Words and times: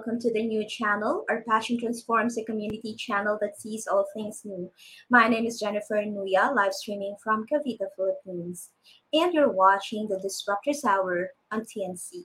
Welcome 0.00 0.18
to 0.18 0.32
the 0.32 0.46
new 0.46 0.66
channel. 0.66 1.26
Our 1.28 1.44
passion 1.46 1.78
transforms 1.78 2.38
a 2.38 2.44
community 2.44 2.94
channel 2.94 3.36
that 3.42 3.60
sees 3.60 3.86
all 3.86 4.06
things 4.14 4.40
new. 4.46 4.72
My 5.10 5.28
name 5.28 5.44
is 5.44 5.60
Jennifer 5.60 5.96
Nuya, 5.96 6.56
live 6.56 6.72
streaming 6.72 7.16
from 7.22 7.44
Cavite, 7.52 7.86
Philippines. 7.96 8.70
And 9.12 9.34
you're 9.34 9.52
watching 9.52 10.08
the 10.08 10.16
Disruptors 10.16 10.86
Hour 10.88 11.28
on 11.52 11.66
TNC. 11.66 12.24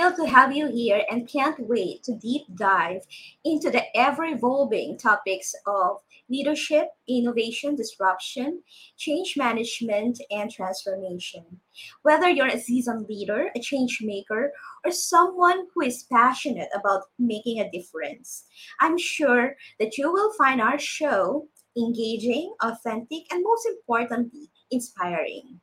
Thrilled 0.00 0.16
to 0.16 0.26
have 0.26 0.50
you 0.50 0.66
here 0.68 1.02
and 1.10 1.28
can't 1.28 1.60
wait 1.60 2.02
to 2.02 2.14
deep 2.16 2.42
dive 2.54 3.02
into 3.44 3.70
the 3.70 3.84
ever 3.94 4.24
evolving 4.24 4.96
topics 4.96 5.54
of 5.66 5.98
leadership, 6.30 6.88
innovation, 7.06 7.74
disruption, 7.74 8.62
change 8.96 9.34
management, 9.36 10.18
and 10.30 10.50
transformation. 10.50 11.44
Whether 12.02 12.30
you're 12.30 12.46
a 12.46 12.58
seasoned 12.58 13.08
leader, 13.08 13.50
a 13.54 13.60
change 13.60 13.98
maker, 14.00 14.52
or 14.86 14.90
someone 14.90 15.66
who 15.74 15.82
is 15.82 16.06
passionate 16.10 16.68
about 16.74 17.02
making 17.18 17.60
a 17.60 17.70
difference, 17.70 18.44
I'm 18.80 18.96
sure 18.96 19.56
that 19.80 19.98
you 19.98 20.10
will 20.10 20.32
find 20.34 20.62
our 20.62 20.78
show 20.78 21.46
engaging, 21.76 22.54
authentic, 22.62 23.24
and 23.30 23.44
most 23.44 23.66
importantly, 23.66 24.50
inspiring. 24.70 25.60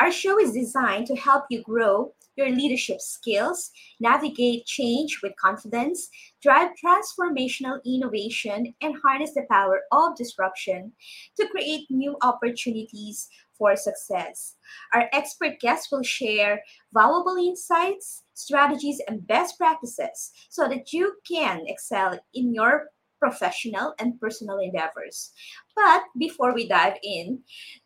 Our 0.00 0.12
show 0.12 0.38
is 0.38 0.52
designed 0.52 1.06
to 1.08 1.16
help 1.16 1.44
you 1.50 1.62
grow 1.62 2.14
your 2.40 2.50
leadership 2.50 3.00
skills, 3.00 3.70
navigate 4.00 4.64
change 4.66 5.20
with 5.22 5.36
confidence, 5.36 6.08
drive 6.42 6.70
transformational 6.82 7.78
innovation, 7.84 8.74
and 8.80 8.96
harness 9.04 9.34
the 9.34 9.44
power 9.50 9.82
of 9.92 10.16
disruption 10.16 10.92
to 11.38 11.48
create 11.48 11.86
new 11.90 12.16
opportunities 12.22 13.28
for 13.58 13.76
success. 13.76 14.56
Our 14.94 15.08
expert 15.12 15.60
guests 15.60 15.92
will 15.92 16.02
share 16.02 16.62
valuable 16.94 17.36
insights, 17.36 18.22
strategies, 18.32 19.02
and 19.06 19.26
best 19.26 19.58
practices 19.58 20.32
so 20.48 20.66
that 20.68 20.94
you 20.94 21.16
can 21.30 21.60
excel 21.66 22.18
in 22.32 22.54
your 22.54 22.88
professional 23.20 23.92
and 23.98 24.18
personal 24.18 24.58
endeavors. 24.60 25.32
But 25.76 26.04
before 26.18 26.54
we 26.54 26.66
dive 26.66 26.96
in 27.02 27.40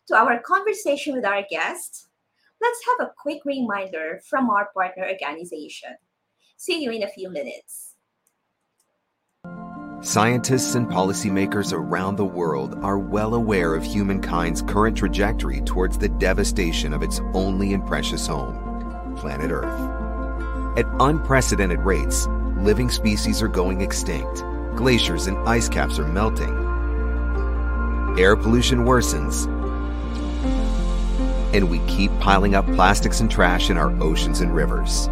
to 0.06 0.14
our 0.14 0.38
conversation 0.38 1.12
with 1.12 1.24
our 1.24 1.42
guests, 1.50 2.06
let's 2.64 2.80
have 2.86 3.08
a 3.08 3.12
quick 3.20 3.44
reminder 3.44 4.20
from 4.28 4.48
our 4.48 4.70
partner 4.72 5.06
organization. 5.06 5.90
See 6.56 6.82
you 6.82 6.90
in 6.90 7.02
a 7.02 7.08
few 7.08 7.30
minutes. 7.30 7.94
Scientists 10.00 10.74
and 10.74 10.86
policymakers 10.86 11.72
around 11.72 12.16
the 12.16 12.24
world 12.24 12.76
are 12.82 12.98
well 12.98 13.34
aware 13.34 13.74
of 13.74 13.82
humankind's 13.82 14.62
current 14.62 14.96
trajectory 14.96 15.60
towards 15.62 15.96
the 15.98 16.08
devastation 16.08 16.92
of 16.92 17.02
its 17.02 17.20
only 17.32 17.72
and 17.72 17.86
precious 17.86 18.26
home, 18.26 19.14
planet 19.16 19.50
Earth. 19.50 20.78
At 20.78 20.86
unprecedented 21.00 21.80
rates, 21.80 22.26
living 22.58 22.90
species 22.90 23.42
are 23.42 23.48
going 23.48 23.80
extinct, 23.80 24.42
glaciers 24.76 25.26
and 25.26 25.38
ice 25.48 25.68
caps 25.68 25.98
are 25.98 26.08
melting, 26.08 26.64
air 28.18 28.36
pollution 28.36 28.84
worsens, 28.84 29.48
and 31.54 31.70
we 31.70 31.78
keep 31.86 32.10
piling 32.18 32.56
up 32.56 32.66
plastics 32.74 33.20
and 33.20 33.30
trash 33.30 33.70
in 33.70 33.78
our 33.78 33.90
oceans 34.02 34.40
and 34.40 34.52
rivers. 34.52 35.08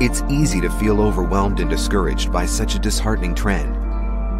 It's 0.00 0.22
easy 0.30 0.60
to 0.60 0.70
feel 0.70 1.00
overwhelmed 1.00 1.58
and 1.58 1.68
discouraged 1.68 2.32
by 2.32 2.46
such 2.46 2.76
a 2.76 2.78
disheartening 2.78 3.34
trend, 3.34 3.76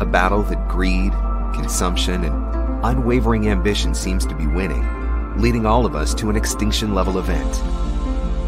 a 0.01 0.07
battle 0.07 0.45
that 0.45 0.69
greed, 0.69 1.13
consumption, 1.53 2.25
and 2.25 2.85
unwavering 2.85 3.49
ambition 3.49 3.97
seems 3.97 4.25
to 4.27 4.35
be 4.37 4.47
winning, 4.47 4.87
leading 5.39 5.67
all 5.67 5.85
of 5.85 5.97
us 5.97 6.15
to 6.15 6.31
an 6.31 6.37
extinction 6.37 6.95
level 6.95 7.19
event. 7.19 7.61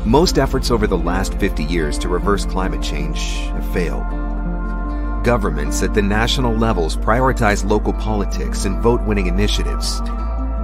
Most 0.07 0.39
efforts 0.39 0.71
over 0.71 0.87
the 0.87 0.97
last 0.97 1.35
50 1.35 1.65
years 1.65 1.99
to 1.99 2.09
reverse 2.09 2.47
climate 2.47 2.83
change 2.83 3.19
have 3.49 3.73
failed. 3.73 4.05
Governments 5.25 5.83
at 5.83 5.93
the 5.93 6.03
national 6.03 6.55
levels 6.55 6.97
prioritize 6.97 7.69
local 7.69 7.93
politics 7.95 8.65
and 8.65 8.81
vote 8.81 9.03
winning 9.03 9.27
initiatives 9.27 10.01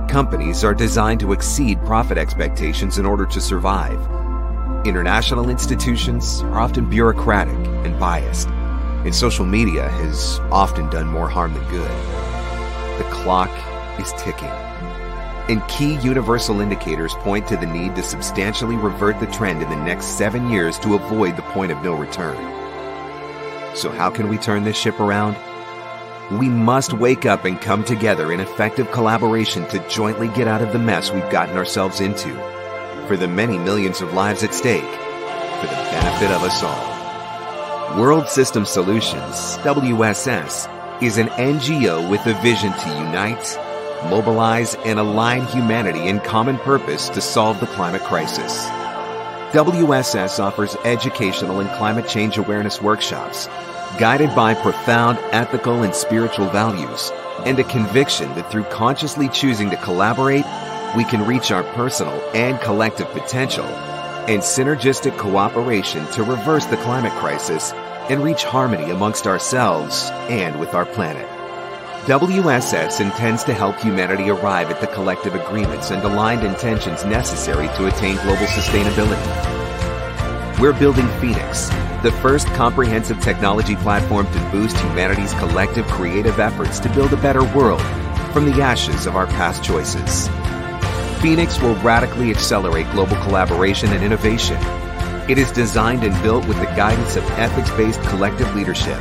Companies 0.09 0.65
are 0.65 0.73
designed 0.73 1.21
to 1.21 1.33
exceed 1.33 1.79
profit 1.85 2.17
expectations 2.17 2.97
in 2.97 3.05
order 3.05 3.27
to 3.27 3.43
survive. 3.43 4.01
International 4.87 5.51
institutions 5.51 6.41
are 6.45 6.61
often 6.61 6.89
bureaucratic 6.89 7.59
and 7.85 8.01
biased, 8.01 8.49
and 8.49 9.15
social 9.15 9.45
media 9.45 9.87
has 9.87 10.39
often 10.51 10.89
done 10.89 11.07
more 11.09 11.29
harm 11.29 11.53
than 11.53 11.63
good. 11.69 11.91
The 12.97 13.07
clock 13.11 13.51
is 14.01 14.15
ticking, 14.17 14.49
and 14.49 15.69
key 15.69 15.97
universal 15.97 16.63
indicators 16.63 17.13
point 17.17 17.47
to 17.49 17.59
the 17.59 17.67
need 17.67 17.95
to 17.97 18.03
substantially 18.03 18.77
revert 18.77 19.21
the 19.21 19.27
trend 19.27 19.63
in 19.63 19.69
the 19.69 19.77
next 19.77 20.17
seven 20.17 20.49
years 20.49 20.79
to 20.79 20.95
avoid 20.95 21.37
the 21.37 21.43
point 21.43 21.71
of 21.71 21.83
no 21.83 21.93
return. 21.93 22.39
So, 23.77 23.91
how 23.91 24.09
can 24.09 24.31
we 24.31 24.39
turn 24.39 24.65
this 24.65 24.79
ship 24.79 24.99
around? 25.01 25.37
We 26.31 26.51
must 26.51 26.93
wake 26.93 27.25
up 27.25 27.47
and 27.47 27.59
come 27.59 27.85
together 27.85 28.31
in 28.31 28.41
effective 28.41 28.91
collaboration 28.91 29.67
to 29.69 29.89
jointly 29.89 30.29
get 30.29 30.47
out 30.47 30.61
of 30.61 30.75
the 30.75 30.79
mess 30.79 31.11
we've 31.11 31.31
gotten 31.31 31.57
ourselves 31.57 32.01
into. 32.01 32.35
For 33.07 33.17
the 33.17 33.27
many 33.27 33.57
millions 33.57 34.03
of 34.03 34.13
lives 34.13 34.45
at 34.45 34.53
stake, 34.53 34.83
for 34.83 35.67
the 35.67 35.89
benefit 35.91 36.31
of 36.31 36.43
us 36.43 36.63
all. 36.63 37.99
World 37.99 38.29
System 38.29 38.67
Solutions, 38.67 39.57
WSS, 39.65 41.03
is 41.03 41.17
an 41.17 41.29
NGO 41.29 42.11
with 42.11 42.27
a 42.27 42.35
vision 42.43 42.75
to 42.75 42.89
unite, 42.91 43.59
mobilize, 44.11 44.75
and 44.85 44.99
align 44.99 45.47
humanity 45.47 46.09
in 46.09 46.21
common 46.21 46.59
purpose 46.59 47.09
to 47.09 47.23
solve 47.23 47.59
the 47.59 47.67
climate 47.69 48.03
crisis. 48.03 48.67
WSS 49.55 50.39
offers 50.39 50.77
educational 50.85 51.61
and 51.61 51.71
climate 51.79 52.07
change 52.07 52.37
awareness 52.37 52.83
workshops 52.83 53.49
guided 53.97 54.35
by 54.35 54.55
profound 54.55 55.19
ethical 55.33 55.83
and 55.83 55.95
spiritual 55.95 56.49
values, 56.51 57.11
and 57.45 57.59
a 57.59 57.65
conviction 57.65 58.29
that 58.35 58.51
through 58.51 58.65
consciously 58.65 59.29
choosing 59.29 59.71
to 59.71 59.77
collaborate, 59.77 60.45
we 60.97 61.05
can 61.05 61.27
reach 61.27 61.51
our 61.51 61.63
personal 61.75 62.15
and 62.35 62.61
collective 62.61 63.09
potential, 63.11 63.65
and 63.65 64.43
synergistic 64.43 65.17
cooperation 65.17 66.07
to 66.09 66.23
reverse 66.23 66.67
the 66.67 66.77
climate 66.79 67.13
crisis 67.13 67.73
and 68.11 68.23
reach 68.23 68.45
harmony 68.45 68.91
amongst 68.91 69.27
ourselves 69.27 70.11
and 70.29 70.59
with 70.59 70.75
our 70.75 70.87
planet. 70.87 71.27
WSS 72.07 73.01
intends 73.01 73.45
to 73.45 73.53
help 73.53 73.77
humanity 73.77 74.31
arrive 74.31 74.71
at 74.71 74.81
the 74.81 74.87
collective 74.87 75.35
agreements 75.35 75.91
and 75.91 76.03
aligned 76.03 76.43
intentions 76.43 77.05
necessary 77.05 77.69
to 77.77 77.87
attain 77.87 78.17
global 78.17 78.47
sustainability. 78.47 79.19
We're 80.59 80.73
building 80.73 81.07
Phoenix, 81.21 81.71
the 82.03 82.13
first 82.13 82.47
comprehensive 82.49 83.21
technology 83.21 83.75
platform 83.77 84.27
to 84.27 84.51
boost 84.53 84.77
humanity's 84.77 85.33
collective 85.35 85.87
creative 85.87 86.39
efforts 86.39 86.79
to 86.79 86.89
build 86.91 87.13
a 87.13 87.17
better 87.17 87.43
world 87.57 87.83
from 88.33 88.45
the 88.45 88.63
ashes 88.63 89.07
of 89.07 89.17
our 89.17 89.27
past 89.27 89.65
choices. 89.65 90.29
Phoenix 91.21 91.61
will 91.61 91.75
radically 91.77 92.31
accelerate 92.31 92.89
global 92.93 93.17
collaboration 93.17 93.93
and 93.93 94.05
innovation, 94.05 94.57
It 95.29 95.37
is 95.37 95.53
designed 95.53 96.05
and 96.05 96.23
built 96.23 96.47
with 96.47 96.59
the 96.59 96.65
guidance 96.67 97.17
of 97.17 97.25
ethics 97.33 97.71
based 97.73 98.01
collective 98.05 98.55
leadership, 98.55 98.99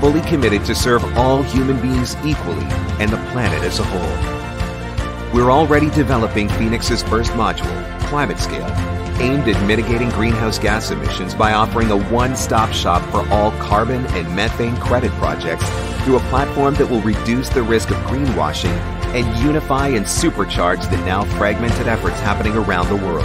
fully 0.00 0.22
committed 0.22 0.64
to 0.66 0.74
serve 0.74 1.04
all 1.18 1.42
human 1.42 1.78
beings 1.82 2.16
equally 2.24 2.64
and 2.98 3.10
the 3.10 3.18
planet 3.32 3.62
as 3.62 3.78
a 3.78 3.84
whole. 3.84 5.34
We're 5.34 5.50
already 5.50 5.90
developing 5.90 6.48
Phoenix's 6.48 7.02
first 7.02 7.32
module, 7.32 8.00
Climate 8.08 8.38
Scale, 8.38 8.95
aimed 9.20 9.48
at 9.48 9.66
mitigating 9.66 10.10
greenhouse 10.10 10.58
gas 10.58 10.90
emissions 10.90 11.34
by 11.34 11.52
offering 11.52 11.90
a 11.90 12.04
one 12.10 12.36
stop 12.36 12.72
shop 12.72 13.02
for 13.10 13.28
all 13.32 13.50
carbon 13.52 14.06
and 14.08 14.34
methane 14.34 14.76
credit 14.76 15.10
projects 15.12 15.64
through 16.04 16.16
a 16.16 16.28
platform 16.28 16.74
that 16.74 16.88
will 16.88 17.00
reduce 17.02 17.48
the 17.48 17.62
risk 17.62 17.90
of 17.90 17.96
greenwashing 17.98 18.76
and 19.14 19.44
unify 19.44 19.88
and 19.88 20.06
supercharge 20.06 20.88
the 20.90 20.96
now 20.98 21.24
fragmented 21.36 21.88
efforts 21.88 22.18
happening 22.20 22.54
around 22.54 22.88
the 22.88 22.96
world. 22.96 23.24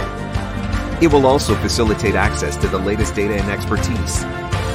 It 1.02 1.12
will 1.12 1.26
also 1.26 1.54
facilitate 1.56 2.14
access 2.14 2.56
to 2.58 2.68
the 2.68 2.78
latest 2.78 3.14
data 3.14 3.34
and 3.34 3.50
expertise, 3.50 4.24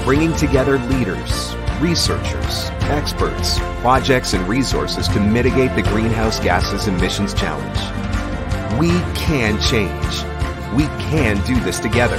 bringing 0.04 0.34
together 0.36 0.78
leaders, 0.78 1.56
researchers, 1.80 2.70
experts, 2.90 3.60
projects, 3.82 4.34
and 4.34 4.48
resources 4.48 5.08
to 5.10 5.20
mitigate 5.20 5.76
the 5.76 5.84
greenhouse 5.84 6.40
gases 6.40 6.88
emissions 6.88 7.34
challenge. 7.34 7.78
We 8.80 8.90
can 9.16 9.60
change. 9.62 10.37
We 10.76 10.84
can 11.10 11.44
do 11.46 11.60
this 11.62 11.80
together. 11.80 12.18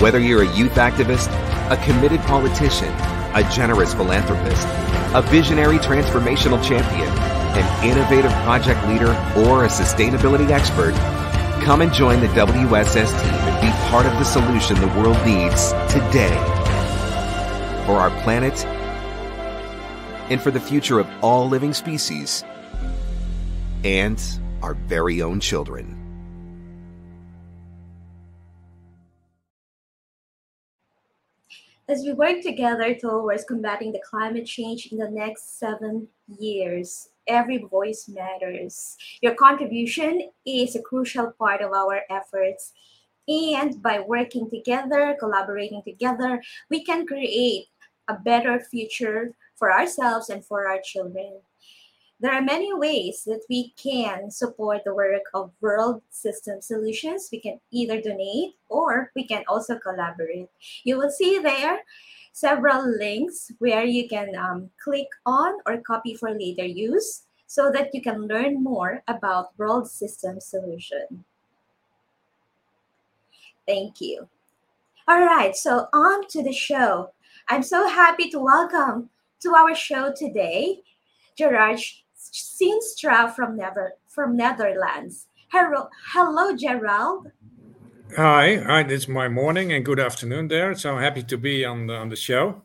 Whether 0.00 0.18
you're 0.18 0.42
a 0.42 0.56
youth 0.56 0.74
activist, 0.74 1.28
a 1.70 1.76
committed 1.84 2.20
politician, 2.22 2.88
a 3.34 3.48
generous 3.52 3.94
philanthropist, 3.94 4.66
a 5.14 5.22
visionary 5.22 5.78
transformational 5.78 6.62
champion, 6.64 7.08
an 7.56 7.84
innovative 7.84 8.32
project 8.44 8.86
leader, 8.88 9.10
or 9.36 9.64
a 9.64 9.68
sustainability 9.68 10.50
expert, 10.50 10.94
come 11.64 11.82
and 11.82 11.92
join 11.92 12.20
the 12.20 12.28
WSS 12.28 13.22
team 13.22 13.34
and 13.34 13.60
be 13.60 13.70
part 13.90 14.06
of 14.06 14.12
the 14.14 14.24
solution 14.24 14.80
the 14.80 14.86
world 14.98 15.18
needs 15.26 15.72
today. 15.92 16.36
For 17.86 17.96
our 17.96 18.10
planet 18.22 18.64
and 20.30 20.40
for 20.40 20.50
the 20.50 20.60
future 20.60 20.98
of 20.98 21.08
all 21.22 21.48
living 21.48 21.74
species 21.74 22.44
and 23.84 24.20
our 24.62 24.74
very 24.74 25.22
own 25.22 25.40
children. 25.40 25.99
As 31.90 32.04
we 32.04 32.12
work 32.12 32.40
together 32.40 32.94
towards 32.94 33.42
combating 33.42 33.90
the 33.90 34.00
climate 34.08 34.46
change 34.46 34.92
in 34.92 34.98
the 34.98 35.10
next 35.10 35.58
seven 35.58 36.06
years, 36.38 37.08
every 37.26 37.58
voice 37.58 38.08
matters. 38.08 38.96
Your 39.22 39.34
contribution 39.34 40.30
is 40.46 40.76
a 40.76 40.82
crucial 40.82 41.32
part 41.36 41.62
of 41.62 41.72
our 41.72 42.02
efforts. 42.08 42.72
And 43.26 43.82
by 43.82 43.98
working 43.98 44.48
together, 44.48 45.16
collaborating 45.18 45.82
together, 45.84 46.40
we 46.70 46.84
can 46.84 47.08
create 47.08 47.66
a 48.06 48.14
better 48.14 48.60
future 48.60 49.34
for 49.56 49.72
ourselves 49.72 50.30
and 50.30 50.46
for 50.46 50.68
our 50.68 50.78
children. 50.84 51.40
There 52.20 52.34
are 52.34 52.42
many 52.42 52.70
ways 52.74 53.24
that 53.24 53.40
we 53.48 53.72
can 53.82 54.30
support 54.30 54.84
the 54.84 54.94
work 54.94 55.22
of 55.32 55.52
World 55.62 56.02
System 56.10 56.60
Solutions. 56.60 57.30
We 57.32 57.40
can 57.40 57.58
either 57.70 57.98
donate 57.98 58.56
or 58.68 59.10
we 59.16 59.26
can 59.26 59.42
also 59.48 59.78
collaborate. 59.78 60.50
You 60.84 60.98
will 60.98 61.10
see 61.10 61.38
there 61.38 61.80
several 62.32 62.86
links 62.86 63.50
where 63.58 63.84
you 63.84 64.06
can 64.06 64.36
um, 64.36 64.68
click 64.84 65.08
on 65.24 65.54
or 65.64 65.80
copy 65.80 66.14
for 66.14 66.30
later 66.30 66.66
use 66.66 67.22
so 67.46 67.72
that 67.72 67.88
you 67.94 68.02
can 68.02 68.28
learn 68.28 68.62
more 68.62 69.02
about 69.08 69.56
World 69.56 69.90
System 69.90 70.40
Solution. 70.40 71.24
Thank 73.66 74.02
you. 74.02 74.28
All 75.08 75.24
right, 75.24 75.56
so 75.56 75.86
on 75.94 76.28
to 76.28 76.42
the 76.42 76.52
show. 76.52 77.12
I'm 77.48 77.62
so 77.62 77.88
happy 77.88 78.28
to 78.28 78.38
welcome 78.38 79.08
to 79.40 79.54
our 79.54 79.74
show 79.74 80.12
today 80.12 80.82
Gerard 81.40 81.80
Scheenstra 82.32 83.34
from 83.34 83.56
Never 83.56 83.92
from 84.08 84.36
Netherlands. 84.36 85.26
Hello, 85.52 85.88
hello, 86.12 86.56
Gerald. 86.56 87.30
Hi, 88.16 88.56
hi. 88.56 88.80
It's 88.82 89.08
my 89.08 89.28
morning 89.28 89.72
and 89.72 89.84
good 89.84 90.00
afternoon 90.00 90.48
there. 90.48 90.74
So 90.74 90.96
happy 90.96 91.22
to 91.22 91.38
be 91.38 91.64
on 91.64 91.86
the 91.86 91.94
on 91.94 92.08
the 92.08 92.16
show. 92.16 92.62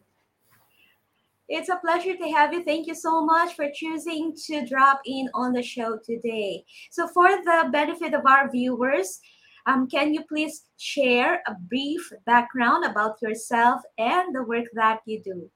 It's 1.48 1.70
a 1.70 1.76
pleasure 1.78 2.18
to 2.18 2.28
have 2.32 2.54
you. 2.54 2.64
Thank 2.64 2.88
you 2.88 2.96
so 2.96 3.24
much 3.24 3.56
for 3.56 3.70
choosing 3.72 4.36
to 4.48 4.66
drop 4.66 5.02
in 5.06 5.30
on 5.36 5.54
the 5.54 5.62
show 5.62 6.00
today. 6.04 6.66
So, 6.90 7.08
for 7.08 7.28
the 7.30 7.70
benefit 7.72 8.16
of 8.16 8.26
our 8.26 8.50
viewers, 8.50 9.20
um, 9.68 9.88
can 9.88 10.14
you 10.14 10.24
please 10.28 10.64
share 10.78 11.44
a 11.48 11.54
brief 11.54 12.12
background 12.26 12.86
about 12.86 13.22
yourself 13.22 13.82
and 13.98 14.34
the 14.34 14.44
work 14.44 14.66
that 14.74 15.02
you 15.06 15.22
do? 15.24 15.52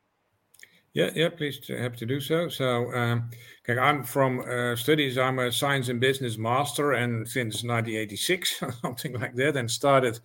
Yeah, 0.93 1.11
yeah, 1.15 1.29
please 1.29 1.59
happy 1.67 1.97
to 1.97 2.05
do 2.05 2.19
so. 2.19 2.49
So, 2.49 2.91
um, 2.93 3.29
I'm 3.67 4.03
from 4.03 4.39
uh, 4.39 4.75
studies. 4.75 5.19
I'm 5.19 5.37
a 5.37 5.51
science 5.51 5.89
and 5.89 5.99
business 5.99 6.37
master, 6.37 6.93
and 6.93 7.27
since 7.27 7.63
1986, 7.63 8.63
something 8.81 9.13
like 9.13 9.35
that, 9.35 9.55
and 9.55 9.69
started 9.69 10.19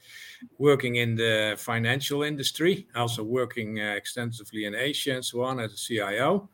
working 0.56 0.96
in 0.96 1.16
the 1.16 1.54
financial 1.58 2.22
industry. 2.22 2.88
Also 2.94 3.22
working 3.22 3.78
uh, 3.78 3.94
extensively 3.94 4.64
in 4.64 4.74
Asia 4.74 5.16
and 5.16 5.24
so 5.24 5.42
on 5.42 5.60
as 5.60 5.72
a 5.72 5.76
CIO, 5.76 6.48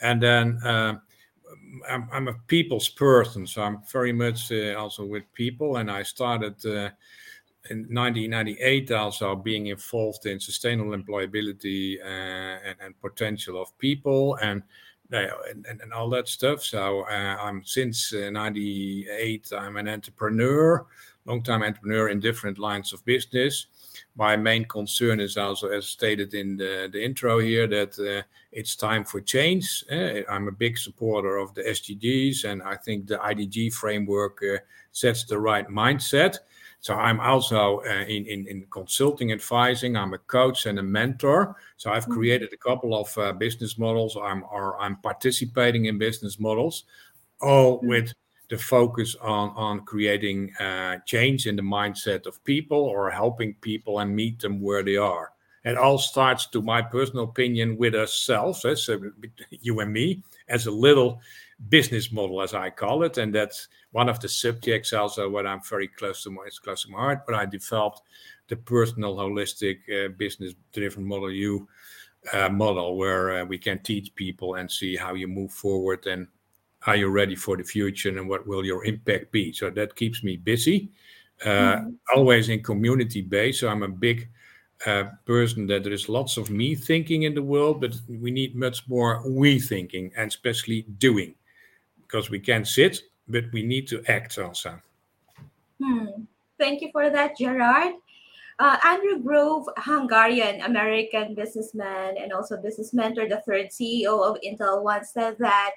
and 0.00 0.22
then. 0.22 0.58
Uh, 0.64 0.94
I'm, 1.88 2.08
I'm, 2.10 2.28
a 2.28 2.32
people's 2.48 2.88
person, 2.88 3.46
so 3.46 3.62
I'm 3.62 3.80
very 3.92 4.12
much 4.12 4.50
uh, 4.50 4.74
also 4.74 5.04
with 5.04 5.22
people. 5.34 5.76
And 5.76 5.90
I 5.90 6.02
started 6.02 6.64
uh, 6.66 6.88
in 7.70 7.78
1998 7.78 8.90
also 8.92 9.34
being 9.34 9.66
involved 9.68 10.26
in 10.26 10.38
sustainable 10.38 10.96
employability 10.96 11.98
uh, 12.00 12.58
and, 12.64 12.76
and, 12.80 13.00
potential 13.00 13.60
of 13.60 13.76
people 13.78 14.36
and, 14.42 14.62
uh, 15.12 15.26
and, 15.50 15.66
and 15.66 15.92
all 15.92 16.10
that 16.10 16.28
stuff. 16.28 16.62
So 16.62 17.06
uh, 17.08 17.36
I'm 17.40 17.64
since 17.64 18.12
uh, 18.12 18.28
98 18.30 19.52
I'm 19.56 19.78
an 19.78 19.88
entrepreneur, 19.88 20.84
long 21.24 21.42
time 21.42 21.62
entrepreneur 21.62 22.10
in 22.10 22.20
different 22.20 22.58
lines 22.58 22.92
of 22.92 23.02
business. 23.06 23.66
My 24.16 24.36
main 24.36 24.66
concern 24.66 25.18
is 25.18 25.38
also, 25.38 25.68
as 25.68 25.86
stated 25.86 26.34
in 26.34 26.56
the, 26.56 26.90
the 26.92 27.02
intro 27.02 27.38
here, 27.38 27.66
that 27.66 27.98
uh, 27.98 28.22
it's 28.52 28.76
time 28.76 29.04
for 29.04 29.20
change. 29.20 29.84
I'm 29.90 30.48
a 30.48 30.52
big 30.52 30.76
supporter 30.78 31.38
of 31.38 31.54
the 31.54 31.62
SDGs, 31.62 32.44
and 32.44 32.62
I 32.62 32.76
think 32.76 33.06
the 33.06 33.16
IDG 33.16 33.72
framework 33.72 34.42
sets 34.92 35.24
the 35.24 35.38
right 35.38 35.68
mindset 35.68 36.38
so 36.84 36.92
I'm 36.92 37.18
also 37.18 37.80
uh, 37.80 38.04
in, 38.08 38.26
in, 38.26 38.46
in 38.46 38.66
consulting 38.70 39.32
advising. 39.32 39.96
I'm 39.96 40.12
a 40.12 40.18
coach 40.18 40.66
and 40.66 40.78
a 40.78 40.82
mentor. 40.82 41.56
So 41.78 41.90
I've 41.90 42.02
mm-hmm. 42.02 42.12
created 42.12 42.52
a 42.52 42.58
couple 42.58 42.94
of 42.94 43.16
uh, 43.16 43.32
business 43.32 43.78
models. 43.78 44.18
I'm 44.22 44.44
or 44.52 44.78
I'm 44.78 44.96
participating 44.96 45.86
in 45.86 45.96
business 45.96 46.38
models, 46.38 46.84
all 47.40 47.78
mm-hmm. 47.78 47.88
with 47.88 48.12
the 48.50 48.58
focus 48.58 49.16
on 49.22 49.48
on 49.56 49.86
creating 49.86 50.54
uh, 50.56 50.98
change 51.06 51.46
in 51.46 51.56
the 51.56 51.62
mindset 51.62 52.26
of 52.26 52.44
people 52.44 52.82
or 52.82 53.10
helping 53.10 53.54
people 53.62 54.00
and 54.00 54.14
meet 54.14 54.38
them 54.40 54.60
where 54.60 54.82
they 54.82 54.98
are. 54.98 55.32
It 55.64 55.78
all 55.78 55.96
starts, 55.96 56.44
to 56.48 56.60
my 56.60 56.82
personal 56.82 57.24
opinion, 57.24 57.78
with 57.78 57.94
ourselves, 57.94 58.62
eh, 58.66 58.74
so 58.74 59.00
you 59.48 59.80
and 59.80 59.90
me, 59.90 60.22
as 60.50 60.66
a 60.66 60.70
little 60.70 61.22
business 61.68 62.12
model, 62.12 62.42
as 62.42 62.54
I 62.54 62.70
call 62.70 63.02
it, 63.04 63.18
and 63.18 63.34
that's 63.34 63.68
one 63.92 64.08
of 64.08 64.20
the 64.20 64.28
subjects 64.28 64.92
also 64.92 65.28
what 65.28 65.46
I'm 65.46 65.60
very 65.62 65.88
close 65.88 66.22
to 66.24 66.30
my 66.30 66.42
it's 66.46 66.58
close 66.58 66.82
to 66.82 66.90
my 66.90 66.98
heart. 66.98 67.26
But 67.26 67.36
I 67.36 67.46
developed 67.46 68.02
the 68.48 68.56
personal 68.56 69.16
holistic 69.16 69.78
uh, 69.88 70.08
business 70.16 70.54
driven 70.72 71.04
model 71.04 71.30
you 71.30 71.68
uh, 72.32 72.48
model 72.48 72.96
where 72.96 73.42
uh, 73.42 73.44
we 73.44 73.58
can 73.58 73.78
teach 73.80 74.14
people 74.14 74.54
and 74.54 74.70
see 74.70 74.96
how 74.96 75.14
you 75.14 75.28
move 75.28 75.52
forward 75.52 76.06
and 76.06 76.26
are 76.86 76.96
you 76.96 77.08
ready 77.08 77.34
for 77.34 77.56
the 77.56 77.64
future 77.64 78.10
and 78.10 78.28
what 78.28 78.46
will 78.46 78.64
your 78.64 78.84
impact 78.84 79.32
be. 79.32 79.52
So 79.52 79.70
that 79.70 79.96
keeps 79.96 80.22
me 80.22 80.36
busy. 80.36 80.90
Uh, 81.44 81.48
mm-hmm. 81.48 81.90
Always 82.14 82.48
in 82.48 82.62
community 82.62 83.22
based. 83.22 83.60
So 83.60 83.68
I'm 83.68 83.82
a 83.82 83.88
big 83.88 84.28
uh, 84.86 85.04
person 85.24 85.66
that 85.68 85.84
there 85.84 85.92
is 85.92 86.08
lots 86.08 86.36
of 86.36 86.50
me 86.50 86.74
thinking 86.74 87.22
in 87.22 87.34
the 87.34 87.42
world, 87.42 87.80
but 87.80 87.94
we 88.08 88.30
need 88.30 88.54
much 88.54 88.86
more 88.88 89.22
we 89.28 89.58
thinking 89.58 90.12
and 90.16 90.28
especially 90.28 90.82
doing 90.98 91.34
because 92.06 92.30
we 92.30 92.38
can't 92.38 92.66
sit, 92.66 93.00
but 93.28 93.44
we 93.52 93.62
need 93.62 93.88
to 93.88 94.02
act 94.08 94.38
also. 94.38 94.80
Hmm. 95.82 96.06
Thank 96.58 96.82
you 96.82 96.90
for 96.92 97.10
that, 97.10 97.36
Gerard. 97.36 97.94
Uh, 98.58 98.76
Andrew 98.84 99.18
Grove, 99.18 99.68
Hungarian 99.78 100.60
American 100.60 101.34
businessman 101.34 102.16
and 102.16 102.32
also 102.32 102.56
business 102.56 102.94
mentor, 102.94 103.28
the 103.28 103.42
third 103.44 103.70
CEO 103.70 104.22
of 104.22 104.38
Intel, 104.46 104.82
once 104.82 105.10
said 105.10 105.36
that 105.40 105.72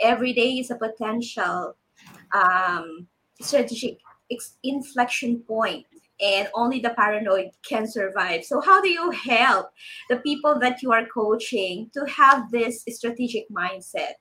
every 0.00 0.32
day 0.32 0.58
is 0.58 0.70
a 0.70 0.76
potential 0.76 1.74
um, 2.32 3.08
strategic 3.40 3.98
inflection 4.62 5.40
point 5.40 5.86
and 6.22 6.48
only 6.54 6.78
the 6.78 6.90
paranoid 6.90 7.50
can 7.68 7.86
survive. 7.86 8.44
So, 8.44 8.60
how 8.60 8.80
do 8.80 8.88
you 8.88 9.10
help 9.10 9.70
the 10.08 10.18
people 10.18 10.58
that 10.60 10.82
you 10.82 10.92
are 10.92 11.06
coaching 11.06 11.90
to 11.94 12.04
have 12.06 12.50
this 12.50 12.84
strategic 12.88 13.50
mindset? 13.50 14.12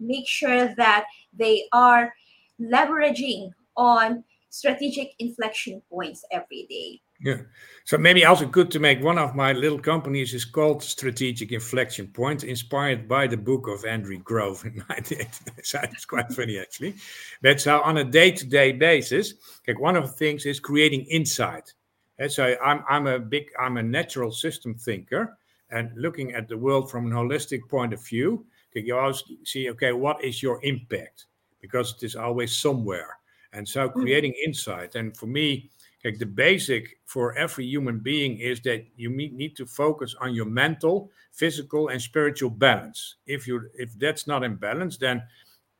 Make, 0.00 0.28
sure 0.28 0.74
that 0.76 1.04
they 1.32 1.64
are 1.72 2.12
leveraging 2.60 3.50
on 3.76 4.24
strategic 4.50 5.10
inflection 5.18 5.82
points 5.90 6.24
every 6.30 6.66
day. 6.70 7.00
Yeah. 7.20 7.42
So 7.84 7.96
maybe 7.96 8.24
also 8.24 8.46
good 8.46 8.70
to 8.72 8.80
make 8.80 9.02
one 9.02 9.16
of 9.16 9.34
my 9.34 9.52
little 9.52 9.78
companies 9.78 10.34
is 10.34 10.44
called 10.44 10.82
Strategic 10.82 11.52
Inflection 11.52 12.08
Point, 12.08 12.42
inspired 12.44 13.06
by 13.08 13.26
the 13.26 13.36
book 13.36 13.68
of 13.68 13.84
Andrew 13.84 14.18
Grove 14.18 14.64
in 14.64 14.72
1989. 14.88 15.62
so 15.62 15.80
it's 15.84 16.04
quite 16.04 16.30
funny 16.32 16.58
actually. 16.58 16.94
That's 17.42 17.64
how 17.64 17.80
on 17.82 17.98
a 17.98 18.04
day-to-day 18.04 18.72
basis, 18.72 19.34
like 19.68 19.78
one 19.78 19.96
of 19.96 20.04
the 20.04 20.12
things 20.12 20.46
is 20.46 20.60
creating 20.60 21.02
insight. 21.06 21.72
And 22.18 22.32
so 22.32 22.56
I'm 22.64 22.82
I'm 22.88 23.06
a 23.06 23.18
big 23.18 23.50
I'm 23.58 23.76
a 23.76 23.82
natural 23.82 24.32
system 24.32 24.74
thinker 24.74 25.36
and 25.70 25.90
looking 25.96 26.32
at 26.32 26.48
the 26.48 26.56
world 26.56 26.90
from 26.90 27.06
an 27.06 27.12
holistic 27.12 27.68
point 27.68 27.92
of 27.92 28.04
view. 28.04 28.44
You 28.74 28.98
always 28.98 29.22
see, 29.44 29.70
okay, 29.70 29.92
what 29.92 30.22
is 30.22 30.42
your 30.42 30.60
impact? 30.62 31.26
Because 31.62 31.94
it 31.94 32.02
is 32.04 32.14
always 32.14 32.54
somewhere. 32.54 33.18
And 33.54 33.66
so 33.66 33.88
mm-hmm. 33.88 34.00
creating 34.00 34.34
insight. 34.44 34.96
And 34.96 35.16
for 35.16 35.26
me, 35.26 35.70
like 36.06 36.18
the 36.18 36.26
basic 36.26 36.98
for 37.04 37.36
every 37.36 37.66
human 37.66 37.98
being 37.98 38.38
is 38.38 38.60
that 38.60 38.86
you 38.94 39.10
need 39.10 39.56
to 39.56 39.66
focus 39.66 40.14
on 40.20 40.34
your 40.34 40.44
mental, 40.44 41.10
physical, 41.32 41.88
and 41.88 42.00
spiritual 42.00 42.50
balance. 42.50 43.16
If 43.26 43.48
you 43.48 43.68
if 43.74 43.98
that's 43.98 44.28
not 44.28 44.44
in 44.44 44.54
balance, 44.54 44.96
then 44.96 45.20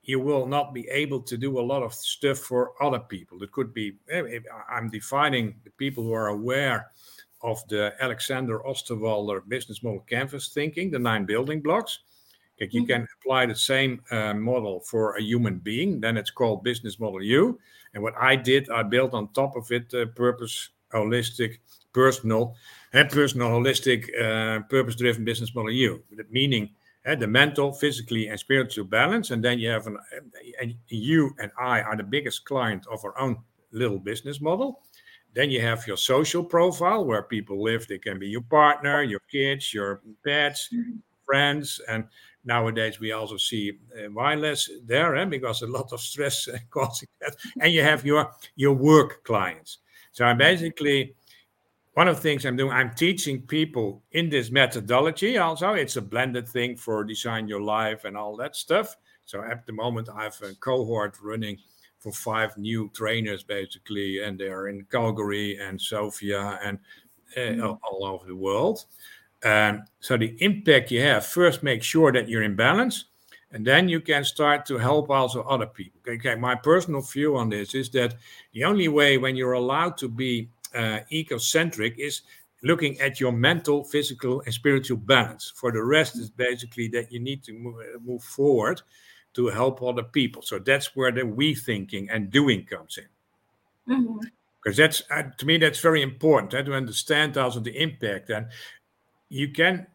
you 0.03 0.19
will 0.19 0.47
not 0.47 0.75
be 0.75 0.89
able 0.89 1.21
to 1.21 1.37
do 1.37 1.61
a 1.61 1.69
lot 1.73 1.85
of 1.85 1.95
stuff 1.95 2.39
for 2.39 2.73
other 2.83 2.99
people. 2.99 3.41
It 3.45 3.53
could 3.53 3.73
be 3.73 3.99
eh, 4.11 4.41
I'm 4.69 4.91
defining 4.91 5.55
the 5.63 5.71
people 5.71 6.03
who 6.03 6.13
are 6.13 6.29
aware 6.29 6.91
of 7.43 7.63
the 7.69 7.95
Alexander 8.01 8.59
Osterwalder 8.67 9.47
business 9.47 9.81
model 9.85 10.05
canvas 10.11 10.49
thinking, 10.49 10.91
the 10.91 10.99
nine 10.99 11.25
building 11.25 11.63
blocks. 11.63 12.01
Like 12.61 12.73
you 12.73 12.83
mm-hmm. 12.83 12.93
can 12.93 13.09
apply 13.21 13.47
the 13.47 13.55
same 13.55 14.01
uh, 14.11 14.35
model 14.35 14.81
for 14.81 15.17
a 15.17 15.23
human 15.23 15.59
being, 15.59 16.01
then 16.01 16.17
it's 16.17 16.31
called 16.31 16.65
business 16.65 16.99
model 16.99 17.23
You. 17.23 17.59
And 17.95 18.03
what 18.03 18.15
I 18.21 18.37
did, 18.37 18.69
I 18.71 18.83
built 18.83 19.15
on 19.15 19.29
top 19.29 19.57
of 19.57 19.71
it 19.71 19.93
uh, 19.95 20.07
purpose, 20.07 20.71
holistic, 20.93 21.59
personal, 21.93 22.55
and 22.93 23.09
personal, 23.11 23.51
holistic, 23.51 24.09
uh, 24.21 24.61
purpose-driven 24.69 25.25
business 25.25 25.55
model 25.55 25.71
You. 25.71 26.03
Meaning 26.31 26.71
uh, 27.07 27.15
the 27.15 27.27
mental, 27.27 27.73
physically, 27.73 28.29
and 28.29 28.39
spiritual 28.39 28.85
balance. 28.85 29.31
And 29.31 29.43
then 29.43 29.59
you 29.59 29.69
have 29.69 29.87
an, 29.87 29.99
and 30.61 30.75
you 30.89 31.35
and 31.39 31.51
I 31.59 31.81
are 31.83 31.97
the 31.97 32.03
biggest 32.03 32.45
client 32.45 32.87
of 32.91 33.05
our 33.05 33.19
own 33.19 33.39
little 33.73 33.99
business 33.99 34.41
model. 34.41 34.81
Then 35.35 35.51
you 35.51 35.61
have 35.61 35.87
your 35.87 35.99
social 35.99 36.43
profile 36.43 37.05
where 37.05 37.23
people 37.23 37.63
live. 37.63 37.87
They 37.87 37.99
can 37.99 38.19
be 38.19 38.29
your 38.29 38.41
partner, 38.43 39.03
your 39.03 39.21
kids, 39.31 39.75
your 39.75 40.01
pets, 40.25 40.71
mm-hmm. 40.73 40.97
friends, 41.27 41.81
and 41.89 42.05
nowadays 42.47 42.99
we 43.01 43.13
also 43.13 43.37
see 43.37 43.73
uh, 43.99 44.11
wireless 44.11 44.71
there 44.85 45.17
eh, 45.17 45.25
because 45.25 45.63
a 45.63 45.67
lot 45.67 45.93
of 45.93 46.01
stress 46.01 46.49
causing 46.71 47.09
that. 47.21 47.37
And 47.61 47.73
you 47.73 47.83
have 47.83 48.07
your 48.07 48.33
your 48.55 48.73
work 48.73 49.25
clients. 49.25 49.79
So 50.13 50.25
i'm 50.25 50.39
basically 50.39 51.15
one 51.97 52.09
of 52.09 52.17
the 52.17 52.21
things 52.21 52.45
I'm 52.45 52.57
doing, 52.57 52.73
I'm 52.73 52.95
teaching 52.95 53.41
people 53.41 54.03
in 54.13 54.29
this 54.29 54.51
methodology. 54.51 55.39
Also, 55.39 55.73
it's 55.73 55.97
a 55.97 56.03
blended 56.03 56.47
thing 56.47 56.77
for 56.77 57.03
design 57.05 57.49
your 57.49 57.63
life 57.63 58.05
and 58.05 58.19
all 58.19 58.37
that 58.37 58.55
stuff. 58.55 58.97
So 59.25 59.43
at 59.43 59.65
the 59.65 59.73
moment, 59.73 60.11
I 60.15 60.25
have 60.25 60.39
a 60.43 60.55
cohort 60.57 61.17
running 61.23 61.57
for 61.99 62.13
five 62.13 62.55
new 62.59 62.91
trainers 62.95 63.43
basically, 63.43 64.23
and 64.23 64.39
they're 64.39 64.69
in 64.69 64.85
Calgary 64.93 65.59
and 65.59 65.81
Sofia 65.81 66.61
and 66.63 66.79
uh, 67.35 67.41
mm. 67.41 67.79
all 67.83 68.05
over 68.05 68.27
the 68.27 68.37
world. 68.37 68.85
Um, 69.47 69.85
so 70.01 70.17
the 70.17 70.37
impact 70.41 70.91
you 70.91 71.01
have 71.03 71.25
first 71.25 71.63
make 71.63 71.85
sure 71.85 72.11
that 72.11 72.29
you're 72.29 72.43
in 72.43 72.57
balance, 72.57 73.05
and 73.53 73.65
then 73.65 73.89
you 73.89 74.01
can 74.01 74.25
start 74.25 74.67
to 74.67 74.77
help 74.77 75.09
also 75.09 75.43
other 75.43 75.67
people. 75.67 76.01
Okay, 76.09 76.35
my 76.35 76.57
personal 76.57 77.01
view 77.01 77.37
on 77.37 77.49
this 77.49 77.73
is 77.73 77.89
that 77.91 78.17
the 78.53 78.65
only 78.65 78.89
way 78.89 79.19
when 79.19 79.37
you're 79.37 79.53
allowed 79.53 79.97
to 79.99 80.09
be 80.09 80.49
uh, 80.75 80.99
ecocentric 81.13 81.97
is 81.97 82.23
looking 82.65 82.99
at 82.99 83.21
your 83.21 83.31
mental, 83.31 83.85
physical, 83.85 84.41
and 84.41 84.53
spiritual 84.53 84.97
balance. 84.97 85.53
For 85.55 85.71
the 85.71 85.85
rest, 85.85 86.17
is 86.17 86.29
basically 86.29 86.89
that 86.89 87.13
you 87.13 87.21
need 87.21 87.45
to 87.45 87.53
move, 87.53 87.77
move 88.05 88.25
forward 88.25 88.83
to 89.35 89.47
help 89.47 89.81
other 89.81 90.03
people. 90.03 90.43
So 90.43 90.59
that's 90.59 90.97
where 90.97 91.13
the 91.13 91.25
we 91.25 91.55
thinking 91.55 92.11
and 92.11 92.33
doing 92.33 92.65
comes 92.65 92.99
in. 92.99 93.95
Mm-hmm 93.95 94.27
because 94.67 94.77
that's 94.77 95.03
uh, 95.13 95.23
to 95.39 95.47
me 95.47 95.59
that's 95.59 95.79
very 95.79 96.03
important 96.03 96.53
uh, 96.53 96.61
to 96.61 96.75
understand 96.75 97.39
also 97.39 97.61
the 97.61 97.81
impact 97.81 98.31
and 98.31 98.49
you 99.29 99.49
can 99.49 99.87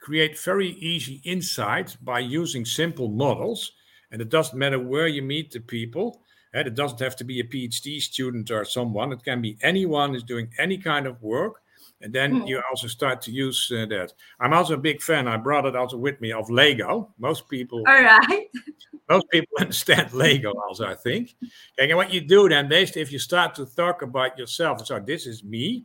create 0.00 0.38
very 0.38 0.70
easy 0.70 1.20
insight 1.24 1.96
by 2.02 2.18
using 2.18 2.64
simple 2.64 3.08
models 3.08 3.72
and 4.10 4.20
it 4.20 4.28
doesn't 4.28 4.58
matter 4.58 4.78
where 4.78 5.06
you 5.06 5.22
meet 5.22 5.50
the 5.50 5.60
people 5.60 6.20
and 6.54 6.66
it 6.66 6.74
doesn't 6.74 7.00
have 7.00 7.14
to 7.16 7.24
be 7.24 7.40
a 7.40 7.44
phd 7.44 8.00
student 8.02 8.50
or 8.50 8.64
someone 8.64 9.12
it 9.12 9.22
can 9.22 9.40
be 9.40 9.56
anyone 9.62 10.12
who's 10.12 10.24
doing 10.24 10.48
any 10.58 10.76
kind 10.76 11.06
of 11.06 11.22
work 11.22 11.62
and 12.02 12.12
then 12.12 12.42
mm. 12.42 12.48
you 12.48 12.60
also 12.70 12.88
start 12.88 13.22
to 13.22 13.30
use 13.30 13.70
uh, 13.72 13.86
that. 13.86 14.12
I'm 14.40 14.52
also 14.52 14.74
a 14.74 14.78
big 14.78 15.00
fan. 15.00 15.28
I 15.28 15.36
brought 15.36 15.66
it 15.66 15.76
also 15.76 15.96
with 15.96 16.20
me 16.20 16.32
of 16.32 16.50
Lego. 16.50 17.14
Most 17.18 17.48
people, 17.48 17.82
all 17.86 18.02
right, 18.02 18.48
most 19.08 19.26
people 19.30 19.56
understand 19.60 20.12
Lego 20.12 20.52
also. 20.68 20.86
I 20.86 20.94
think. 20.94 21.34
And 21.78 21.96
what 21.96 22.12
you 22.12 22.20
do 22.20 22.48
then, 22.48 22.68
basically, 22.68 23.02
if 23.02 23.12
you 23.12 23.18
start 23.18 23.54
to 23.54 23.66
talk 23.66 24.02
about 24.02 24.36
yourself, 24.36 24.84
so 24.86 24.98
this 24.98 25.26
is 25.26 25.44
me. 25.44 25.84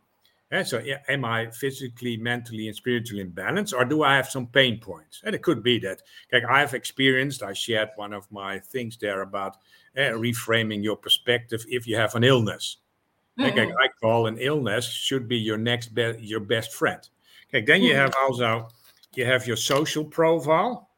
And 0.50 0.66
so, 0.66 0.82
am 1.08 1.26
I 1.26 1.50
physically, 1.50 2.16
mentally, 2.16 2.68
and 2.68 2.76
spiritually 2.76 3.20
in 3.20 3.30
balance, 3.30 3.74
or 3.74 3.84
do 3.84 4.02
I 4.02 4.16
have 4.16 4.30
some 4.30 4.46
pain 4.46 4.80
points? 4.80 5.20
And 5.24 5.34
it 5.34 5.42
could 5.42 5.62
be 5.62 5.78
that. 5.80 6.02
Like 6.32 6.44
I 6.44 6.60
have 6.60 6.72
experienced. 6.72 7.42
I 7.42 7.52
shared 7.52 7.90
one 7.96 8.14
of 8.14 8.30
my 8.32 8.58
things 8.58 8.96
there 8.96 9.20
about 9.20 9.56
uh, 9.96 10.12
reframing 10.12 10.82
your 10.82 10.96
perspective 10.96 11.64
if 11.68 11.86
you 11.86 11.96
have 11.96 12.14
an 12.14 12.24
illness. 12.24 12.78
Mm-hmm. 13.38 13.72
I 13.78 13.88
call 14.00 14.26
an 14.26 14.38
illness 14.38 14.86
should 14.86 15.28
be 15.28 15.36
your 15.36 15.58
next 15.58 15.94
be- 15.94 16.16
your 16.18 16.40
best 16.40 16.72
friend. 16.72 17.06
Okay, 17.48 17.64
then 17.64 17.82
you 17.82 17.94
have 17.94 18.14
also 18.20 18.68
you 19.14 19.24
have 19.24 19.46
your 19.46 19.56
social 19.56 20.04
profile. 20.04 20.88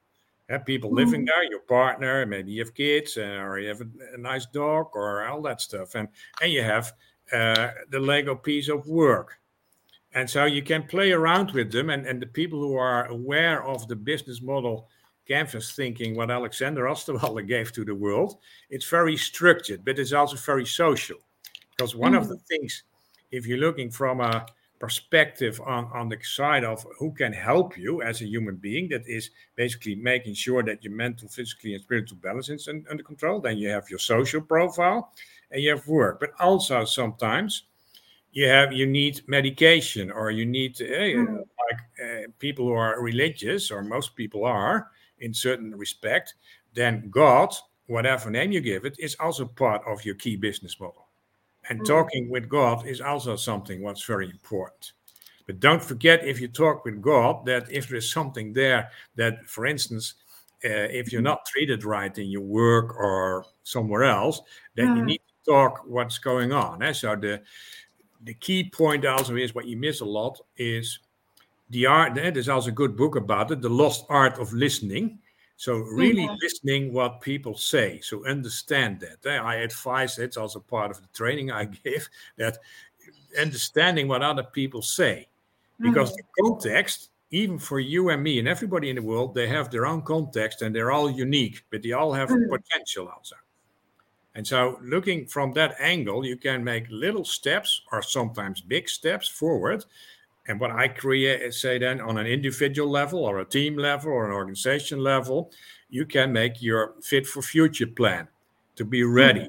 Have 0.48 0.66
people 0.66 0.92
living 0.92 1.24
there, 1.24 1.44
your 1.44 1.60
partner, 1.60 2.26
maybe 2.26 2.50
you 2.50 2.64
have 2.64 2.74
kids, 2.74 3.16
uh, 3.16 3.20
or 3.20 3.60
you 3.60 3.68
have 3.68 3.82
a, 3.82 4.14
a, 4.14 4.18
nice 4.18 4.46
dog, 4.46 4.88
or 4.94 5.24
all 5.24 5.40
that 5.42 5.60
stuff, 5.60 5.94
and 5.94 6.08
and 6.42 6.52
you 6.52 6.62
have 6.62 6.92
uh, 7.32 7.68
the 7.90 8.00
Lego 8.00 8.34
piece 8.34 8.68
of 8.68 8.84
work, 8.88 9.38
and 10.12 10.28
so 10.28 10.44
you 10.44 10.62
can 10.62 10.82
play 10.84 11.12
around 11.12 11.52
with 11.52 11.70
them, 11.72 11.90
and 11.90 12.06
and 12.06 12.20
the 12.20 12.26
people 12.26 12.60
who 12.60 12.76
are 12.76 13.06
aware 13.06 13.62
of 13.64 13.86
the 13.88 13.96
business 13.96 14.42
model 14.42 14.88
canvas 15.30 15.72
thinking, 15.72 16.16
what 16.16 16.30
Alexander 16.30 16.84
Osterwalder 16.84 17.46
gave 17.54 17.72
to 17.72 17.84
the 17.84 17.94
world, 17.94 18.38
it's 18.68 18.88
very 18.88 19.16
structured, 19.16 19.84
but 19.84 19.98
it's 19.98 20.12
also 20.12 20.36
very 20.36 20.66
social. 20.66 21.18
Because 21.70 21.94
one 21.94 22.12
mm 22.12 22.18
of 22.18 22.28
the 22.28 22.38
things, 22.50 22.82
if 23.30 23.46
you're 23.46 23.58
looking 23.58 23.90
from 23.90 24.20
a 24.20 24.44
perspective 24.80 25.60
on, 25.64 25.84
on 25.94 26.08
the 26.08 26.18
side 26.22 26.64
of 26.64 26.84
who 26.98 27.12
can 27.12 27.32
help 27.32 27.78
you 27.78 28.02
as 28.02 28.22
a 28.22 28.26
human 28.26 28.56
being, 28.56 28.88
that 28.88 29.02
is 29.06 29.30
basically 29.54 29.94
making 29.94 30.34
sure 30.34 30.62
that 30.64 30.82
your 30.82 30.92
mental, 30.92 31.28
physically, 31.28 31.74
and 31.74 31.82
spiritual 31.82 32.18
balance 32.20 32.48
is 32.48 32.68
under 32.68 33.02
control. 33.02 33.40
Then 33.40 33.58
you 33.58 33.68
have 33.68 33.88
your 33.88 33.98
social 33.98 34.40
profile 34.40 35.12
and 35.50 35.62
you 35.62 35.70
have 35.70 35.86
work. 35.86 36.18
But 36.18 36.32
also 36.40 36.84
sometimes 36.84 37.64
you 38.32 38.46
have 38.46 38.72
you 38.72 38.86
need 38.86 39.22
medication 39.26 40.10
or 40.10 40.30
you 40.30 40.46
need 40.46 40.76
mm 40.76 41.44
like 41.70 42.04
uh, 42.04 42.26
people 42.40 42.64
who 42.64 42.72
are 42.72 43.00
religious 43.00 43.70
or 43.70 43.80
most 43.80 44.16
people 44.16 44.44
are 44.44 44.88
in 45.20 45.32
certain 45.32 45.76
respect 45.76 46.34
then 46.74 47.08
god 47.10 47.54
whatever 47.86 48.28
name 48.28 48.50
you 48.50 48.60
give 48.60 48.84
it 48.84 48.96
is 48.98 49.14
also 49.20 49.44
part 49.44 49.80
of 49.86 50.04
your 50.04 50.16
key 50.16 50.34
business 50.34 50.80
model 50.80 51.06
and 51.68 51.80
mm. 51.80 51.86
talking 51.86 52.28
with 52.30 52.48
God 52.48 52.86
is 52.86 53.00
also 53.00 53.36
something 53.36 53.82
what's 53.82 54.04
very 54.04 54.30
important. 54.30 54.92
But 55.46 55.60
don't 55.60 55.82
forget, 55.82 56.24
if 56.24 56.40
you 56.40 56.48
talk 56.48 56.84
with 56.84 57.02
God, 57.02 57.44
that 57.46 57.70
if 57.70 57.88
there's 57.88 58.12
something 58.12 58.52
there 58.52 58.90
that, 59.16 59.44
for 59.46 59.66
instance, 59.66 60.14
uh, 60.64 60.88
if 60.90 61.12
you're 61.12 61.22
not 61.22 61.46
treated 61.46 61.84
right 61.84 62.16
in 62.16 62.28
your 62.28 62.42
work 62.42 62.94
or 62.96 63.46
somewhere 63.62 64.04
else, 64.04 64.42
then 64.74 64.88
mm. 64.88 64.96
you 64.98 65.04
need 65.04 65.18
to 65.18 65.50
talk 65.50 65.82
what's 65.86 66.18
going 66.18 66.52
on. 66.52 66.82
Eh? 66.82 66.92
So 66.92 67.16
the 67.16 67.40
the 68.24 68.34
key 68.34 68.70
point 68.70 69.06
also 69.06 69.36
is 69.36 69.54
what 69.54 69.66
you 69.66 69.76
miss 69.76 70.00
a 70.00 70.04
lot 70.04 70.40
is 70.56 70.98
the 71.70 71.86
art. 71.86 72.16
Eh? 72.18 72.30
There's 72.30 72.48
also 72.48 72.68
a 72.68 72.72
good 72.72 72.96
book 72.96 73.16
about 73.16 73.50
it, 73.50 73.62
the 73.62 73.68
lost 73.68 74.04
art 74.08 74.38
of 74.38 74.52
listening. 74.52 75.18
So 75.56 75.76
really 75.76 76.24
mm-hmm. 76.24 76.36
listening 76.42 76.92
what 76.92 77.20
people 77.20 77.56
say. 77.56 78.00
So 78.02 78.26
understand 78.26 79.00
that. 79.00 79.28
Eh, 79.28 79.36
I 79.36 79.56
advise 79.56 80.18
it's 80.18 80.36
also 80.36 80.60
part 80.60 80.90
of 80.90 81.00
the 81.00 81.08
training 81.14 81.50
I 81.50 81.64
give 81.84 82.08
that 82.36 82.58
understanding 83.38 84.08
what 84.08 84.22
other 84.22 84.42
people 84.42 84.82
say. 84.82 85.28
Because 85.78 86.10
mm-hmm. 86.10 86.16
the 86.16 86.50
context, 86.50 87.10
even 87.30 87.58
for 87.58 87.80
you 87.80 88.10
and 88.10 88.22
me 88.22 88.38
and 88.38 88.48
everybody 88.48 88.90
in 88.90 88.96
the 88.96 89.02
world, 89.02 89.34
they 89.34 89.46
have 89.48 89.70
their 89.70 89.86
own 89.86 90.02
context 90.02 90.62
and 90.62 90.74
they're 90.74 90.90
all 90.90 91.10
unique, 91.10 91.64
but 91.70 91.82
they 91.82 91.92
all 91.92 92.12
have 92.12 92.28
mm-hmm. 92.28 92.50
potential 92.50 93.08
also. 93.08 93.36
And 94.40 94.46
so, 94.46 94.80
looking 94.82 95.26
from 95.26 95.52
that 95.52 95.76
angle, 95.78 96.24
you 96.24 96.38
can 96.38 96.64
make 96.64 96.86
little 96.88 97.26
steps 97.26 97.82
or 97.92 98.00
sometimes 98.00 98.62
big 98.62 98.88
steps 98.88 99.28
forward 99.28 99.84
and 100.46 100.58
what 100.58 100.70
I 100.70 100.88
create, 100.88 101.42
is 101.42 101.60
say 101.60 101.76
then 101.76 102.00
on 102.00 102.16
an 102.16 102.26
individual 102.26 102.90
level 102.90 103.20
or 103.20 103.40
a 103.40 103.44
team 103.44 103.76
level 103.76 104.12
or 104.12 104.24
an 104.26 104.32
organization 104.32 104.98
level, 104.98 105.52
you 105.90 106.06
can 106.06 106.32
make 106.32 106.62
your 106.62 106.94
fit 107.02 107.26
for 107.26 107.42
future 107.42 107.86
plan 107.86 108.28
to 108.76 108.84
be 108.84 109.04
ready. 109.04 109.48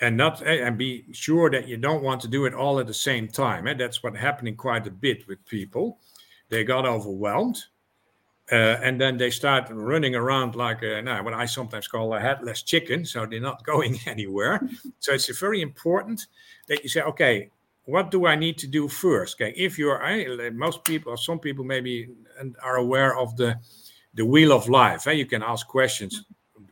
and 0.00 0.16
not 0.16 0.42
eh, 0.46 0.66
and 0.66 0.78
be 0.78 1.04
sure 1.12 1.50
that 1.50 1.68
you 1.68 1.76
don't 1.76 2.02
want 2.02 2.22
to 2.22 2.28
do 2.28 2.46
it 2.46 2.54
all 2.54 2.80
at 2.80 2.86
the 2.86 2.94
same 2.94 3.28
time. 3.28 3.66
And 3.66 3.78
that's 3.78 4.02
what 4.02 4.16
happening 4.16 4.56
quite 4.56 4.86
a 4.86 4.90
bit 4.90 5.28
with 5.28 5.44
people. 5.44 5.98
They 6.48 6.64
got 6.64 6.86
overwhelmed, 6.86 7.62
uh, 8.52 8.78
and 8.82 9.00
then 9.00 9.16
they 9.16 9.30
start 9.30 9.68
running 9.70 10.14
around 10.14 10.54
like 10.54 10.82
a, 10.82 11.02
now 11.02 11.22
what 11.22 11.34
I 11.34 11.46
sometimes 11.46 11.88
call 11.88 12.14
a 12.14 12.20
headless 12.20 12.62
chicken. 12.62 13.04
So 13.04 13.26
they're 13.26 13.40
not 13.40 13.62
going 13.72 13.98
anywhere. 14.06 14.60
so 15.00 15.12
it's 15.12 15.28
very 15.38 15.62
important 15.62 16.26
that 16.68 16.82
you 16.82 16.88
say, 16.88 17.02
okay, 17.02 17.50
what 17.84 18.10
do 18.10 18.26
I 18.26 18.34
need 18.34 18.58
to 18.58 18.66
do 18.66 18.88
first? 18.88 19.40
Okay, 19.40 19.52
if 19.56 19.78
you're 19.78 20.00
most 20.52 20.84
people 20.84 21.12
or 21.12 21.16
some 21.16 21.38
people 21.38 21.64
maybe 21.64 22.08
are 22.62 22.76
aware 22.76 23.16
of 23.16 23.36
the 23.36 23.58
the 24.16 24.24
wheel 24.24 24.52
of 24.52 24.68
life. 24.68 25.06
Eh? 25.06 25.12
You 25.12 25.26
can 25.26 25.42
ask 25.42 25.66
questions 25.68 26.24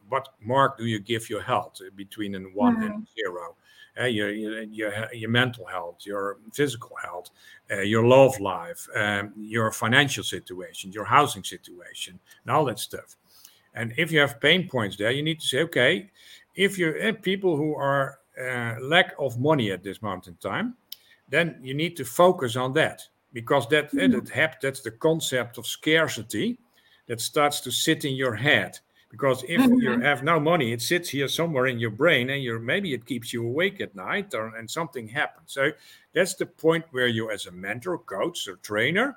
what 0.09 0.29
mark 0.41 0.79
do 0.79 0.87
you 0.87 0.99
give 0.99 1.31
your 1.31 1.43
health 1.43 1.81
between 1.97 2.35
an 2.35 2.51
one 2.55 2.77
mm-hmm. 2.77 2.85
and 2.85 3.07
zero? 3.15 3.57
Uh, 4.01 4.07
your, 4.07 4.33
your, 4.33 5.09
your 5.13 5.31
mental 5.31 5.65
health, 5.65 5.99
your 6.05 6.39
physical 6.53 6.97
health, 7.01 7.31
uh, 7.71 7.81
your 7.81 8.05
love 8.05 8.41
life, 8.41 8.89
um, 8.97 9.33
your 9.37 9.71
financial 9.71 10.25
situation, 10.25 10.91
your 10.91 11.05
housing 11.05 11.45
situation, 11.45 12.19
and 12.43 12.51
all 12.51 12.65
that 12.65 12.81
stuff. 12.81 13.15
And 13.75 13.93
if 13.97 14.11
you 14.11 14.19
have 14.19 14.41
pain 14.41 14.69
points 14.69 14.97
there, 14.97 15.13
you 15.13 15.23
need 15.23 15.39
to 15.39 15.47
say, 15.47 15.61
okay, 15.63 16.11
if 16.57 16.77
you're 16.79 17.13
people 17.13 17.57
who 17.57 17.75
are 17.75 18.19
uh, 18.41 18.75
lack 18.81 19.15
of 19.19 19.39
money 19.39 19.71
at 19.71 19.83
this 19.83 20.03
moment 20.03 20.27
in 20.27 20.35
time, 20.37 20.75
then 21.29 21.59
you 21.63 21.75
need 21.75 21.97
to 21.97 22.05
focus 22.05 22.57
on 22.57 22.73
that 22.75 23.03
because 23.33 23.69
that, 23.69 23.93
mm-hmm. 23.93 24.25
that 24.35 24.57
that's 24.61 24.81
the 24.81 24.91
concept 24.91 25.59
of 25.59 25.67
scarcity 25.67 26.59
that 27.07 27.21
starts 27.21 27.61
to 27.61 27.71
sit 27.71 28.05
in 28.05 28.15
your 28.15 28.35
head 28.35 28.79
because 29.15 29.45
if 29.45 29.61
mm-hmm. 29.61 29.79
you 29.79 30.01
have 30.01 30.25
no 30.25 30.41
money 30.41 30.73
it 30.73 30.83
sits 30.83 31.09
here 31.09 31.29
somewhere 31.29 31.67
in 31.67 31.79
your 31.79 31.91
brain 31.91 32.31
and 32.31 32.43
you're 32.43 32.59
maybe 32.59 32.93
it 32.93 33.07
keeps 33.07 33.33
you 33.33 33.47
awake 33.47 33.81
at 33.81 33.95
night 33.95 34.35
or 34.35 34.57
and 34.57 34.69
something 34.69 35.07
happens 35.07 35.53
so 35.53 35.71
that's 36.15 36.35
the 36.35 36.47
point 36.47 36.85
where 36.91 37.07
you 37.07 37.31
as 37.31 37.47
a 37.47 37.53
mentor 37.53 37.99
coach 37.99 38.49
or 38.49 38.57
trainer 38.57 39.17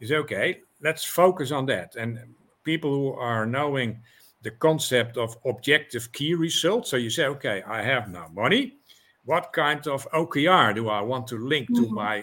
is 0.00 0.12
okay 0.12 0.60
let's 0.82 1.04
focus 1.04 1.52
on 1.52 1.64
that 1.64 1.96
and 1.96 2.18
people 2.64 2.90
who 2.90 3.12
are 3.14 3.46
knowing 3.46 3.98
the 4.42 4.50
concept 4.50 5.16
of 5.16 5.38
objective 5.46 6.12
key 6.12 6.34
results 6.34 6.90
so 6.90 6.96
you 6.98 7.08
say 7.08 7.24
okay 7.24 7.62
i 7.66 7.80
have 7.80 8.10
no 8.10 8.28
money 8.34 8.76
what 9.24 9.54
kind 9.54 9.86
of 9.86 10.06
okr 10.10 10.74
do 10.74 10.90
i 10.90 11.00
want 11.00 11.26
to 11.26 11.38
link 11.38 11.70
mm-hmm. 11.70 11.84
to 11.84 11.90
my 11.90 12.22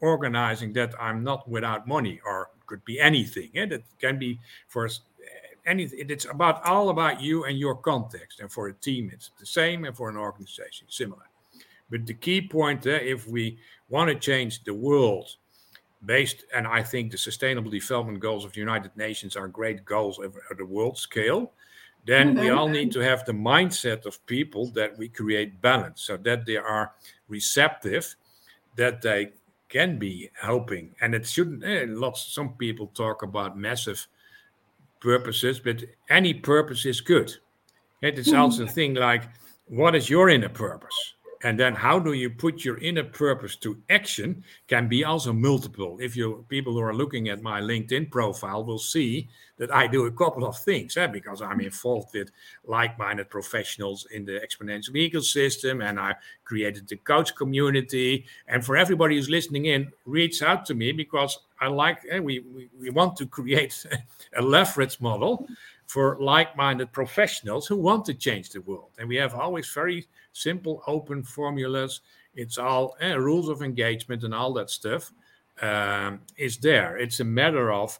organizing 0.00 0.72
that 0.72 0.92
i'm 1.00 1.22
not 1.22 1.48
without 1.48 1.86
money 1.86 2.20
or 2.26 2.48
could 2.66 2.84
be 2.84 3.00
anything 3.00 3.50
yeah? 3.52 3.66
that 3.66 3.82
can 3.98 4.18
be 4.18 4.38
for 4.68 4.88
anything. 5.66 6.06
It's 6.08 6.24
about 6.24 6.64
all 6.64 6.90
about 6.90 7.20
you 7.20 7.44
and 7.44 7.58
your 7.58 7.74
context. 7.74 8.40
And 8.40 8.50
for 8.50 8.68
a 8.68 8.72
team, 8.74 9.10
it's 9.12 9.30
the 9.38 9.46
same, 9.46 9.84
and 9.84 9.96
for 9.96 10.08
an 10.08 10.16
organization, 10.16 10.86
similar. 10.88 11.22
But 11.90 12.06
the 12.06 12.14
key 12.14 12.40
point 12.40 12.82
there, 12.82 13.00
if 13.00 13.26
we 13.26 13.58
want 13.88 14.08
to 14.08 14.14
change 14.14 14.62
the 14.64 14.74
world 14.74 15.36
based, 16.04 16.44
and 16.54 16.66
I 16.66 16.82
think 16.82 17.10
the 17.10 17.18
Sustainable 17.18 17.70
Development 17.70 18.20
Goals 18.20 18.44
of 18.44 18.52
the 18.52 18.60
United 18.60 18.96
Nations 18.96 19.36
are 19.36 19.48
great 19.48 19.84
goals 19.84 20.20
at 20.20 20.56
the 20.56 20.64
world 20.64 20.96
scale, 20.96 21.52
then 22.06 22.34
mm-hmm. 22.34 22.40
we 22.40 22.50
all 22.50 22.68
need 22.68 22.92
to 22.92 23.00
have 23.00 23.24
the 23.24 23.32
mindset 23.32 24.06
of 24.06 24.24
people 24.26 24.70
that 24.70 24.96
we 24.96 25.08
create 25.08 25.60
balance 25.60 26.02
so 26.02 26.16
that 26.18 26.46
they 26.46 26.56
are 26.56 26.92
receptive, 27.28 28.16
that 28.76 29.02
they 29.02 29.32
can 29.68 29.98
be 29.98 30.30
helping. 30.40 30.94
And 31.00 31.14
it 31.14 31.26
shouldn't, 31.26 31.64
eh, 31.64 31.84
lots, 31.88 32.32
some 32.32 32.54
people 32.54 32.88
talk 32.88 33.22
about 33.22 33.58
massive 33.58 34.06
purposes, 35.00 35.60
but 35.60 35.84
any 36.08 36.34
purpose 36.34 36.86
is 36.86 37.00
good. 37.00 37.34
It 38.02 38.18
is 38.18 38.30
hmm. 38.30 38.36
also 38.36 38.64
a 38.64 38.68
thing 38.68 38.94
like, 38.94 39.24
what 39.66 39.94
is 39.94 40.10
your 40.10 40.28
inner 40.28 40.48
purpose? 40.48 41.14
And 41.42 41.58
then 41.58 41.74
how 41.74 41.98
do 41.98 42.12
you 42.12 42.28
put 42.28 42.64
your 42.64 42.76
inner 42.78 43.04
purpose 43.04 43.56
to 43.56 43.78
action 43.88 44.44
can 44.68 44.88
be 44.88 45.04
also 45.04 45.32
multiple. 45.32 45.96
If 46.00 46.14
you 46.14 46.44
people 46.48 46.74
who 46.74 46.80
are 46.80 46.94
looking 46.94 47.28
at 47.28 47.42
my 47.42 47.60
LinkedIn 47.60 48.10
profile 48.10 48.62
will 48.64 48.78
see 48.78 49.28
that 49.56 49.72
I 49.74 49.86
do 49.86 50.06
a 50.06 50.10
couple 50.10 50.46
of 50.46 50.58
things 50.58 50.96
eh, 50.96 51.06
because 51.06 51.40
I'm 51.40 51.60
involved 51.60 52.14
with 52.14 52.30
like-minded 52.66 53.30
professionals 53.30 54.06
in 54.10 54.24
the 54.24 54.40
exponential 54.40 54.94
ecosystem 54.94 55.82
and 55.82 55.98
I 55.98 56.14
created 56.44 56.88
the 56.88 56.96
coach 56.96 57.34
community. 57.34 58.26
And 58.46 58.64
for 58.64 58.76
everybody 58.76 59.16
who's 59.16 59.30
listening 59.30 59.66
in, 59.66 59.92
reach 60.04 60.42
out 60.42 60.66
to 60.66 60.74
me 60.74 60.92
because 60.92 61.38
I 61.58 61.68
like 61.68 62.00
eh, 62.10 62.18
we, 62.18 62.40
we, 62.40 62.68
we 62.78 62.90
want 62.90 63.16
to 63.16 63.26
create 63.26 63.86
a 64.36 64.42
leverage 64.42 65.00
model 65.00 65.46
for 65.90 66.16
like-minded 66.20 66.92
professionals 66.92 67.66
who 67.66 67.74
want 67.74 68.04
to 68.04 68.14
change 68.14 68.50
the 68.50 68.60
world. 68.60 68.90
And 69.00 69.08
we 69.08 69.16
have 69.16 69.34
always 69.34 69.68
very 69.72 70.06
simple, 70.32 70.84
open 70.86 71.24
formulas. 71.24 72.02
It's 72.36 72.58
all 72.58 72.96
eh, 73.00 73.14
rules 73.14 73.48
of 73.48 73.60
engagement 73.60 74.22
and 74.22 74.32
all 74.32 74.52
that 74.52 74.70
stuff 74.70 75.10
um, 75.60 76.20
is 76.36 76.58
there. 76.58 76.96
It's 76.96 77.18
a 77.18 77.24
matter 77.24 77.72
of, 77.72 77.98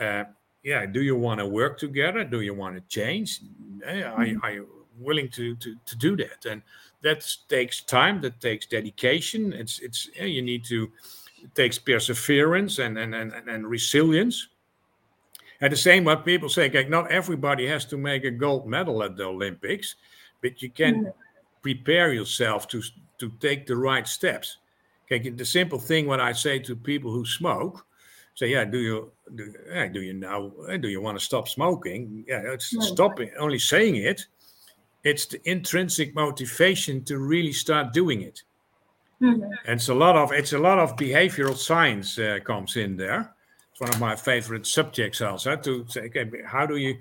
uh, 0.00 0.24
yeah, 0.64 0.84
do 0.84 1.00
you 1.00 1.14
want 1.14 1.38
to 1.38 1.46
work 1.46 1.78
together? 1.78 2.24
Do 2.24 2.40
you 2.40 2.54
want 2.54 2.74
to 2.74 2.82
change? 2.88 3.38
Eh, 3.86 4.02
are, 4.02 4.18
mm-hmm. 4.18 4.44
are, 4.44 4.52
you 4.54 4.68
willing 4.98 5.28
to, 5.28 5.54
to, 5.54 5.76
to 5.86 5.96
do 5.96 6.16
that? 6.16 6.44
And 6.44 6.60
that 7.02 7.24
takes 7.48 7.82
time. 7.82 8.20
That 8.20 8.40
takes 8.40 8.66
dedication. 8.66 9.52
It's 9.52 9.78
it's 9.78 10.08
yeah, 10.16 10.24
you 10.24 10.42
need 10.42 10.64
to 10.64 10.90
it 11.40 11.54
takes 11.54 11.78
perseverance 11.78 12.80
and 12.80 12.98
and, 12.98 13.14
and, 13.14 13.32
and 13.32 13.64
resilience. 13.64 14.48
At 15.60 15.70
the 15.70 15.76
same 15.76 16.04
what 16.04 16.24
people 16.24 16.48
say, 16.48 16.70
like 16.70 16.88
not 16.88 17.10
everybody 17.10 17.66
has 17.66 17.84
to 17.86 17.96
make 17.96 18.24
a 18.24 18.30
gold 18.30 18.66
medal 18.66 19.02
at 19.02 19.16
the 19.16 19.24
Olympics, 19.24 19.96
but 20.40 20.62
you 20.62 20.70
can 20.70 20.94
mm-hmm 20.94 21.10
prepare 21.62 22.12
yourself 22.12 22.68
to 22.68 22.82
to 23.18 23.30
take 23.40 23.66
the 23.66 23.76
right 23.76 24.06
steps. 24.06 24.58
Okay, 25.10 25.30
the 25.30 25.44
simple 25.44 25.78
thing 25.78 26.06
what 26.06 26.20
I 26.20 26.32
say 26.32 26.58
to 26.60 26.76
people 26.76 27.10
who 27.10 27.24
smoke, 27.24 27.86
say, 28.34 28.48
yeah, 28.48 28.64
do 28.64 28.78
you 28.78 29.12
do, 29.34 29.54
yeah, 29.70 29.88
do 29.88 30.00
you 30.00 30.14
now 30.14 30.52
do 30.80 30.88
you 30.88 31.00
want 31.00 31.18
to 31.18 31.24
stop 31.24 31.48
smoking? 31.48 32.24
Yeah, 32.28 32.42
it's 32.54 32.72
no. 32.72 32.80
stopping. 32.80 33.30
Only 33.38 33.58
saying 33.58 33.96
it, 33.96 34.26
it's 35.04 35.26
the 35.26 35.40
intrinsic 35.48 36.14
motivation 36.14 37.04
to 37.04 37.18
really 37.18 37.52
start 37.52 37.92
doing 37.92 38.22
it. 38.22 38.42
Mm-hmm. 39.20 39.42
And 39.42 39.80
it's 39.80 39.88
a 39.88 39.94
lot 39.94 40.16
of 40.16 40.32
it's 40.32 40.52
a 40.52 40.58
lot 40.58 40.78
of 40.78 40.96
behavioral 40.96 41.56
science 41.56 42.18
uh, 42.18 42.38
comes 42.44 42.76
in 42.76 42.96
there. 42.96 43.34
It's 43.78 43.80
one 43.80 43.90
of 43.90 44.00
my 44.00 44.16
favorite 44.16 44.66
subjects 44.66 45.20
also 45.20 45.54
to 45.54 45.86
say, 45.88 46.06
okay, 46.06 46.28
how 46.44 46.66
do 46.66 46.76
you 46.76 46.98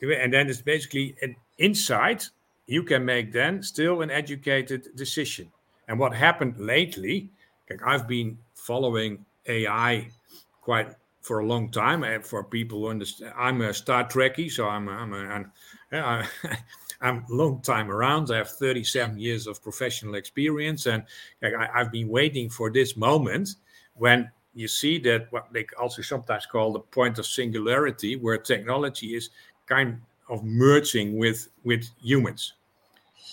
do 0.00 0.10
it? 0.10 0.20
And 0.20 0.34
then 0.34 0.48
it's 0.48 0.60
basically 0.60 1.14
an 1.22 1.36
insight 1.58 2.28
you 2.66 2.82
can 2.82 3.04
make 3.04 3.32
then 3.32 3.62
still 3.62 4.02
an 4.02 4.10
educated 4.10 4.88
decision. 4.96 5.52
And 5.86 6.00
what 6.00 6.12
happened 6.12 6.58
lately, 6.58 7.30
like 7.70 7.80
I've 7.86 8.08
been 8.08 8.38
following 8.54 9.24
AI 9.46 10.08
quite 10.62 10.96
for 11.20 11.38
a 11.38 11.46
long 11.46 11.70
time. 11.70 12.02
And 12.02 12.26
for 12.26 12.42
people 12.42 12.80
who 12.80 12.88
understand, 12.88 13.32
I'm 13.38 13.60
a 13.60 13.72
Star 13.72 14.02
Trekkie, 14.02 14.50
so 14.50 14.68
I'm 14.68 14.88
I'm 14.88 15.12
a, 15.12 15.46
I'm, 15.92 16.26
I'm, 17.00 17.24
a 17.30 17.32
long 17.32 17.60
time 17.62 17.88
around. 17.88 18.32
I 18.32 18.38
have 18.38 18.50
37 18.50 19.16
years 19.16 19.46
of 19.46 19.62
professional 19.62 20.16
experience, 20.16 20.86
and 20.86 21.04
I, 21.40 21.68
I've 21.72 21.92
been 21.92 22.08
waiting 22.08 22.50
for 22.50 22.68
this 22.68 22.96
moment 22.96 23.50
when 23.94 24.28
you 24.56 24.68
see 24.68 24.98
that 25.00 25.30
what 25.30 25.52
they 25.52 25.66
also 25.78 26.02
sometimes 26.02 26.46
call 26.46 26.72
the 26.72 26.80
point 26.80 27.18
of 27.18 27.26
singularity, 27.26 28.16
where 28.16 28.38
technology 28.38 29.14
is 29.14 29.30
kind 29.66 30.00
of 30.28 30.42
merging 30.42 31.16
with 31.16 31.48
with 31.62 31.88
humans 32.00 32.54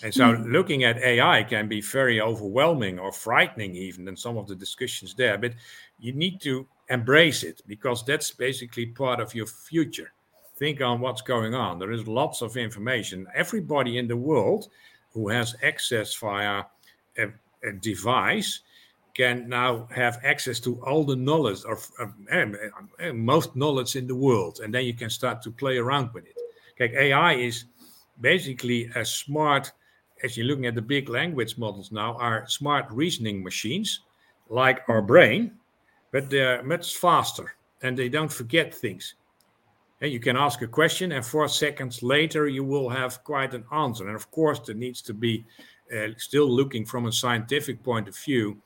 and 0.03 0.13
so 0.13 0.35
mm. 0.35 0.51
looking 0.51 0.83
at 0.83 0.97
AI 0.97 1.43
can 1.43 1.67
be 1.67 1.81
very 1.81 2.19
overwhelming 2.19 2.99
or 2.99 3.11
frightening, 3.11 3.75
even 3.75 4.07
in 4.07 4.17
some 4.17 4.37
of 4.37 4.47
the 4.47 4.55
discussions 4.55 5.13
there. 5.13 5.37
But 5.37 5.53
you 5.99 6.11
need 6.11 6.41
to 6.41 6.67
embrace 6.89 7.43
it 7.43 7.61
because 7.67 8.03
that's 8.03 8.31
basically 8.31 8.87
part 8.87 9.21
of 9.21 9.33
your 9.33 9.45
future. 9.45 10.11
Think 10.57 10.81
on 10.81 10.99
what's 10.99 11.21
going 11.21 11.55
on. 11.55 11.79
There 11.79 11.91
is 11.91 12.07
lots 12.07 12.41
of 12.41 12.57
information. 12.57 13.27
Everybody 13.33 13.97
in 13.97 14.07
the 14.07 14.17
world 14.17 14.67
who 15.13 15.29
has 15.29 15.55
access 15.63 16.13
via 16.15 16.63
a, 17.17 17.27
a 17.63 17.71
device 17.71 18.59
can 19.13 19.47
now 19.47 19.87
have 19.91 20.19
access 20.23 20.59
to 20.59 20.83
all 20.83 21.03
the 21.03 21.15
knowledge 21.15 21.63
of 21.65 21.89
uh, 22.01 23.13
most 23.13 23.55
knowledge 23.55 23.95
in 23.95 24.07
the 24.07 24.15
world, 24.15 24.59
and 24.63 24.73
then 24.73 24.85
you 24.85 24.93
can 24.93 25.09
start 25.09 25.41
to 25.43 25.51
play 25.51 25.77
around 25.77 26.11
with 26.13 26.25
it. 26.25 26.35
Okay, 26.73 27.09
AI 27.09 27.33
is 27.33 27.65
basically 28.19 28.89
a 28.95 29.05
smart 29.05 29.71
as 30.23 30.37
you're 30.37 30.47
looking 30.47 30.65
at 30.65 30.75
the 30.75 30.81
big 30.81 31.09
language 31.09 31.57
models 31.57 31.91
now, 31.91 32.15
are 32.15 32.47
smart 32.47 32.85
reasoning 32.89 33.43
machines 33.43 33.99
like 34.49 34.81
our 34.87 35.01
brain, 35.01 35.51
but 36.11 36.29
they're 36.29 36.63
much 36.63 36.95
faster 36.95 37.55
and 37.81 37.97
they 37.97 38.07
don't 38.07 38.31
forget 38.31 38.73
things. 38.73 39.15
And 40.01 40.11
you 40.11 40.19
can 40.19 40.35
ask 40.35 40.61
a 40.61 40.67
question, 40.67 41.13
and 41.13 41.25
four 41.25 41.47
seconds 41.47 42.03
later, 42.03 42.47
you 42.47 42.63
will 42.63 42.89
have 42.89 43.23
quite 43.23 43.53
an 43.53 43.63
answer. 43.71 44.07
And 44.07 44.15
of 44.15 44.29
course, 44.31 44.59
there 44.59 44.75
needs 44.75 45.01
to 45.03 45.13
be 45.13 45.45
uh, 45.95 46.07
still 46.17 46.49
looking 46.49 46.85
from 46.85 47.05
a 47.05 47.11
scientific 47.11 47.83
point 47.83 48.07
of 48.07 48.17
view. 48.17 48.57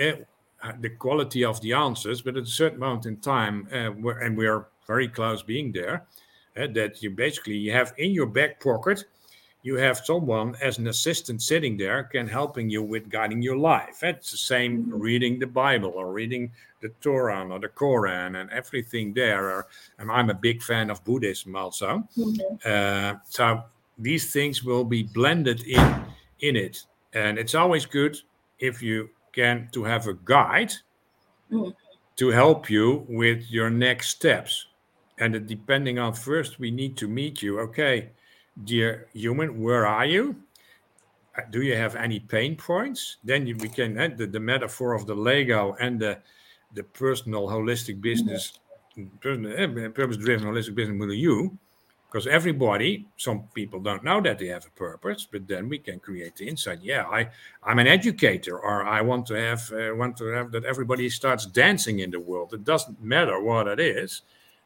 Uh, 0.00 0.72
the 0.80 0.90
quality 0.90 1.44
of 1.44 1.60
the 1.62 1.72
answers, 1.72 2.20
but 2.20 2.36
at 2.36 2.42
a 2.42 2.46
certain 2.46 2.78
moment 2.78 3.06
in 3.06 3.16
time, 3.18 3.66
uh, 3.72 3.92
and 4.20 4.36
we're 4.36 4.66
very 4.86 5.08
close 5.08 5.42
being 5.42 5.72
there, 5.72 6.06
uh, 6.56 6.66
that 6.74 7.02
you 7.02 7.10
basically 7.10 7.56
you 7.56 7.72
have 7.72 7.94
in 7.96 8.10
your 8.10 8.26
back 8.26 8.60
pocket 8.60 9.04
you 9.62 9.76
have 9.76 9.98
someone 9.98 10.56
as 10.62 10.78
an 10.78 10.86
assistant 10.86 11.42
sitting 11.42 11.76
there 11.76 12.04
can 12.04 12.26
helping 12.26 12.70
you 12.70 12.82
with 12.82 13.10
guiding 13.10 13.42
your 13.42 13.56
life. 13.56 14.02
It's 14.02 14.30
the 14.30 14.38
same 14.38 14.86
Mhm. 14.86 15.00
reading 15.00 15.38
the 15.38 15.46
Bible 15.46 15.92
or 15.94 16.12
reading 16.12 16.50
the 16.80 16.88
Torah 17.00 17.46
or 17.46 17.58
the 17.58 17.68
Koran 17.68 18.36
and 18.36 18.50
everything 18.50 19.12
there. 19.12 19.66
And 19.98 20.10
I'm 20.10 20.30
a 20.30 20.34
big 20.34 20.62
fan 20.62 20.90
of 20.90 21.04
Buddhism 21.04 21.56
also. 21.56 22.08
Mhm. 22.16 22.58
Uh, 22.64 23.18
so 23.28 23.62
these 23.98 24.32
things 24.32 24.64
will 24.64 24.84
be 24.84 25.02
blended 25.02 25.62
in 25.64 26.04
in 26.40 26.56
it, 26.56 26.86
and 27.12 27.38
it's 27.38 27.54
always 27.54 27.84
good 27.84 28.16
if 28.60 28.80
you 28.82 29.10
can 29.32 29.68
to 29.72 29.84
have 29.84 30.06
a 30.06 30.14
guide 30.24 30.72
Mm. 31.52 31.74
to 32.16 32.28
help 32.28 32.70
you 32.70 33.04
with 33.08 33.50
your 33.50 33.70
next 33.70 34.08
steps. 34.10 34.66
And 35.18 35.46
depending 35.48 35.98
on 35.98 36.14
first, 36.14 36.60
we 36.60 36.70
need 36.70 36.96
to 36.98 37.08
meet 37.08 37.42
you. 37.42 37.58
Okay, 37.60 38.10
dear 38.64 39.08
human, 39.12 39.60
where 39.60 39.84
are 39.86 40.06
you? 40.06 40.36
Uh, 41.36 41.42
Do 41.50 41.62
you 41.62 41.76
have 41.76 41.96
any 41.96 42.20
pain 42.20 42.56
points? 42.56 43.16
Then 43.24 43.46
you, 43.46 43.56
we 43.56 43.68
can 43.68 43.98
uh, 43.98 44.08
the, 44.16 44.26
the 44.26 44.40
metaphor 44.40 44.94
of 44.94 45.06
the 45.06 45.14
Lego 45.14 45.76
and 45.80 46.00
the 46.00 46.18
the 46.74 46.84
personal 46.84 47.48
holistic 47.48 48.00
business, 48.00 48.60
personal, 49.20 49.90
purpose-driven 49.90 50.46
holistic 50.46 50.74
business 50.76 50.98
with 51.00 51.10
you 51.10 51.58
because 52.10 52.26
everybody 52.26 53.06
some 53.16 53.44
people 53.54 53.78
don't 53.78 54.02
know 54.02 54.20
that 54.20 54.38
they 54.38 54.46
have 54.46 54.66
a 54.66 54.70
purpose 54.70 55.26
but 55.30 55.46
then 55.46 55.68
we 55.68 55.78
can 55.78 56.00
create 56.00 56.34
the 56.36 56.48
insight 56.48 56.80
yeah 56.82 57.04
i 57.06 57.28
i'm 57.62 57.78
an 57.78 57.86
educator 57.86 58.58
or 58.58 58.84
i 58.84 59.00
want 59.00 59.24
to 59.24 59.34
have 59.34 59.72
uh, 59.72 59.94
want 59.94 60.16
to 60.16 60.26
have 60.26 60.50
that 60.50 60.64
everybody 60.64 61.08
starts 61.08 61.46
dancing 61.46 62.00
in 62.00 62.10
the 62.10 62.20
world. 62.20 62.52
It 62.52 62.64
doesn't 62.64 63.02
matter 63.02 63.40
what 63.40 63.66
it 63.68 63.80
is. 63.80 64.22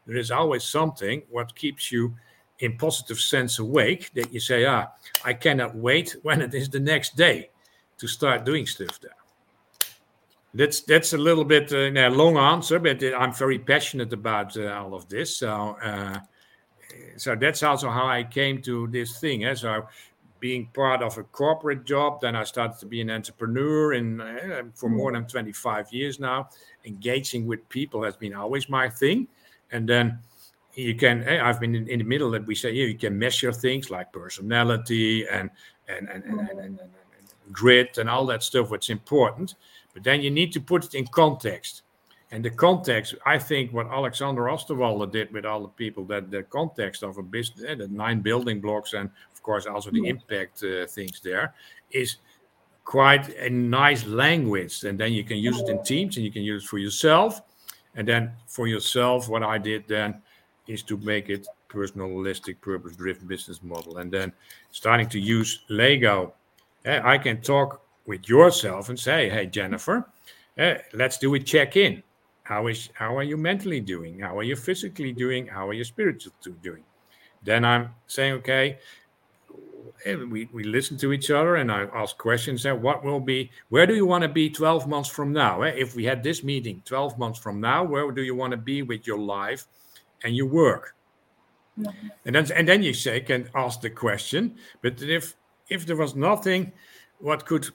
There 0.07 0.17
is 0.17 0.31
always 0.31 0.65
something 0.65 1.23
what 1.31 1.55
keeps 1.55 1.91
you 1.91 2.15
in 2.61 2.77
positive 2.77 3.19
sense 3.19 3.59
awake 3.59 4.13
that 4.15 4.33
you 4.33 4.41
say 4.41 4.65
ah 4.65 4.87
i 5.25 5.33
cannot 5.33 5.75
wait 5.75 6.17
when 6.23 6.41
it 6.41 6.55
is 6.55 6.69
the 6.69 6.81
next 6.81 7.17
day 7.17 7.51
to 7.99 8.07
start 8.07 8.45
doing 8.45 8.67
stuff 8.67 9.01
there. 9.01 9.21
That's 10.53 10.81
that's 10.83 11.13
a 11.15 11.19
little 11.19 11.45
bit 11.45 11.73
uh, 11.73 11.91
yeah, 11.93 12.09
long 12.09 12.37
answer 12.37 12.79
but 12.79 13.03
uh, 13.03 13.17
i'm 13.17 13.33
very 13.33 13.59
passionate 13.59 14.13
about 14.13 14.57
uh, 14.57 14.81
all 14.81 14.95
of 14.95 15.09
this. 15.09 15.39
So 15.39 15.77
uh, 15.83 16.19
so 17.17 17.35
that's 17.35 17.63
also 17.63 17.91
how 17.91 18.07
I 18.07 18.25
came 18.25 18.61
to 18.63 18.87
this 18.89 19.19
thing. 19.19 19.45
Eh? 19.45 19.55
So 19.55 19.87
being 20.41 20.67
part 20.75 21.03
of 21.03 21.17
a 21.17 21.23
corporate 21.23 21.85
job, 21.85 22.21
then 22.21 22.37
I 22.37 22.45
started 22.45 22.79
to 22.81 22.87
be 22.87 23.01
an 23.01 23.11
entrepreneur 23.11 23.95
in 23.95 24.21
uh, 24.21 24.63
for 24.75 24.91
more 24.91 25.11
than 25.13 25.27
25 25.27 25.93
years 25.93 26.21
now. 26.21 26.51
Engaging 26.85 27.47
with 27.47 27.67
people 27.71 28.03
has 28.03 28.17
been 28.17 28.35
always 28.35 28.69
my 28.69 28.89
thing, 28.89 29.27
and 29.73 29.89
then 29.89 30.19
you 30.75 30.95
can. 30.97 31.23
eh, 31.25 31.41
I've 31.43 31.61
been 31.61 31.75
in, 31.75 31.89
in 31.89 31.99
the 32.01 32.05
middle 32.05 32.31
that 32.33 32.45
we 32.47 32.55
say 32.55 32.73
yeah, 32.73 32.87
you 32.87 32.99
can 32.99 33.19
measure 33.19 33.53
things 33.53 33.91
like 33.91 34.13
personality 34.13 35.27
and 35.29 35.49
and 35.89 36.09
and, 36.11 36.25
and, 36.25 36.41
and, 36.41 36.51
and, 36.51 36.61
and, 36.61 36.79
and 36.81 37.53
grit 37.53 37.97
and 37.97 38.11
all 38.11 38.27
that 38.27 38.43
stuff. 38.43 38.71
What's 38.71 38.91
important, 38.91 39.55
but 39.95 40.03
then 40.03 40.21
you 40.21 40.31
need 40.31 40.53
to 40.53 40.61
put 40.61 40.85
it 40.85 40.95
in 40.95 41.07
context. 41.07 41.84
And 42.35 42.45
the 42.45 42.51
context, 42.51 43.15
I 43.25 43.39
think, 43.39 43.73
what 43.73 43.87
Alexander 43.87 44.43
Osterwalder 44.47 45.09
did 45.09 45.33
with 45.33 45.45
all 45.45 45.63
the 45.63 45.69
people, 45.69 46.05
that 46.07 46.33
the 46.33 46.43
context 46.43 47.05
of 47.05 47.17
a 47.17 47.23
business, 47.23 47.65
eh, 47.65 47.77
the 47.77 47.87
nine 47.87 48.23
building 48.23 48.61
blocks, 48.61 48.93
and 48.93 49.09
of 49.33 49.41
course 49.41 49.67
also 49.67 49.93
the 49.93 50.09
impact 50.09 50.65
uh, 50.65 50.85
things 50.89 51.21
there, 51.21 51.55
is 51.93 52.17
quite 52.85 53.29
a 53.39 53.49
nice 53.49 54.05
language. 54.05 54.83
And 54.83 54.99
then 54.99 55.13
you 55.13 55.23
can 55.23 55.37
use 55.37 55.61
it 55.61 55.69
in 55.69 55.85
teams, 55.85 56.17
and 56.17 56.25
you 56.25 56.33
can 56.33 56.43
use 56.43 56.65
it 56.65 56.67
for 56.67 56.79
yourself. 56.79 57.41
And 57.95 58.09
then 58.09 58.33
for 58.49 58.67
yourself, 58.67 59.29
what 59.29 59.45
I 59.45 59.57
did 59.57 59.87
then 59.87 60.21
is 60.67 60.83
to 60.85 60.97
make 60.97 61.29
it 61.29 61.47
personalistic, 61.69 62.61
purpose-driven 62.61 63.29
business 63.29 63.63
model. 63.63 63.99
And 63.99 64.11
then 64.11 64.33
starting 64.73 65.09
to 65.11 65.21
use 65.21 65.61
Lego, 65.69 66.35
eh, 66.85 67.01
I 67.05 67.17
can 67.17 67.41
talk 67.43 67.81
with 68.07 68.29
yourself 68.29 68.89
and 68.89 68.99
say, 68.99 69.29
"Hey, 69.29 69.47
Jennifer, 69.47 70.11
eh, 70.59 70.79
let's 70.95 71.17
do 71.17 71.33
a 71.35 71.39
check-in." 71.39 72.03
How 72.45 72.69
is 72.69 72.91
how 72.95 73.17
are 73.17 73.23
you 73.23 73.37
mentally 73.37 73.81
doing? 73.81 74.21
How 74.21 74.39
are 74.39 74.43
you 74.43 74.57
physically 74.57 75.13
doing? 75.13 75.47
How 75.47 75.69
are 75.69 75.73
you 75.73 75.85
spiritually 75.85 76.59
doing? 76.63 76.85
Then 77.43 77.65
i'm 77.65 77.91
saying 78.07 78.33
okay 78.35 78.79
eh, 80.07 80.15
we, 80.15 80.49
we 80.53 80.65
listen 80.65 80.97
to 80.97 81.13
each 81.13 81.31
other 81.31 81.57
and 81.57 81.71
i 81.71 81.83
ask 81.95 82.17
questions 82.17 82.65
and 82.65 82.83
what 82.83 83.05
will 83.05 83.21
be 83.21 83.51
where 83.69 83.87
do 83.87 83.95
you 83.95 84.07
want 84.07 84.23
to 84.23 84.29
be 84.29 84.49
12 84.49 84.89
months 84.89 85.11
from 85.11 85.33
now? 85.33 85.61
Eh? 85.63 85.73
if 85.77 85.95
we 85.95 86.05
had 86.05 86.23
this 86.23 86.43
meeting 86.43 86.81
12 86.87 87.19
months 87.19 87.39
from 87.39 87.61
now 87.61 87.85
where 87.85 88.11
do 88.13 88.23
you 88.23 88.35
want 88.35 88.51
to 88.53 88.57
be 88.57 88.81
with 88.83 89.07
your 89.07 89.19
life 89.19 89.67
and 90.23 90.35
your 90.35 90.47
work? 90.47 90.95
Mhm. 91.79 92.11
and 92.25 92.35
then 92.35 92.53
and 92.53 92.69
then 92.69 92.83
you 92.83 92.95
say 92.95 93.21
can 93.21 93.49
ask 93.55 93.81
the 93.81 93.91
question 93.91 94.57
but 94.81 95.03
if 95.03 95.37
if 95.69 95.85
there 95.85 95.97
was 95.97 96.15
nothing 96.15 96.73
what 97.19 97.47
could 97.47 97.67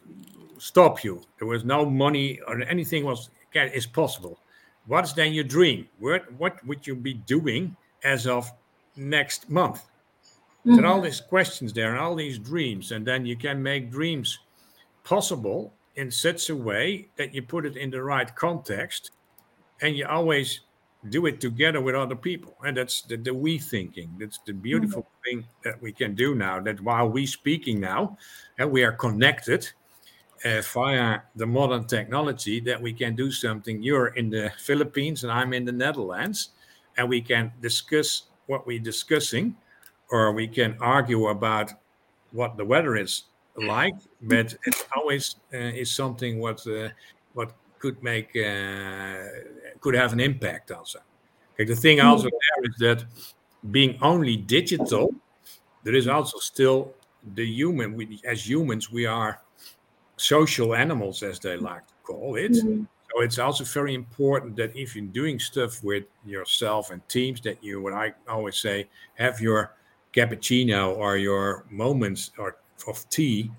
stop 0.57 1.03
you? 1.03 1.21
There 1.39 1.47
was 1.47 1.63
no 1.63 1.85
money 1.85 2.39
or 2.47 2.61
anything 2.61 3.03
was 3.05 3.29
can 3.51 3.69
is 3.69 3.85
possible 3.85 4.39
what's 4.89 5.13
then 5.13 5.33
your 5.33 5.45
dream? 5.45 5.87
What 5.99 6.31
what 6.33 6.65
would 6.65 6.85
you 6.85 6.95
be 6.95 7.13
doing 7.13 7.75
as 8.03 8.27
of 8.27 8.51
next 8.97 9.49
month? 9.49 9.85
There 10.65 10.83
are 10.83 10.87
all 10.87 10.95
mm-hmm. 10.95 11.05
these 11.05 11.21
questions 11.21 11.71
there 11.71 11.91
and 11.91 11.99
all 11.99 12.15
these 12.15 12.37
dreams 12.37 12.91
and 12.91 13.05
then 13.05 13.25
you 13.25 13.37
can 13.37 13.63
make 13.63 13.89
dreams 13.89 14.39
possible 15.05 15.73
in 15.95 16.11
such 16.11 16.49
a 16.49 16.55
way 16.55 17.07
that 17.15 17.33
you 17.33 17.41
put 17.41 17.65
it 17.65 17.77
in 17.77 17.89
the 17.89 18.03
right 18.03 18.35
context 18.35 19.11
and 19.81 19.95
you 19.95 20.05
always 20.05 20.61
do 21.09 21.27
it 21.27 21.39
together 21.39 21.79
with 21.79 21.95
other 21.95 22.15
people 22.15 22.53
and 22.65 22.75
that's 22.75 23.03
the, 23.03 23.15
the 23.15 23.33
we 23.33 23.57
thinking. 23.57 24.09
That's 24.19 24.39
the 24.45 24.53
beautiful 24.53 25.03
mm-hmm. 25.03 25.39
thing 25.39 25.47
that 25.63 25.81
we 25.81 25.93
can 25.93 26.13
do 26.13 26.35
now 26.35 26.59
that 26.61 26.81
while 26.81 27.07
we 27.07 27.25
speaking 27.25 27.79
now 27.79 28.17
and 28.57 28.69
we 28.69 28.83
are 28.83 28.91
connected 28.91 29.71
uh, 30.45 30.61
via 30.73 31.19
the 31.35 31.45
modern 31.45 31.85
technology 31.85 32.59
that 32.59 32.81
we 32.81 32.93
can 32.93 33.15
do 33.15 33.31
something. 33.31 33.81
You're 33.81 34.07
in 34.07 34.29
the 34.29 34.51
philippines 34.59 35.23
and 35.23 35.31
i'm 35.31 35.53
in 35.53 35.65
the 35.65 35.71
netherlands 35.71 36.49
and 36.97 37.07
we 37.09 37.21
can 37.21 37.51
discuss 37.61 38.23
what 38.47 38.65
we're 38.67 38.79
discussing 38.79 39.55
or 40.11 40.31
we 40.31 40.47
can 40.47 40.75
argue 40.79 41.27
about 41.27 41.71
what 42.31 42.57
the 42.57 42.65
weather 42.65 42.95
is 42.95 43.23
like 43.57 43.95
but 44.21 44.55
it 44.65 44.87
always 44.95 45.35
uh, 45.53 45.57
is 45.57 45.91
something 45.91 46.39
what 46.39 46.65
uh, 46.67 46.89
what 47.33 47.53
could 47.79 48.01
make 48.03 48.29
uh, 48.35 49.23
could 49.79 49.95
have 49.95 50.13
an 50.13 50.19
impact 50.19 50.71
also. 50.71 50.99
Okay, 51.53 51.65
the 51.65 51.75
thing 51.75 51.99
also 51.99 52.29
there 52.29 52.63
is 52.69 52.75
that 52.79 53.05
being 53.71 53.97
only 54.01 54.37
digital 54.37 55.13
there 55.83 55.95
is 55.95 56.07
also 56.07 56.37
still 56.39 56.93
the 57.35 57.45
human 57.45 57.95
we, 57.95 58.19
as 58.25 58.47
humans 58.47 58.91
we 58.91 59.05
are 59.05 59.41
social 60.19 60.75
animals 60.75 61.23
as 61.23 61.39
they 61.39 61.55
like 61.55 61.87
to 61.87 61.93
call 62.03 62.35
it 62.35 62.51
Mhm. 62.51 62.87
so 63.11 63.21
it's 63.21 63.39
also 63.39 63.63
very 63.63 63.93
important 63.93 64.55
that 64.57 64.75
if 64.75 64.95
you're 64.95 65.05
doing 65.05 65.39
stuff 65.39 65.83
with 65.83 66.03
yourself 66.25 66.91
and 66.91 67.01
teams, 67.09 67.41
that 67.41 67.63
you, 67.63 67.81
what 67.81 67.93
I 67.93 68.13
always 68.27 68.57
say, 68.57 68.87
have 69.15 69.41
your 69.41 69.73
cappuccino 70.13 70.95
or 70.95 71.17
your 71.17 71.65
moments 71.71 72.31
or 72.37 72.57
of 72.87 73.09
tea 73.09 73.51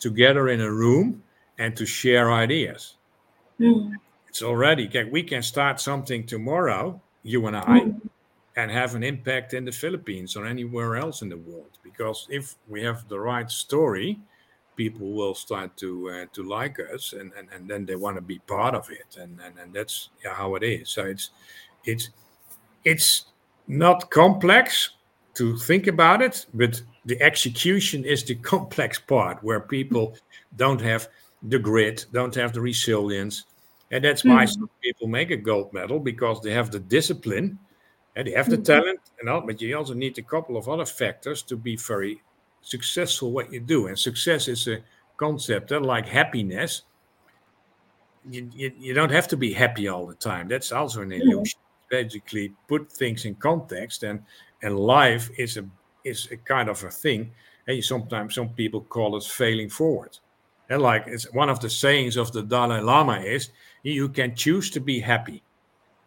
together 0.00 0.48
in 0.48 0.60
a 0.60 0.70
room 0.70 1.22
and 1.58 1.76
to 1.76 1.86
share 1.86 2.30
ideas. 2.32 2.96
Mhm. 3.58 3.94
It's 4.28 4.42
already 4.42 4.86
we 5.10 5.22
can 5.22 5.42
start 5.42 5.80
something 5.80 6.26
tomorrow, 6.26 7.00
you 7.22 7.46
and 7.46 7.56
I, 7.56 7.80
Mhm. 7.80 8.00
and 8.56 8.70
have 8.70 8.94
an 8.94 9.02
impact 9.02 9.54
in 9.54 9.64
the 9.64 9.72
Philippines 9.72 10.36
or 10.36 10.44
anywhere 10.46 10.96
else 10.96 11.22
in 11.22 11.28
the 11.30 11.38
world. 11.38 11.78
Because 11.82 12.26
if 12.30 12.56
we 12.68 12.82
have 12.82 13.08
the 13.08 13.18
right 13.18 13.50
story, 13.50 14.20
people 14.78 15.12
will 15.12 15.34
start 15.34 15.76
to 15.76 16.08
uh, 16.10 16.26
to 16.32 16.42
like 16.42 16.78
us, 16.94 17.12
and, 17.12 17.32
and, 17.36 17.48
and 17.52 17.68
then 17.68 17.84
they 17.84 17.96
want 17.96 18.16
to 18.16 18.22
be 18.22 18.38
part 18.38 18.74
of 18.74 18.88
it, 18.90 19.18
and 19.20 19.38
and, 19.44 19.58
and 19.58 19.74
that's 19.74 20.10
yeah, 20.24 20.34
how 20.34 20.54
it 20.54 20.62
is. 20.62 20.88
So 20.88 21.04
it's 21.04 21.30
it's 21.84 22.10
it's 22.84 23.26
not 23.66 24.10
complex 24.10 24.90
to 25.34 25.56
think 25.58 25.86
about 25.88 26.22
it, 26.22 26.46
but 26.54 26.80
the 27.04 27.20
execution 27.20 28.04
is 28.04 28.24
the 28.24 28.36
complex 28.36 28.98
part 28.98 29.42
where 29.42 29.60
people 29.60 30.16
don't 30.56 30.80
have 30.80 31.08
the 31.42 31.58
grit, 31.58 32.06
don't 32.12 32.34
have 32.34 32.52
the 32.52 32.60
resilience. 32.60 33.44
And 33.90 34.04
that's 34.04 34.24
why 34.24 34.44
Mhm. 34.44 34.48
some 34.48 34.70
people 34.82 35.08
make 35.08 35.30
a 35.30 35.36
gold 35.36 35.72
medal 35.72 36.00
because 36.00 36.40
they 36.40 36.52
have 36.52 36.70
the 36.70 36.80
discipline 36.80 37.58
and 38.16 38.26
they 38.26 38.32
have 38.32 38.50
the 38.50 38.58
Mhm. 38.58 38.64
talent, 38.64 39.00
and 39.20 39.28
all, 39.28 39.42
but 39.46 39.60
you 39.60 39.76
also 39.76 39.94
need 39.94 40.18
a 40.18 40.22
couple 40.22 40.56
of 40.56 40.68
other 40.68 40.86
factors 40.86 41.42
to 41.44 41.56
be 41.56 41.76
very 41.76 42.20
successful 42.62 43.32
what 43.32 43.52
you 43.52 43.60
do. 43.60 43.86
And 43.86 43.98
success 43.98 44.48
is 44.48 44.66
a 44.68 44.78
concept 45.16 45.72
uh, 45.72 45.80
like 45.80 46.06
happiness. 46.06 46.82
You, 48.28 48.50
you, 48.54 48.72
you 48.78 48.94
don't 48.94 49.10
have 49.10 49.28
to 49.28 49.36
be 49.36 49.52
happy 49.52 49.88
all 49.88 50.06
the 50.06 50.14
time. 50.14 50.48
That's 50.48 50.72
also 50.72 51.02
an 51.02 51.12
illusion. 51.12 51.58
Basically, 51.90 52.52
put 52.66 52.92
things 52.92 53.24
in 53.24 53.34
context, 53.36 54.02
and 54.02 54.22
and 54.62 54.78
life 54.78 55.30
is 55.38 55.56
a 55.56 55.64
is 56.04 56.28
a 56.30 56.36
kind 56.36 56.68
of 56.68 56.84
a 56.84 56.90
thing. 56.90 57.30
And 57.66 57.76
you 57.76 57.82
sometimes 57.82 58.34
some 58.34 58.50
people 58.50 58.82
call 58.82 59.16
it 59.16 59.24
failing 59.24 59.70
forward. 59.70 60.18
And 60.68 60.82
like 60.82 61.04
it's 61.06 61.32
one 61.32 61.48
of 61.48 61.60
the 61.60 61.70
sayings 61.70 62.16
of 62.16 62.32
the 62.32 62.42
Dalai 62.42 62.80
Lama 62.80 63.20
is 63.20 63.50
you 63.82 64.08
can 64.08 64.34
choose 64.34 64.70
to 64.70 64.80
be 64.80 65.00
happy. 65.00 65.42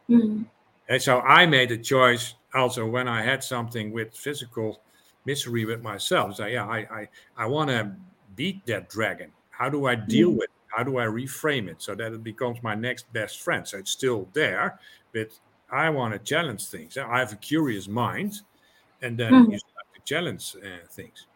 Mhm. 0.10 0.46
And 0.88 1.02
so 1.02 1.22
I 1.22 1.46
made 1.46 1.72
a 1.72 1.78
choice 1.78 2.36
also 2.54 2.86
when 2.86 3.08
I 3.08 3.22
had 3.24 3.44
something 3.44 3.92
with 3.92 4.16
physical 4.16 4.82
misery 5.26 5.66
with 5.66 5.82
myself. 5.82 6.36
So 6.36 6.46
yeah, 6.46 6.66
I 6.68 6.80
I, 7.02 7.08
I 7.38 7.46
want 7.48 7.70
to 7.70 7.96
beat 8.36 8.66
that 8.68 8.90
dragon. 8.90 9.32
How 9.50 9.70
do 9.70 9.86
I 9.86 9.96
deal 9.96 10.30
Mm. 10.30 10.38
with 10.38 10.44
it? 10.46 10.52
How 10.76 10.84
do 10.84 10.98
I 11.00 11.06
reframe 11.06 11.68
it 11.68 11.82
so 11.82 11.96
that 11.96 12.14
it 12.14 12.24
becomes 12.24 12.62
my 12.64 12.76
next 12.76 13.12
best 13.14 13.42
friend? 13.42 13.68
So 13.68 13.78
it's 13.78 13.92
still 13.92 14.30
there, 14.34 14.80
but 15.14 15.30
I 15.70 15.90
want 15.90 16.14
to 16.14 16.20
challenge 16.20 16.68
things. 16.68 16.98
I 16.98 17.20
have 17.20 17.34
a 17.34 17.38
curious 17.38 17.88
mind, 17.88 18.34
and 19.02 19.18
then 19.18 19.34
Mhm. 19.34 19.52
you 19.52 19.60
start 19.60 19.88
to 19.96 20.02
challenge 20.06 20.56
uh, 20.58 20.88
things. 20.92 21.28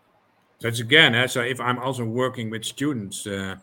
So 0.59 0.67
it's 0.69 0.79
again, 0.79 1.15
uh, 1.15 1.27
so 1.27 1.41
if 1.41 1.59
I'm 1.61 1.79
also 1.79 2.05
working 2.05 2.49
with 2.49 2.65
students 2.65 3.27
uh, 3.27 3.57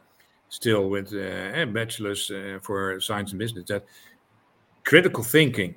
still 0.49 0.91
with 0.91 1.13
uh, 1.15 1.19
eh, 1.19 1.65
bachelors 1.67 2.31
uh, 2.31 2.59
for 2.63 3.01
science 3.01 3.31
and 3.33 3.39
business, 3.39 3.67
that 3.69 3.87
critical 4.85 5.23
thinking, 5.25 5.75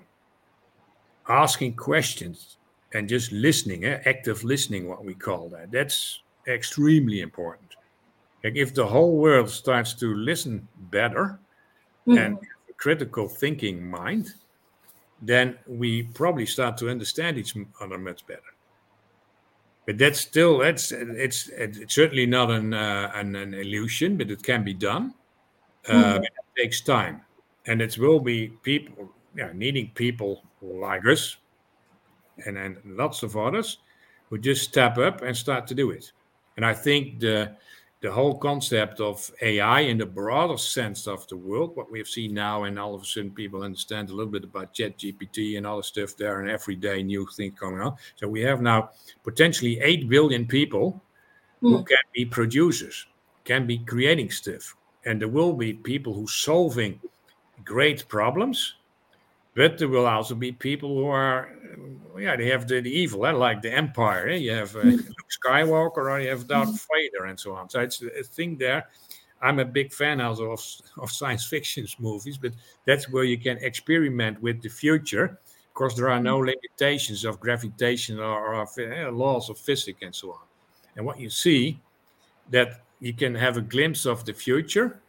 asking 1.27 1.75
questions, 1.75 2.57
and 2.95 3.09
just 3.09 3.31
listening, 3.31 3.83
eh, 3.85 4.01
active 4.05 4.43
listening, 4.43 4.87
what 4.87 5.03
we 5.03 5.13
call 5.13 5.49
that, 5.49 5.71
that's 5.71 6.23
extremely 6.47 7.19
important. 7.21 7.75
Like 8.43 8.55
if 8.55 8.73
the 8.73 8.85
whole 8.87 9.17
world 9.17 9.49
starts 9.49 9.93
to 9.95 10.15
listen 10.15 10.67
better 10.91 11.39
Mhm. 12.07 12.17
and 12.17 12.37
critical 12.77 13.27
thinking 13.27 13.85
mind, 13.89 14.33
then 15.21 15.57
we 15.67 16.03
probably 16.03 16.45
start 16.45 16.77
to 16.77 16.89
understand 16.89 17.37
each 17.37 17.55
other 17.81 17.97
much 17.97 18.25
better. 18.27 18.51
But 19.85 19.97
that's 19.97 20.19
still 20.19 20.59
that's 20.59 20.91
it's 20.91 21.49
it's 21.49 21.93
certainly 21.93 22.25
not 22.25 22.49
an 22.51 22.73
uh, 22.73 23.11
an, 23.13 23.35
an 23.35 23.53
illusion, 23.53 24.17
but 24.17 24.31
it 24.31 24.41
can 24.43 24.63
be 24.63 24.73
done. 24.73 25.13
Uh, 25.87 25.93
Mhm. 25.93 26.21
but 26.21 26.23
it 26.23 26.61
takes 26.63 26.81
time, 26.81 27.21
and 27.67 27.81
it 27.81 27.97
will 27.97 28.19
be 28.19 28.49
people, 28.63 29.13
yeah, 29.35 29.51
needing 29.53 29.91
people 29.95 30.41
like 30.61 31.05
us, 31.05 31.37
and 32.45 32.57
and 32.57 32.77
lots 32.85 33.23
of 33.23 33.35
others 33.37 33.79
who 34.29 34.37
just 34.37 34.63
step 34.63 34.97
up 34.97 35.21
and 35.21 35.35
start 35.35 35.67
to 35.67 35.75
do 35.75 35.91
it. 35.91 36.11
And 36.57 36.65
I 36.65 36.73
think 36.73 37.19
the 37.19 37.55
the 38.01 38.11
whole 38.11 38.37
concept 38.37 38.99
of 38.99 39.31
AI 39.41 39.79
in 39.81 39.97
the 39.97 40.05
broader 40.05 40.57
sense 40.57 41.07
of 41.07 41.27
the 41.27 41.37
world, 41.37 41.75
what 41.75 41.89
we've 41.91 42.07
seen 42.07 42.33
now, 42.35 42.63
and 42.65 42.77
all 42.77 42.93
of 42.93 43.01
a 43.01 43.05
sudden 43.05 43.31
people 43.31 43.63
understand 43.63 44.09
a 44.09 44.13
little 44.13 44.31
bit 44.31 44.43
about 44.43 44.73
Chat 44.73 44.97
GPT 44.97 45.57
and 45.57 45.65
all 45.65 45.77
the 45.77 45.83
stuff 45.83 46.15
there, 46.15 46.39
and 46.41 46.49
every 46.49 46.75
day 46.75 47.01
new 47.01 47.25
things 47.35 47.57
coming 47.59 47.81
out. 47.81 47.97
So 48.15 48.27
we 48.27 48.41
have 48.41 48.61
now 48.61 48.91
potentially 49.23 49.79
eight 49.79 50.07
billion 50.07 50.45
people 50.45 51.01
who 51.61 51.79
Mm. 51.79 51.87
can 51.87 51.97
be 52.13 52.25
producers, 52.25 53.07
can 53.43 53.65
be 53.65 53.79
creating 53.79 54.29
stuff, 54.29 54.75
and 55.05 55.19
there 55.19 55.29
will 55.29 55.53
be 55.53 55.73
people 55.73 56.13
who 56.13 56.27
solving 56.27 56.99
great 57.63 58.07
problems. 58.07 58.75
But 59.55 59.77
there 59.77 59.87
will 59.87 60.05
also 60.05 60.35
be 60.35 60.51
people 60.51 60.89
who 60.89 61.07
are, 61.07 61.47
uh, 62.13 62.17
yeah, 62.17 62.35
they 62.35 62.49
have 62.49 62.67
the, 62.67 62.81
the 62.81 62.91
evil, 62.91 63.25
eh, 63.25 63.31
like 63.31 63.61
the 63.61 63.73
Empire. 63.73 64.27
eh? 64.27 64.35
You 64.35 64.51
have 64.51 64.75
uh, 64.75 64.79
Luke 64.79 65.31
Skywalker, 65.43 66.09
or 66.11 66.19
you 66.19 66.29
have 66.29 66.47
Darth 66.47 66.85
Vader, 66.93 67.25
and 67.25 67.39
so 67.39 67.55
on. 67.55 67.69
So 67.69 67.79
it's 67.79 68.01
a 68.01 68.23
thing 68.23 68.57
there. 68.57 68.89
I'm 69.41 69.59
a 69.59 69.65
big 69.65 69.93
fan 69.93 70.19
also 70.21 70.51
of, 70.51 70.65
of 70.97 71.11
science 71.11 71.45
fiction 71.49 71.87
movies, 71.99 72.37
but 72.37 72.51
that's 72.85 73.09
where 73.09 73.23
you 73.23 73.37
can 73.37 73.57
experiment 73.59 74.41
with 74.41 74.61
the 74.61 74.69
future. 74.69 75.39
Of 75.67 75.73
course, 75.73 75.95
there 75.95 76.09
are 76.09 76.19
no 76.21 76.37
limitations 76.37 77.25
of 77.25 77.39
gravitation 77.39 78.19
or, 78.19 78.55
of, 78.61 78.69
eh, 78.77 79.07
laws 79.09 79.49
of 79.49 79.57
physics 79.57 79.99
and 80.01 80.13
so 80.13 80.31
on. 80.31 80.39
And 80.97 81.05
what 81.05 81.19
you 81.19 81.29
see 81.29 81.79
that 82.49 82.81
you 82.99 83.13
can 83.13 83.35
have 83.35 83.57
a 83.57 83.61
glimpse 83.61 84.05
of 84.05 84.25
the 84.25 84.33
future, 84.33 85.01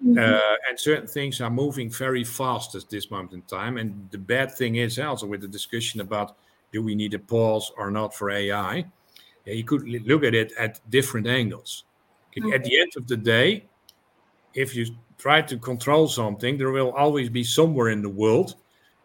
Mhm. 0.00 0.18
uh, 0.18 0.56
and 0.68 0.78
certain 0.78 1.06
things 1.06 1.40
are 1.40 1.50
moving 1.50 1.90
very 1.90 2.24
fast 2.24 2.74
at 2.74 2.88
this 2.90 3.10
moment 3.10 3.32
in 3.32 3.42
time. 3.42 3.76
And 3.76 4.08
the 4.10 4.18
bad 4.18 4.52
thing 4.54 4.76
is 4.76 4.98
also 4.98 5.26
with 5.26 5.40
the 5.40 5.48
discussion 5.48 6.00
about 6.00 6.36
do 6.72 6.82
we 6.82 6.94
need 6.94 7.14
a 7.14 7.18
pause 7.18 7.70
or 7.76 7.90
not 7.90 8.14
for 8.14 8.30
AI, 8.30 8.84
yeah, 9.44 9.54
you 9.54 9.64
could 9.64 9.86
look 10.06 10.24
at 10.24 10.34
it 10.34 10.52
at 10.58 10.80
different 10.90 11.26
angles. 11.26 11.84
Okay, 12.36 12.52
At 12.54 12.64
the 12.64 12.80
end 12.80 12.92
of 12.96 13.06
the 13.06 13.16
day, 13.16 13.66
if 14.54 14.74
you 14.74 14.86
try 15.18 15.42
to 15.42 15.58
control 15.58 16.08
something, 16.08 16.56
there 16.56 16.70
will 16.70 16.92
always 16.92 17.28
be 17.28 17.44
somewhere 17.44 17.90
in 17.90 18.02
the 18.02 18.08
world 18.08 18.56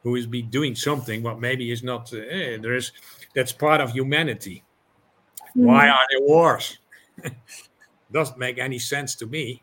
who 0.04 0.16
is 0.16 0.26
be 0.26 0.42
doing 0.42 0.76
something 0.76 1.22
what 1.22 1.40
maybe 1.40 1.72
is 1.72 1.84
not 1.84 2.14
uh, 2.14 2.18
eh, 2.18 2.58
there 2.62 2.76
is 2.76 2.92
that's 3.36 3.52
part 3.52 3.82
of 3.82 3.92
humanity. 3.92 4.64
Why 5.54 5.90
are 5.90 6.06
there 6.10 6.22
wars? 6.22 6.78
Doesn't 8.12 8.38
make 8.38 8.58
any 8.58 8.80
sense 8.80 9.16
to 9.16 9.26
me. 9.26 9.62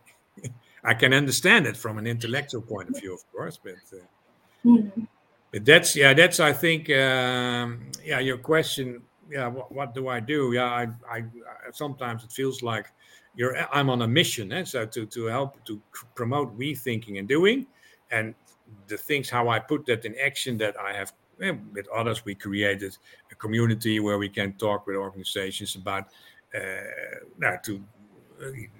I 0.85 0.95
can 0.95 1.15
understand 1.15 1.67
it 1.67 1.77
from 1.77 1.99
an 1.99 2.07
intellectual 2.07 2.63
point 2.63 2.91
of 2.91 3.01
view, 3.01 3.15
of 3.15 3.33
course, 3.33 3.59
but 3.63 3.75
uh, 3.93 4.05
Mhm. 4.65 5.07
but 5.53 5.65
that's 5.65 5.97
yeah, 5.97 6.15
that's 6.15 6.41
I 6.41 6.53
think 6.53 6.91
um, 6.91 7.91
yeah, 8.05 8.21
your 8.21 8.39
question. 8.39 9.03
Yeah, 9.31 9.49
what, 9.49 9.73
what 9.73 9.95
do 9.95 10.09
I 10.09 10.21
do? 10.21 10.53
Yeah, 10.53 10.67
I, 10.67 10.83
I, 11.11 11.19
I 11.19 11.71
sometimes 11.73 12.25
it 12.25 12.33
feels 12.33 12.63
like 12.63 12.93
you're 13.35 13.57
I'm 13.73 13.89
on 13.89 14.03
a 14.03 14.09
mission, 14.09 14.53
eh? 14.53 14.65
so 14.65 14.85
to 14.87 15.07
to 15.07 15.25
help 15.27 15.65
to 15.65 15.81
promote 16.15 16.53
we 16.55 16.75
thinking 16.75 17.19
and 17.19 17.27
doing, 17.29 17.67
and 18.11 18.35
the 18.89 18.97
things 18.99 19.31
how 19.31 19.49
I 19.49 19.59
put 19.59 19.87
that 19.87 20.05
in 20.05 20.15
action. 20.23 20.59
That 20.59 20.79
I 20.79 20.93
have 20.93 21.13
eh, 21.41 21.53
with 21.73 21.89
others, 21.89 22.25
we 22.25 22.35
created 22.35 22.97
a 23.33 23.35
community 23.35 24.01
where 24.01 24.19
we 24.19 24.29
can 24.29 24.53
talk 24.55 24.87
with 24.87 24.97
organizations 24.97 25.77
about 25.77 26.05
uh, 26.55 26.61
now 27.39 27.57
to 27.65 27.83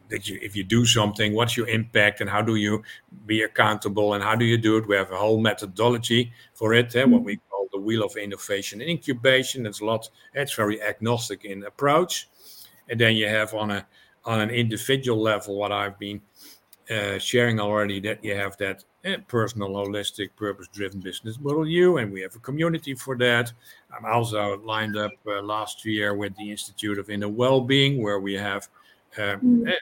that 0.09 0.29
you 0.29 0.39
if 0.43 0.55
you 0.57 0.65
do 0.65 0.85
something, 0.85 1.35
what's 1.35 1.57
your 1.57 1.69
impact 1.69 2.21
and 2.21 2.31
how 2.31 2.43
do 2.43 2.57
you 2.57 2.83
be 3.27 3.43
accountable 3.43 4.15
and 4.15 4.23
how 4.23 4.35
do 4.35 4.45
you 4.45 4.59
do 4.59 4.77
it? 4.77 4.87
We 4.87 4.97
have 4.97 5.11
a 5.11 5.17
whole 5.17 5.41
methodology 5.41 6.33
for 6.55 6.75
it, 6.75 6.95
eh, 6.97 7.05
what 7.05 7.23
we 7.23 7.37
call 7.51 7.69
the 7.73 7.81
wheel 7.81 8.05
of 8.05 8.17
innovation 8.17 8.81
and 8.81 8.91
incubation. 8.91 9.67
It's 9.67 9.81
a 9.81 9.85
lot. 9.85 10.09
It's 10.35 10.55
very 10.55 10.83
agnostic 10.83 11.45
in 11.45 11.65
approach, 11.65 12.29
and 12.89 13.01
then 13.01 13.17
you 13.17 13.29
have 13.29 13.55
on 13.55 13.71
a 13.71 13.87
on 14.25 14.41
an 14.41 14.51
individual 14.51 15.21
level 15.21 15.57
what 15.57 15.73
I've 15.73 15.99
been 15.99 16.21
uh, 16.91 17.19
sharing 17.19 17.61
already 17.61 18.01
that 18.01 18.23
you 18.25 18.35
have 18.35 18.57
that 18.59 18.85
eh, 19.05 19.17
personal, 19.29 19.71
holistic, 19.71 20.31
purpose-driven 20.37 21.01
business 21.01 21.39
model. 21.41 21.67
You 21.67 21.99
and 21.99 22.13
we 22.13 22.21
have 22.23 22.35
a 22.37 22.41
community 22.41 22.95
for 22.95 23.17
that. 23.19 23.53
I'm 23.97 24.05
also 24.05 24.59
lined 24.59 24.97
up 24.97 25.13
uh, 25.27 25.43
last 25.43 25.85
year 25.85 26.15
with 26.15 26.37
the 26.37 26.51
Institute 26.51 26.99
of 26.99 27.11
Inner 27.11 27.29
Wellbeing, 27.29 28.03
where 28.03 28.21
we 28.21 28.35
have 28.35 28.69
um, 29.19 29.41
Mm. 29.41 29.73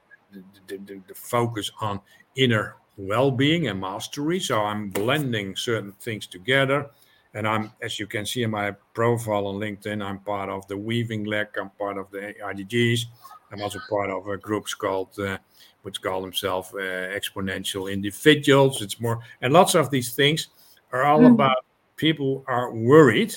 the, 0.66 0.78
the, 0.78 1.02
the 1.08 1.14
focus 1.14 1.70
on 1.80 2.00
inner 2.36 2.76
well-being 2.96 3.68
and 3.68 3.80
mastery. 3.80 4.40
So 4.40 4.60
I'm 4.60 4.88
blending 4.90 5.56
certain 5.56 5.92
things 5.92 6.26
together. 6.26 6.90
And 7.34 7.48
I'm, 7.48 7.72
as 7.80 7.98
you 7.98 8.06
can 8.06 8.26
see 8.26 8.42
in 8.42 8.50
my 8.50 8.72
profile 8.94 9.46
on 9.46 9.56
LinkedIn, 9.56 10.04
I'm 10.04 10.18
part 10.20 10.50
of 10.50 10.66
the 10.68 10.76
Weaving 10.76 11.24
Lab. 11.24 11.48
I'm 11.58 11.70
part 11.70 11.96
of 11.96 12.10
the 12.10 12.34
IDGs. 12.44 13.06
I'm 13.50 13.62
also 13.62 13.80
part 13.88 14.10
of 14.10 14.26
a 14.28 14.36
groups 14.36 14.74
called, 14.74 15.18
uh, 15.18 15.38
which 15.82 16.00
call 16.02 16.20
themselves 16.22 16.72
uh, 16.74 16.78
Exponential 16.78 17.92
Individuals. 17.92 18.82
It's 18.82 19.00
more, 19.00 19.20
and 19.40 19.52
lots 19.52 19.74
of 19.74 19.90
these 19.90 20.14
things 20.14 20.48
are 20.92 21.04
all 21.04 21.20
Mhm. 21.20 21.34
about 21.34 21.56
people 21.96 22.44
are 22.46 22.72
worried, 22.72 23.34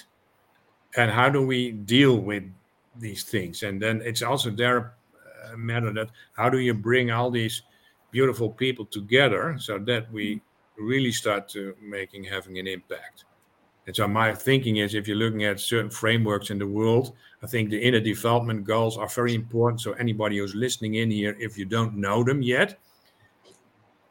and 0.97 1.11
how 1.11 1.29
do 1.29 1.45
we 1.45 1.71
deal 1.71 2.17
with 2.17 2.43
these 2.99 3.23
things? 3.23 3.63
And 3.63 3.81
then 3.81 4.01
it's 4.05 4.21
also 4.21 4.49
their 4.51 4.77
uh, 4.77 4.91
matter 5.57 5.91
that 5.93 6.09
how 6.35 6.49
do 6.49 6.59
you 6.59 6.73
bring 6.73 7.11
all 7.11 7.31
these 7.31 7.61
beautiful 8.15 8.49
people 8.49 8.85
together 8.85 9.57
so 9.59 9.77
that 9.77 10.09
we 10.09 10.35
mm-hmm. 10.35 10.85
really 10.85 11.11
start 11.11 11.49
to 11.49 11.75
making 11.81 12.23
having 12.23 12.57
an 12.59 12.65
impact. 12.65 13.25
And 13.87 13.95
so 13.95 14.07
my 14.07 14.33
thinking 14.33 14.77
is 14.77 14.95
if 14.95 15.05
you're 15.05 15.17
looking 15.17 15.43
at 15.43 15.59
certain 15.59 15.91
frameworks 15.91 16.49
in 16.49 16.57
the 16.57 16.65
world, 16.65 17.13
I 17.43 17.47
think 17.47 17.69
the 17.69 17.77
inner 17.77 17.99
development 17.99 18.63
goals 18.63 18.97
are 18.97 19.09
very 19.09 19.35
important. 19.35 19.81
So 19.81 19.91
anybody 19.93 20.37
who's 20.37 20.55
listening 20.55 20.95
in 20.95 21.11
here, 21.11 21.35
if 21.39 21.57
you 21.57 21.65
don't 21.65 21.97
know 21.97 22.23
them 22.23 22.41
yet, 22.41 22.79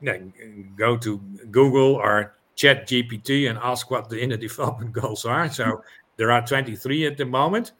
then 0.03 0.35
go 0.77 0.99
to 0.99 1.19
Google 1.51 1.95
or 1.95 2.35
Chat 2.57 2.87
GPT 2.87 3.49
and 3.49 3.59
ask 3.63 3.91
what 3.91 4.11
the 4.11 4.23
inner 4.23 4.37
development 4.49 4.93
goals 4.93 5.25
are. 5.25 5.51
So 5.51 5.65
mm-hmm. 5.65 5.81
there 6.19 6.31
are 6.31 6.47
23 6.47 7.07
at 7.07 7.17
the 7.17 7.25
moment, 7.25 7.73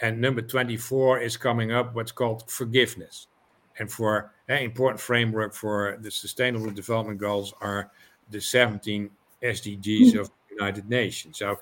and 0.00 0.20
number 0.20 0.42
24 0.42 1.20
is 1.20 1.36
coming 1.36 1.72
up. 1.72 1.94
What's 1.94 2.12
called 2.12 2.48
forgiveness, 2.50 3.26
and 3.78 3.90
for 3.90 4.32
an 4.48 4.62
important 4.62 5.00
framework 5.00 5.54
for 5.54 5.98
the 6.00 6.10
Sustainable 6.10 6.70
Development 6.70 7.18
Goals 7.18 7.52
are 7.60 7.90
the 8.30 8.40
17 8.40 9.10
SDGs 9.42 10.18
of 10.18 10.28
the 10.28 10.54
United 10.54 10.88
Nations. 10.88 11.38
So 11.38 11.58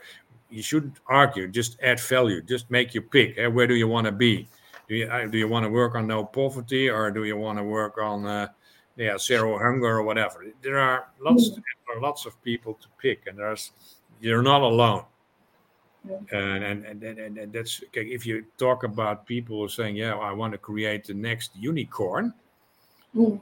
you 0.50 0.62
shouldn't 0.62 0.98
argue; 1.06 1.48
just 1.48 1.78
add 1.82 2.00
value. 2.00 2.42
Just 2.42 2.70
make 2.70 2.94
your 2.94 3.02
pick. 3.04 3.36
eh, 3.38 3.46
Where 3.46 3.66
do 3.66 3.74
you 3.74 3.88
want 3.88 4.06
to 4.06 4.12
be? 4.12 4.48
Do 4.88 4.94
you 4.94 5.06
uh, 5.08 5.26
do 5.26 5.38
you 5.38 5.48
want 5.48 5.64
to 5.64 5.70
work 5.70 5.94
on 5.94 6.06
no 6.06 6.24
poverty, 6.24 6.88
or 6.88 7.10
do 7.10 7.24
you 7.24 7.36
want 7.36 7.58
to 7.58 7.64
work 7.64 7.98
on 7.98 8.24
uh, 8.26 8.48
yeah 8.96 9.18
zero 9.18 9.58
hunger 9.58 9.98
or 9.98 10.02
whatever? 10.02 10.44
There 10.62 10.78
are 10.78 11.08
lots 11.20 11.50
there 11.50 11.96
are 11.96 12.00
lots 12.00 12.26
of 12.26 12.40
people 12.42 12.74
to 12.74 12.88
pick, 13.00 13.26
and 13.26 13.38
there's 13.38 13.72
you're 14.20 14.42
not 14.42 14.62
alone. 14.62 15.04
And 16.32 16.64
and, 16.64 17.02
and, 17.02 17.38
and, 17.38 17.52
that's 17.52 17.82
if 17.92 18.26
you 18.26 18.44
talk 18.58 18.84
about 18.84 19.26
people 19.26 19.68
saying, 19.68 19.96
yeah, 19.96 20.14
I 20.14 20.32
want 20.32 20.52
to 20.52 20.58
create 20.58 21.04
the 21.04 21.14
next 21.14 21.50
unicorn. 21.56 22.32
Mm. 23.14 23.40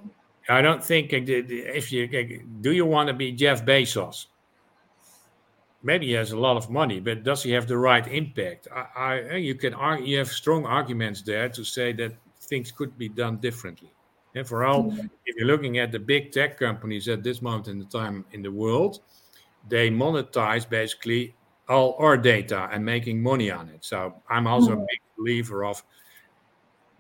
I 0.49 0.61
don't 0.61 0.85
think 0.85 1.13
uh, 1.13 1.17
if 1.25 1.91
you 1.93 2.05
uh, 2.05 2.45
do 2.61 2.73
you 2.73 2.87
want 2.87 3.09
to 3.09 3.15
be 3.15 3.33
Jeff 3.33 3.65
Bezos? 3.65 4.27
maybe 5.85 6.07
he 6.07 6.13
has 6.13 6.33
a 6.33 6.39
lot 6.39 6.57
of 6.57 6.71
money, 6.71 6.99
but 6.99 7.23
does 7.23 7.43
he 7.43 7.53
have 7.53 7.69
the 7.69 7.77
right 7.77 8.07
impact? 8.09 8.67
I, 8.75 9.21
I 9.31 9.37
you 9.37 9.55
can 9.55 9.75
argue, 9.75 10.07
you 10.07 10.19
have 10.19 10.29
strong 10.29 10.65
arguments 10.65 11.23
there 11.23 11.49
to 11.51 11.63
say 11.63 11.93
that 11.93 12.13
things 12.41 12.73
could 12.73 12.99
be 12.99 13.09
done 13.09 13.37
differently. 13.37 13.91
And 14.35 14.47
for 14.49 14.65
all, 14.65 14.85
mm-hmm. 14.85 15.07
if 15.27 15.37
you're 15.37 15.47
looking 15.47 15.79
at 15.79 15.93
the 15.93 16.01
big 16.01 16.33
tech 16.33 16.59
companies 16.59 17.09
at 17.09 17.23
this 17.23 17.41
moment 17.41 17.69
in 17.69 17.79
the 17.79 17.85
time 17.85 18.25
in 18.33 18.43
the 18.43 18.51
world, 18.51 19.01
they 19.69 19.91
monetize 19.91 20.69
basically 20.69 21.35
all 21.69 21.97
our 21.99 22.17
data 22.17 22.69
and 22.73 22.85
making 22.85 23.23
money 23.23 23.51
on 23.51 23.69
it. 23.69 23.85
So 23.85 24.15
I'm 24.29 24.47
also 24.47 24.73
a 24.73 24.77
big 24.77 25.01
believer 25.17 25.65
of 25.65 25.83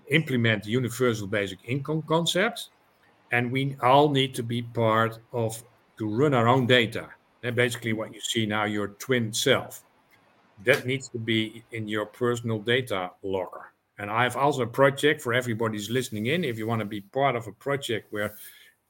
implement 0.08 0.64
the 0.64 0.70
universal 0.70 1.26
basic 1.26 1.58
income 1.66 2.02
concept, 2.02 2.70
and 3.32 3.50
we 3.50 3.76
all 3.82 4.08
need 4.08 4.34
to 4.34 4.42
be 4.42 4.62
part 4.62 5.18
of 5.32 5.62
to 5.98 6.08
run 6.08 6.34
our 6.34 6.48
own 6.48 6.66
data. 6.66 7.08
And 7.42 7.54
basically, 7.54 7.92
what 7.92 8.14
you 8.14 8.20
see 8.20 8.46
now, 8.46 8.64
your 8.64 8.88
twin 8.88 9.32
self, 9.32 9.82
that 10.64 10.86
needs 10.86 11.08
to 11.10 11.18
be 11.18 11.62
in 11.72 11.88
your 11.88 12.06
personal 12.06 12.58
data 12.58 13.10
locker. 13.22 13.72
And 13.98 14.10
I 14.10 14.24
have 14.24 14.36
also 14.36 14.62
a 14.62 14.66
project 14.66 15.22
for 15.22 15.34
everybody's 15.34 15.90
listening 15.90 16.26
in. 16.26 16.42
If 16.42 16.58
you 16.58 16.66
want 16.66 16.80
to 16.80 16.86
be 16.86 17.00
part 17.00 17.36
of 17.36 17.46
a 17.46 17.52
project 17.52 18.12
where 18.12 18.34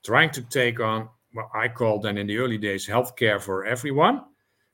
trying 0.03 0.31
to 0.31 0.43
take 0.43 0.81
on 0.81 1.09
what 1.33 1.49
I 1.53 1.69
call 1.69 1.99
then 1.99 2.17
in 2.17 2.27
the 2.27 2.39
early 2.39 2.59
days 2.59 2.87
healthcare 2.87 3.41
for 3.41 3.65
everyone, 3.65 4.25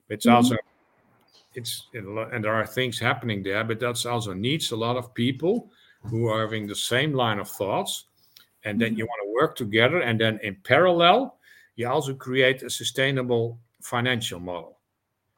it's 0.09 0.25
mm-hmm. 0.25 0.35
also 0.35 0.57
it's 1.53 1.87
and 1.93 2.43
there 2.43 2.53
are 2.53 2.65
things 2.65 2.99
happening 2.99 3.43
there, 3.43 3.63
but 3.63 3.79
that's 3.79 4.05
also 4.05 4.33
needs 4.33 4.71
a 4.71 4.75
lot 4.75 4.97
of 4.97 5.13
people 5.13 5.69
who 6.03 6.27
are 6.27 6.41
having 6.41 6.67
the 6.67 6.75
same 6.75 7.13
line 7.13 7.39
of 7.39 7.49
thoughts, 7.49 8.05
and 8.63 8.79
then 8.79 8.95
you 8.95 9.03
mm-hmm. 9.03 9.09
want 9.09 9.21
to 9.23 9.33
work 9.33 9.55
together, 9.55 10.01
and 10.01 10.19
then 10.19 10.39
in 10.43 10.55
parallel, 10.63 11.37
you 11.75 11.87
also 11.87 12.13
create 12.13 12.63
a 12.63 12.69
sustainable 12.69 13.57
financial 13.81 14.39
model. 14.39 14.77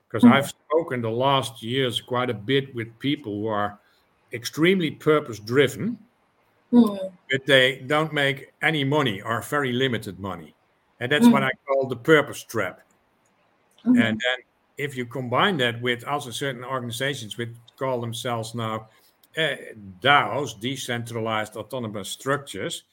Because 0.08 0.24
mm-hmm. 0.24 0.34
I've 0.34 0.50
spoken 0.50 1.02
the 1.02 1.10
last 1.10 1.64
years 1.64 2.00
quite 2.00 2.30
a 2.30 2.34
bit 2.34 2.74
with 2.76 2.98
people 3.00 3.34
who 3.34 3.48
are 3.48 3.80
extremely 4.32 4.92
purpose 4.92 5.40
driven, 5.40 5.98
mm. 6.72 7.12
but 7.32 7.46
they 7.46 7.84
don't 7.88 8.14
make 8.14 8.52
any 8.62 8.84
money 8.84 9.22
or 9.22 9.42
very 9.42 9.72
limited 9.72 10.20
money. 10.20 10.56
And 11.00 11.12
that's 11.12 11.28
mm. 11.28 11.32
what 11.32 11.44
I 11.44 11.52
call 11.68 11.88
the 11.88 11.96
purpose 11.96 12.44
trap. 12.44 12.82
Mm-hmm. 13.86 14.02
And 14.02 14.22
then 14.22 14.46
if 14.78 14.98
you 14.98 15.06
combine 15.06 15.58
that 15.58 15.82
with 15.82 16.06
also 16.06 16.32
certain 16.32 16.64
organizations 16.64 17.38
which 17.38 17.50
call 17.78 18.02
themselves 18.02 18.56
now 18.56 18.88
uh, 19.38 19.56
DAOs, 20.02 20.60
decentralized 20.60 21.56
autonomous 21.56 22.10
structures, 22.10 22.84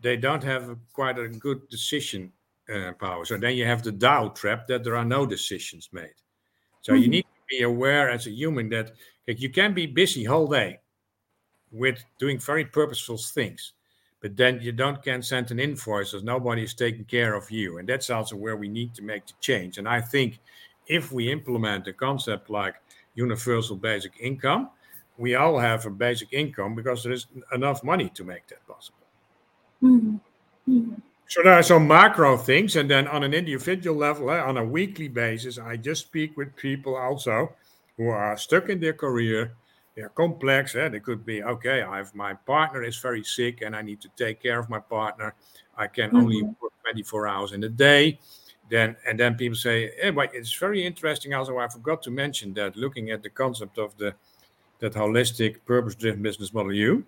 they 0.00 0.16
don't 0.16 0.42
have 0.44 0.76
quite 0.92 1.18
a 1.18 1.28
good 1.28 1.68
decision 1.68 2.32
uh, 2.72 2.92
power. 2.92 3.24
So 3.24 3.36
then 3.36 3.56
you 3.56 3.64
have 3.64 3.82
the 3.82 3.92
DAO 3.92 4.34
trap 4.34 4.66
that 4.68 4.84
there 4.84 4.96
are 4.96 5.04
no 5.04 5.26
decisions 5.26 5.88
made. 5.92 6.14
So 6.82 6.92
mm-hmm. 6.92 7.02
you 7.02 7.08
need 7.08 7.22
to 7.22 7.56
be 7.58 7.62
aware 7.62 8.10
as 8.10 8.26
a 8.26 8.30
human 8.30 8.68
that 8.70 8.92
like, 9.26 9.40
you 9.40 9.50
can 9.50 9.74
be 9.74 9.86
busy 9.86 10.24
whole 10.24 10.48
day 10.48 10.78
with 11.70 12.02
doing 12.18 12.38
very 12.38 12.64
purposeful 12.64 13.18
things, 13.18 13.72
but 14.20 14.36
then 14.36 14.60
you 14.60 14.72
don't 14.72 15.02
can 15.02 15.22
send 15.22 15.50
an 15.50 15.60
invoice 15.60 16.14
as 16.14 16.22
nobody 16.22 16.62
is 16.62 16.74
taking 16.74 17.04
care 17.04 17.34
of 17.34 17.50
you. 17.50 17.78
And 17.78 17.88
that's 17.88 18.10
also 18.10 18.36
where 18.36 18.56
we 18.56 18.68
need 18.68 18.94
to 18.94 19.02
make 19.02 19.26
the 19.26 19.34
change. 19.40 19.78
And 19.78 19.88
I 19.88 20.00
think 20.00 20.40
if 20.88 21.12
we 21.12 21.30
implement 21.30 21.86
a 21.86 21.92
concept 21.92 22.50
like 22.50 22.74
universal 23.14 23.76
basic 23.76 24.12
income, 24.20 24.70
we 25.18 25.34
all 25.34 25.58
have 25.58 25.84
a 25.84 25.90
basic 25.90 26.32
income 26.32 26.74
because 26.74 27.02
there 27.02 27.12
is 27.12 27.26
enough 27.52 27.82
money 27.84 28.08
to 28.10 28.24
make 28.24 28.46
that 28.48 28.66
possible. 28.66 29.06
Mm-hmm. 29.82 30.16
Mm-hmm. 30.68 30.94
So 31.28 31.42
there 31.42 31.52
are 31.52 31.62
some 31.62 31.86
macro 31.86 32.38
things, 32.38 32.76
and 32.76 32.90
then 32.90 33.06
on 33.06 33.22
an 33.22 33.34
individual 33.34 33.96
level, 33.96 34.30
eh, 34.30 34.40
on 34.40 34.56
a 34.56 34.64
weekly 34.64 35.08
basis, 35.08 35.58
I 35.58 35.76
just 35.76 36.06
speak 36.06 36.36
with 36.38 36.56
people 36.56 36.96
also 36.96 37.52
who 37.98 38.08
are 38.08 38.36
stuck 38.38 38.70
in 38.70 38.80
their 38.80 38.94
career. 38.94 39.52
They're 39.94 40.08
complex. 40.08 40.74
Eh? 40.74 40.88
They 40.88 41.00
could 41.00 41.26
be 41.26 41.42
okay. 41.42 41.82
I 41.82 41.98
have 41.98 42.14
my 42.14 42.32
partner 42.32 42.82
is 42.82 42.96
very 42.96 43.24
sick, 43.24 43.60
and 43.60 43.76
I 43.76 43.82
need 43.82 44.00
to 44.02 44.08
take 44.16 44.42
care 44.42 44.58
of 44.58 44.70
my 44.70 44.78
partner. 44.78 45.34
I 45.76 45.86
can 45.86 46.08
mm-hmm. 46.08 46.16
only 46.16 46.42
work 46.42 46.72
24 46.84 47.28
hours 47.28 47.52
in 47.52 47.62
a 47.64 47.68
day 47.68 48.18
then 48.70 48.96
and 49.06 49.18
then 49.18 49.34
people 49.34 49.56
say, 49.56 49.92
hey, 50.00 50.10
but 50.10 50.34
it's 50.34 50.52
very 50.54 50.84
interesting. 50.84 51.34
Also, 51.34 51.58
I 51.58 51.68
forgot 51.68 52.02
to 52.02 52.10
mention 52.10 52.54
that 52.54 52.76
looking 52.76 53.10
at 53.10 53.22
the 53.22 53.30
concept 53.30 53.78
of 53.78 53.96
the 53.96 54.14
that 54.80 54.92
holistic, 54.94 55.56
purpose-driven 55.66 56.22
business 56.22 56.54
model, 56.54 56.72
you, 56.72 57.04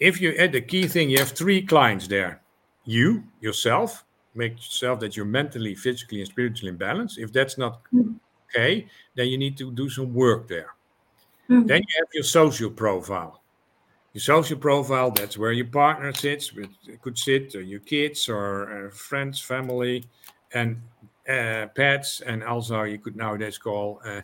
if 0.00 0.20
you 0.20 0.34
add 0.38 0.52
the 0.52 0.60
key 0.60 0.86
thing, 0.88 1.10
you 1.10 1.18
have 1.18 1.30
three 1.30 1.60
clients 1.60 2.08
there. 2.08 2.40
You 2.84 3.24
yourself, 3.40 4.04
make 4.34 4.54
yourself 4.54 4.98
that 5.00 5.14
you're 5.14 5.26
mentally, 5.26 5.74
physically, 5.74 6.20
and 6.20 6.28
spiritually 6.28 6.70
in 6.70 6.76
balance. 6.76 7.18
If 7.18 7.32
that's 7.32 7.58
not 7.58 7.84
mm-hmm. 7.92 8.14
okay, 8.48 8.86
then 9.14 9.28
you 9.28 9.36
need 9.36 9.58
to 9.58 9.70
do 9.70 9.90
some 9.90 10.14
work 10.14 10.48
there. 10.48 10.74
Mm-hmm. 11.50 11.66
Then 11.66 11.82
you 11.82 11.94
have 11.98 12.08
your 12.14 12.24
social 12.24 12.70
profile. 12.70 13.42
Your 14.14 14.22
social 14.22 14.58
profile, 14.58 15.10
that's 15.10 15.38
where 15.38 15.52
your 15.52 15.66
partner 15.66 16.12
sits, 16.12 16.52
with, 16.52 16.70
could 17.02 17.18
sit, 17.18 17.54
or 17.54 17.62
your 17.62 17.80
kids, 17.80 18.28
or 18.28 18.86
uh, 18.86 18.90
friends, 18.90 19.40
family, 19.40 20.04
and 20.54 20.80
uh, 21.28 21.66
pets, 21.74 22.20
and 22.20 22.42
also 22.42 22.82
you 22.82 22.98
could 22.98 23.16
nowadays 23.16 23.58
call 23.58 24.00
uh, 24.04 24.20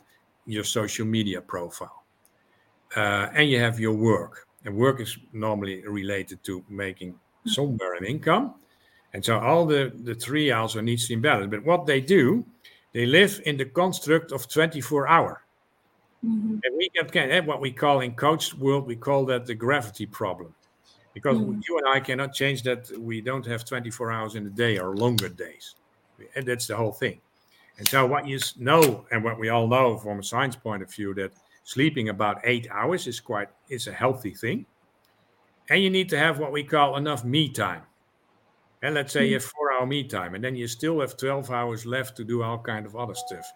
your 0.46 0.64
social 0.64 1.06
media 1.06 1.40
profile. 1.40 2.02
Uh, 2.96 3.28
and 3.34 3.48
you 3.48 3.58
have 3.60 3.78
your 3.78 3.92
work, 3.92 4.46
and 4.64 4.74
work 4.74 5.00
is 5.00 5.16
normally 5.32 5.86
related 5.86 6.42
to 6.42 6.64
making 6.68 7.14
somewhere 7.46 7.94
an 7.94 8.04
income. 8.04 8.54
And 9.12 9.24
so 9.24 9.38
all 9.38 9.66
the, 9.66 9.92
the 10.04 10.14
three 10.14 10.50
also 10.50 10.80
needs 10.80 11.06
to 11.08 11.16
be 11.16 11.22
balanced. 11.22 11.50
But 11.50 11.64
what 11.64 11.86
they 11.86 12.00
do, 12.00 12.44
they 12.92 13.06
live 13.06 13.40
in 13.46 13.56
the 13.56 13.64
construct 13.64 14.32
of 14.32 14.48
24 14.48 15.08
hour. 15.08 15.42
Mm-hmm. 16.24 16.58
And 16.64 16.76
we 16.76 16.88
can 16.88 17.30
have 17.30 17.46
what 17.46 17.60
we 17.60 17.70
call 17.70 18.00
in 18.00 18.14
coach 18.14 18.54
world, 18.54 18.86
we 18.86 18.96
call 18.96 19.24
that 19.26 19.46
the 19.46 19.54
gravity 19.54 20.06
problem. 20.06 20.54
Because 21.14 21.36
mm-hmm. 21.36 21.60
you 21.68 21.78
and 21.78 21.88
I 21.88 22.00
cannot 22.00 22.34
change 22.34 22.62
that 22.64 22.90
we 22.98 23.20
don't 23.20 23.46
have 23.46 23.64
24 23.64 24.12
hours 24.12 24.34
in 24.34 24.46
a 24.46 24.50
day 24.50 24.78
or 24.78 24.96
longer 24.96 25.28
days 25.28 25.74
and 26.34 26.46
that's 26.46 26.66
the 26.66 26.76
whole 26.76 26.92
thing. 26.92 27.20
And 27.78 27.86
so, 27.86 28.06
what 28.06 28.26
you 28.26 28.38
know, 28.58 29.06
and 29.10 29.22
what 29.22 29.38
we 29.38 29.48
all 29.48 29.68
know 29.68 29.96
from 29.98 30.18
a 30.18 30.22
science 30.22 30.56
point 30.56 30.82
of 30.82 30.92
view, 30.92 31.14
that 31.14 31.32
sleeping 31.64 32.08
about 32.08 32.40
eight 32.44 32.66
hours 32.70 33.06
is 33.06 33.20
quite 33.20 33.48
is 33.68 33.86
a 33.86 33.92
healthy 33.92 34.34
thing. 34.34 34.66
And 35.70 35.82
you 35.82 35.90
need 35.90 36.08
to 36.08 36.18
have 36.18 36.38
what 36.38 36.50
we 36.50 36.64
call 36.64 36.96
enough 36.96 37.24
me 37.24 37.48
time. 37.48 37.82
And 38.82 38.94
let's 38.94 39.12
say 39.12 39.26
you 39.26 39.34
have 39.34 39.44
four 39.44 39.72
hour 39.72 39.86
me 39.86 40.04
time, 40.04 40.34
and 40.34 40.42
then 40.42 40.54
you 40.54 40.68
still 40.68 41.00
have 41.00 41.16
12 41.16 41.50
hours 41.50 41.84
left 41.84 42.16
to 42.16 42.24
do 42.24 42.42
all 42.42 42.58
kind 42.58 42.86
of 42.86 42.94
other 42.94 43.14
stuff, 43.14 43.52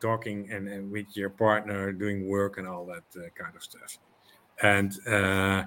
talking 0.00 0.50
and, 0.50 0.68
and 0.68 0.90
with 0.90 1.06
your 1.16 1.30
partner, 1.30 1.92
doing 1.92 2.28
work 2.28 2.58
and 2.58 2.66
all 2.66 2.84
that 2.86 3.04
uh, 3.16 3.28
kind 3.40 3.54
of 3.54 3.62
stuff. 3.62 3.98
And 4.62 4.92
uh, 5.06 5.64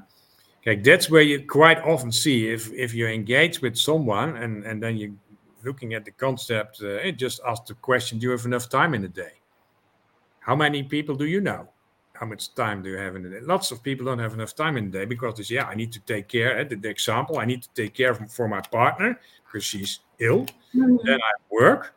okay, 0.62 0.82
that's 0.82 1.10
where 1.10 1.22
you 1.22 1.46
quite 1.46 1.80
often 1.80 2.12
see 2.12 2.50
if 2.50 2.72
if 2.74 2.94
you 2.94 3.08
engage 3.08 3.62
with 3.62 3.78
someone 3.78 4.36
and 4.36 4.64
and 4.66 4.84
then 4.84 4.98
you 4.98 5.18
looking 5.64 5.94
at 5.94 6.06
the 6.06 6.12
concept, 6.12 6.82
uh, 6.82 6.88
it 6.88 7.14
just 7.14 7.42
asked 7.48 7.68
the 7.68 7.76
question: 7.76 8.20
Do 8.20 8.26
you 8.26 8.32
have 8.32 8.46
enough 8.46 8.70
time 8.70 8.94
in 8.94 9.04
a 9.04 9.08
day? 9.08 9.34
How 10.40 10.56
many 10.56 10.84
people 10.84 11.16
do 11.16 11.26
you 11.26 11.42
know? 11.42 11.68
How 12.14 12.26
much 12.26 12.54
time 12.54 12.82
do 12.82 12.90
you 12.90 12.98
have 12.98 13.16
in 13.16 13.26
a 13.26 13.30
day? 13.30 13.40
Lots 13.42 13.72
of 13.72 13.82
people 13.82 14.06
don't 14.06 14.20
have 14.20 14.34
enough 14.34 14.54
time 14.56 14.76
in 14.78 14.86
a 14.88 14.90
day 14.90 15.06
because 15.06 15.36
they 15.36 15.44
say, 15.44 15.56
"Yeah, 15.56 15.68
I 15.68 15.76
need 15.76 15.92
to 15.94 16.00
take 16.02 16.28
care." 16.28 16.60
Uh, 16.60 16.64
the, 16.64 16.76
the 16.76 16.90
example: 16.90 17.40
I 17.40 17.46
need 17.46 17.64
to 17.64 17.70
take 17.74 17.94
care 17.94 18.12
of, 18.12 18.32
for 18.32 18.48
my 18.48 18.62
partner 18.62 19.20
because 19.46 19.64
she's 19.64 20.00
ill. 20.20 20.46
Mm-hmm. 20.76 20.98
Then 21.06 21.20
I 21.22 21.34
work, 21.50 21.96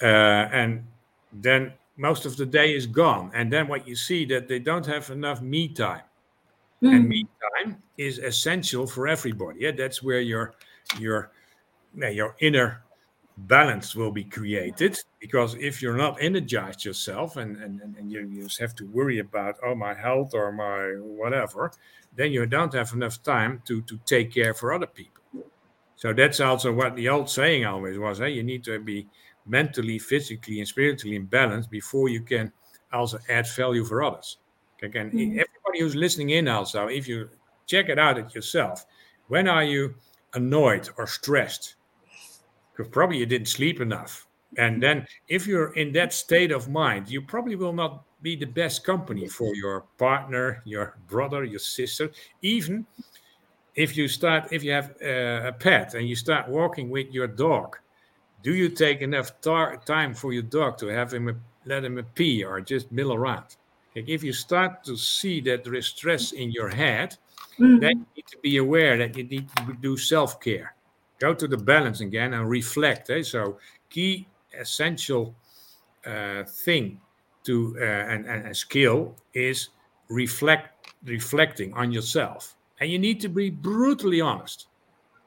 uh, 0.00 0.48
and 0.52 0.84
then 1.32 1.72
most 1.96 2.26
of 2.26 2.36
the 2.36 2.46
day 2.46 2.74
is 2.74 2.86
gone. 2.86 3.30
And 3.34 3.52
then 3.52 3.68
what 3.68 3.86
you 3.86 3.94
see 3.94 4.24
that 4.26 4.48
they 4.48 4.58
don't 4.58 4.86
have 4.86 5.10
enough 5.10 5.40
me 5.40 5.68
time. 5.68 6.02
Mm-hmm. 6.82 6.94
And 6.94 7.08
me 7.08 7.26
time 7.60 7.82
is 7.96 8.18
essential 8.18 8.86
for 8.86 9.06
everybody. 9.06 9.60
Yeah, 9.60 9.70
that's 9.70 10.02
where 10.02 10.20
your 10.20 10.54
your 10.98 11.30
your 11.94 12.34
inner 12.40 12.82
balance 13.36 13.96
will 13.96 14.10
be 14.10 14.24
created 14.24 14.98
because 15.20 15.54
if 15.54 15.80
you're 15.80 15.96
not 15.96 16.20
energized 16.20 16.84
yourself 16.84 17.36
and, 17.36 17.56
and, 17.56 17.80
and 17.80 18.12
you, 18.12 18.28
you 18.28 18.42
just 18.44 18.60
have 18.60 18.74
to 18.74 18.86
worry 18.88 19.20
about 19.20 19.56
oh 19.64 19.74
my 19.74 19.94
health 19.94 20.34
or 20.34 20.52
my 20.52 20.94
whatever 21.00 21.72
then 22.14 22.30
you 22.30 22.44
don't 22.44 22.74
have 22.74 22.92
enough 22.92 23.22
time 23.22 23.62
to 23.66 23.80
to 23.82 23.98
take 24.04 24.32
care 24.32 24.52
for 24.52 24.72
other 24.72 24.86
people 24.86 25.22
so 25.96 26.12
that's 26.12 26.40
also 26.40 26.72
what 26.72 26.94
the 26.94 27.08
old 27.08 27.28
saying 27.28 27.64
always 27.64 27.98
was 27.98 28.18
hey 28.18 28.30
you 28.30 28.42
need 28.42 28.62
to 28.62 28.78
be 28.78 29.06
mentally 29.46 29.98
physically 29.98 30.58
and 30.58 30.68
spiritually 30.68 31.16
in 31.16 31.24
balance 31.24 31.66
before 31.66 32.08
you 32.08 32.20
can 32.20 32.52
also 32.92 33.18
add 33.30 33.46
value 33.56 33.84
for 33.84 34.02
others 34.02 34.38
again 34.82 35.10
mm-hmm. 35.10 35.30
everybody 35.30 35.80
who's 35.80 35.96
listening 35.96 36.30
in 36.30 36.48
also 36.48 36.86
if 36.86 37.08
you 37.08 37.30
check 37.66 37.88
it 37.88 37.98
out 37.98 38.18
at 38.18 38.34
yourself 38.34 38.84
when 39.28 39.48
are 39.48 39.64
you 39.64 39.94
annoyed 40.34 40.88
or 40.98 41.06
stressed 41.06 41.76
because 42.72 42.90
probably 42.90 43.18
you 43.18 43.26
didn't 43.26 43.48
sleep 43.48 43.80
enough. 43.80 44.26
And 44.58 44.82
then, 44.82 45.06
if 45.28 45.46
you're 45.46 45.72
in 45.74 45.92
that 45.92 46.12
state 46.12 46.52
of 46.52 46.68
mind, 46.68 47.08
you 47.08 47.22
probably 47.22 47.56
will 47.56 47.72
not 47.72 48.04
be 48.20 48.36
the 48.36 48.46
best 48.46 48.84
company 48.84 49.26
for 49.26 49.54
your 49.54 49.84
partner, 49.98 50.62
your 50.64 50.98
brother, 51.08 51.42
your 51.44 51.58
sister. 51.58 52.10
Even 52.42 52.86
if 53.74 53.96
you 53.96 54.08
start, 54.08 54.52
if 54.52 54.62
you 54.62 54.72
have 54.72 54.90
a 55.00 55.54
pet 55.58 55.94
and 55.94 56.06
you 56.06 56.14
start 56.14 56.48
walking 56.48 56.90
with 56.90 57.10
your 57.12 57.26
dog, 57.26 57.78
do 58.42 58.54
you 58.54 58.68
take 58.68 59.00
enough 59.00 59.40
tar- 59.40 59.78
time 59.86 60.12
for 60.12 60.32
your 60.32 60.42
dog 60.42 60.76
to 60.78 60.88
have 60.88 61.14
him 61.14 61.40
let 61.64 61.80
them 61.80 62.04
pee 62.14 62.44
or 62.44 62.60
just 62.60 62.90
mill 62.92 63.12
around. 63.12 63.56
Like 63.94 64.08
if 64.08 64.22
you 64.22 64.32
start 64.32 64.84
to 64.84 64.96
see 64.96 65.40
that 65.42 65.64
there 65.64 65.74
is 65.74 65.86
stress 65.86 66.32
in 66.32 66.50
your 66.50 66.68
head, 66.68 67.16
Mhm. 67.58 67.80
then 67.80 67.98
you 67.98 68.06
need 68.16 68.26
to 68.28 68.38
be 68.38 68.56
aware 68.56 68.96
that 68.96 69.16
you 69.16 69.24
need 69.24 69.48
to 69.56 69.74
do 69.80 69.96
self 69.96 70.40
care. 70.40 70.74
Go 71.22 71.32
to 71.34 71.46
the 71.46 71.56
balance 71.56 72.00
again 72.00 72.34
and 72.34 72.50
reflect. 72.50 73.08
Eh? 73.08 73.22
So, 73.22 73.58
key 73.88 74.26
essential 74.58 75.36
uh, 76.04 76.42
thing 76.64 77.00
to 77.44 77.76
uh, 77.80 77.84
and, 78.12 78.26
and, 78.26 78.46
and 78.46 78.56
skill 78.56 79.14
is 79.32 79.68
reflect 80.08 80.66
reflecting 81.04 81.72
on 81.74 81.92
yourself, 81.92 82.56
and 82.80 82.90
you 82.90 82.98
need 82.98 83.20
to 83.20 83.28
be 83.28 83.50
brutally 83.50 84.20
honest 84.20 84.66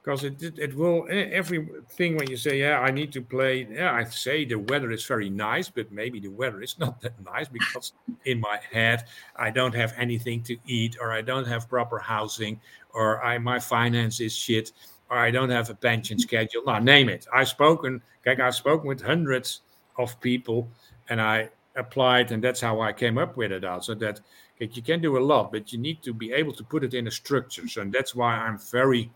because 0.06 0.24
it, 0.24 0.41
it 0.43 0.60
it 0.60 0.76
will 0.76 1.08
eh, 1.10 1.30
everything 1.32 2.18
when 2.18 2.30
you 2.30 2.38
say 2.38 2.60
yeah 2.60 2.80
I 2.80 2.91
need 2.91 3.12
to 3.14 3.22
play 3.22 3.68
yeah 3.72 3.91
I 3.93 4.04
say 4.04 4.46
the 4.46 4.60
weather 4.60 4.91
is 4.91 5.04
very 5.06 5.30
nice 5.30 5.68
but 5.70 5.91
maybe 5.91 6.20
the 6.20 6.28
weather 6.41 6.62
is 6.62 6.78
not 6.84 7.02
that 7.02 7.14
nice 7.24 7.48
because 7.48 7.93
in 8.26 8.39
my 8.39 8.60
head 8.72 9.06
I 9.36 9.50
don't 9.50 9.74
have 9.74 9.93
anything 9.98 10.43
to 10.43 10.58
eat 10.68 10.98
or 11.02 11.12
I 11.12 11.22
don't 11.22 11.48
have 11.48 11.68
proper 11.68 12.00
housing 12.00 12.60
or 12.93 13.24
I 13.24 13.38
my 13.39 13.60
finance 13.60 14.20
is 14.20 14.36
shit 14.36 14.72
or 15.10 15.18
I 15.18 15.32
don't 15.32 15.49
have 15.49 15.70
a 15.70 15.76
pension 15.76 16.18
schedule 16.20 16.64
now 16.66 16.80
name 16.80 17.10
it 17.10 17.28
I've 17.34 17.47
spoken 17.49 18.01
like 18.26 18.39
I've 18.39 18.56
spoken 18.56 18.88
with 18.88 19.01
hundreds 19.01 19.62
of 19.97 20.20
people 20.22 20.68
and 21.10 21.22
I 21.22 21.49
applied 21.76 22.32
and 22.32 22.43
that's 22.43 22.62
how 22.62 22.82
I 22.82 22.93
came 22.93 23.18
up 23.18 23.38
with 23.38 23.51
it 23.51 23.64
also 23.66 23.95
that 23.95 24.22
okay, 24.56 24.72
you 24.74 24.82
can 24.82 25.01
do 25.01 25.18
a 25.18 25.24
lot 25.32 25.51
but 25.51 25.72
you 25.74 25.80
need 25.80 26.01
to 26.03 26.14
be 26.14 26.32
able 26.34 26.53
to 26.53 26.64
put 26.64 26.84
it 26.84 26.93
in 26.93 27.08
a 27.08 27.12
structure 27.12 27.68
so 27.68 27.82
and 27.82 27.93
that's 27.93 28.16
why 28.16 28.34
I'm 28.36 28.58
very 28.72 29.12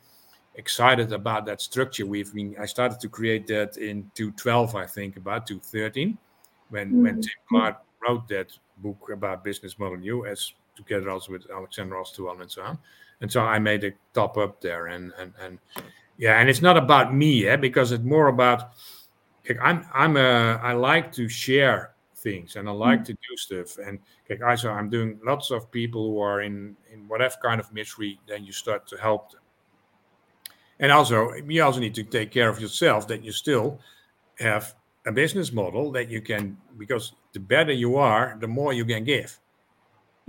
excited 0.56 1.14
about 1.14 1.46
that 1.46 1.62
structure. 1.62 2.06
We've 2.06 2.34
been 2.34 2.56
I 2.60 2.66
started 2.66 3.00
to 3.00 3.08
create 3.10 3.48
that 3.48 3.78
in 3.78 4.12
2012, 4.16 4.76
I 4.76 4.86
think, 4.86 5.16
about 5.16 5.48
2013, 5.48 6.18
when 6.70 7.02
when 7.02 7.16
Mhm. 7.18 7.22
Tim 7.22 7.32
Clark 7.48 7.78
wrote 8.02 8.28
that 8.30 8.52
book 8.78 9.10
about 9.14 9.44
business 9.44 9.78
model 9.80 10.00
You, 10.02 10.26
as 10.26 10.52
together 10.76 11.10
also 11.12 11.32
with 11.32 11.50
Alexander 11.50 11.96
Osterwalder 11.96 12.42
and 12.42 12.52
so 12.52 12.64
on. 12.64 12.78
And 13.22 13.32
so 13.32 13.42
I 13.42 13.60
made 13.60 13.84
a 13.84 13.92
top 14.14 14.38
up 14.38 14.62
there, 14.62 14.88
and 14.88 15.12
and 15.20 15.34
and 15.42 15.60
yeah, 16.18 16.40
and 16.40 16.50
it's 16.50 16.62
not 16.62 16.78
about 16.78 17.14
me, 17.14 17.46
yeah, 17.46 17.56
because 17.56 17.92
it's 17.92 18.04
more 18.04 18.28
about 18.28 18.72
like, 19.48 19.60
I'm 19.62 19.86
I'm 19.94 20.18
a 20.18 20.60
I 20.62 20.74
like 20.74 21.12
to 21.14 21.28
share 21.28 21.92
things 22.16 22.56
and 22.56 22.68
I 22.68 22.72
mm. 22.74 22.80
like 22.80 23.04
to 23.06 23.14
do 23.14 23.38
stuff. 23.38 23.78
And 23.78 24.00
like 24.30 24.42
I 24.42 24.56
so 24.56 24.72
I'm 24.72 24.90
doing 24.90 25.20
lots 25.24 25.52
of 25.52 25.72
people 25.72 26.12
who 26.12 26.20
are 26.20 26.42
in 26.42 26.76
in 26.94 27.08
whatever 27.08 27.36
kind 27.42 27.60
of 27.60 27.74
misery, 27.74 28.20
then 28.28 28.46
you 28.46 28.52
start 28.52 28.88
to 28.88 28.98
help 28.98 29.32
them. 29.32 29.42
And 30.80 30.92
also, 30.92 31.34
you 31.34 31.62
also 31.62 31.80
need 31.80 31.96
to 31.96 32.04
take 32.04 32.32
care 32.32 32.48
of 32.48 32.62
yourself 32.62 33.08
that 33.10 33.24
you 33.24 33.34
still 33.34 33.80
have 34.40 34.76
a 35.06 35.12
business 35.12 35.52
model 35.52 35.92
that 35.92 36.10
you 36.10 36.22
can, 36.22 36.58
because 36.78 37.14
the 37.34 37.40
better 37.40 37.74
you 37.74 37.98
are, 37.98 38.38
the 38.40 38.48
more 38.48 38.72
you 38.72 38.86
can 38.86 39.04
give. 39.04 39.38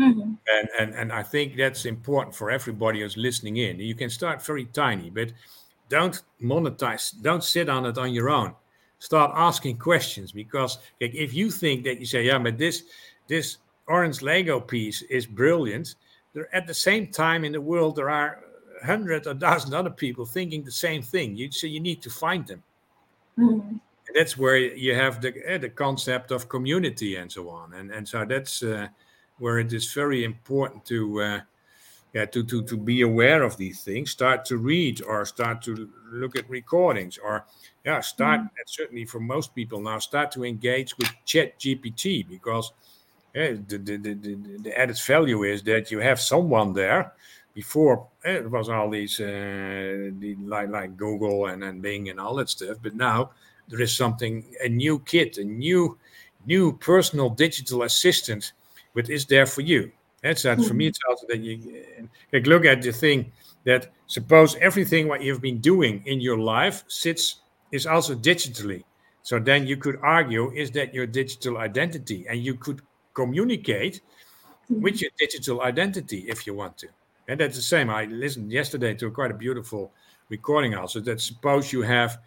Mhm. 0.00 0.38
And, 0.52 0.68
and, 0.78 0.94
and 0.94 1.12
I 1.12 1.22
think 1.22 1.56
that's 1.56 1.84
important 1.84 2.34
for 2.34 2.50
everybody 2.50 3.00
who's 3.00 3.16
listening 3.16 3.58
in. 3.58 3.78
You 3.78 3.94
can 3.94 4.10
start 4.10 4.42
very 4.44 4.64
tiny, 4.66 5.10
but 5.10 5.32
don't 5.88 6.22
monetize, 6.42 7.20
don't 7.22 7.44
sit 7.44 7.68
on 7.68 7.84
it 7.86 7.98
on 7.98 8.12
your 8.14 8.30
own. 8.30 8.54
Start 8.98 9.32
asking 9.34 9.78
questions 9.78 10.32
because 10.32 10.78
like, 11.00 11.14
if 11.14 11.34
you 11.34 11.50
think 11.50 11.84
that 11.84 12.00
you 12.00 12.06
say, 12.06 12.24
yeah, 12.24 12.38
but 12.38 12.58
this, 12.58 12.84
this 13.28 13.58
orange 13.88 14.22
Lego 14.22 14.60
piece 14.60 15.02
is 15.02 15.26
brilliant, 15.26 15.96
there, 16.32 16.54
at 16.54 16.66
the 16.66 16.74
same 16.74 17.08
time 17.08 17.44
in 17.44 17.52
the 17.52 17.60
world, 17.60 17.96
there 17.96 18.10
are 18.10 18.44
hundred 18.84 19.26
or 19.26 19.34
thousand 19.34 19.74
other 19.74 19.90
people 19.90 20.24
thinking 20.24 20.64
the 20.64 20.70
same 20.72 21.02
thing. 21.02 21.36
You 21.36 21.50
so 21.52 21.66
you 21.66 21.80
need 21.80 22.00
to 22.02 22.10
find 22.10 22.46
them. 22.46 22.62
Mhm. 23.38 23.80
That's 24.14 24.36
where 24.38 24.56
you 24.56 24.94
have 24.94 25.20
the 25.20 25.32
eh, 25.46 25.58
the 25.58 25.68
concept 25.70 26.30
of 26.32 26.48
community 26.48 27.16
and 27.16 27.30
so 27.30 27.48
on. 27.50 27.74
And 27.74 27.90
and 27.92 28.08
so 28.08 28.24
that's 28.24 28.62
uh, 28.62 28.88
where 29.40 29.58
it 29.58 29.72
is 29.72 29.92
very 29.92 30.24
important 30.24 30.84
to 30.86 31.20
uh, 31.20 31.40
yeah 32.14 32.26
to, 32.26 32.44
to 32.44 32.62
to 32.62 32.76
be 32.76 33.02
aware 33.02 33.42
of 33.42 33.56
these 33.56 33.82
things. 33.82 34.10
Start 34.10 34.44
to 34.46 34.56
read 34.56 35.02
or 35.02 35.24
start 35.24 35.62
to 35.62 35.90
look 36.12 36.36
at 36.36 36.48
recordings 36.48 37.18
or 37.18 37.44
yeah 37.84 38.00
start 38.00 38.40
and 38.40 38.50
certainly 38.66 39.04
for 39.04 39.20
most 39.20 39.54
people 39.54 39.80
now 39.80 39.98
start 39.98 40.30
to 40.32 40.44
engage 40.44 40.96
with 40.98 41.10
Chat 41.24 41.58
GPT 41.58 42.28
because. 42.28 42.72
Yeah, 43.32 43.52
the, 43.68 43.78
the, 43.78 43.96
the, 43.96 44.14
the, 44.14 44.34
the 44.64 44.76
added 44.76 44.98
value 44.98 45.44
is 45.44 45.62
that 45.62 45.92
you 45.92 46.00
have 46.00 46.18
someone 46.18 46.72
there 46.72 47.12
before 47.54 48.06
eh, 48.24 48.34
it 48.34 48.50
was 48.50 48.68
all 48.68 48.90
these 48.90 49.20
uh, 49.20 50.10
the, 50.18 50.36
like 50.44 50.70
like 50.70 50.96
Google 50.96 51.46
and, 51.46 51.62
and 51.64 51.82
Bing 51.82 52.08
and 52.08 52.20
all 52.20 52.34
that 52.36 52.48
stuff. 52.48 52.78
But 52.82 52.94
now 52.94 53.30
there 53.68 53.80
is 53.80 53.96
something 53.96 54.44
a 54.62 54.68
new 54.68 54.98
kit, 55.00 55.38
a 55.38 55.44
new 55.44 55.98
new 56.46 56.72
personal 56.78 57.30
digital 57.30 57.82
assistant, 57.82 58.52
which 58.92 59.08
is 59.08 59.26
there 59.26 59.46
for 59.46 59.60
you. 59.62 59.90
That's 60.22 60.42
that 60.42 60.60
for 60.60 60.74
me. 60.74 60.88
It's 60.88 60.98
also 61.08 61.26
that 61.28 61.38
you 61.38 62.08
like 62.32 62.46
look 62.46 62.64
at 62.64 62.82
the 62.82 62.92
thing 62.92 63.32
that 63.64 63.92
suppose 64.06 64.56
everything 64.56 65.08
what 65.08 65.22
you've 65.22 65.40
been 65.40 65.60
doing 65.60 66.02
in 66.06 66.20
your 66.20 66.38
life 66.38 66.84
sits 66.88 67.40
is 67.72 67.86
also 67.86 68.14
digitally. 68.14 68.84
So 69.22 69.38
then 69.38 69.66
you 69.66 69.76
could 69.76 69.98
argue 70.02 70.50
is 70.52 70.70
that 70.72 70.94
your 70.94 71.06
digital 71.06 71.58
identity, 71.58 72.26
and 72.28 72.42
you 72.42 72.54
could 72.54 72.80
communicate 73.14 74.00
with 74.68 75.00
your 75.00 75.10
digital 75.18 75.62
identity 75.62 76.26
if 76.28 76.46
you 76.46 76.54
want 76.54 76.78
to. 76.78 76.88
And 77.28 77.40
that's 77.40 77.56
the 77.56 77.62
same. 77.62 77.90
I 77.90 78.04
listened 78.06 78.50
yesterday 78.50 78.94
to 78.94 79.10
quite 79.10 79.30
a 79.30 79.34
beautiful 79.34 79.92
recording 80.28 80.74
also 80.74 81.00
that 81.00 81.20
suppose 81.20 81.72
you 81.72 81.82
have 81.82 82.18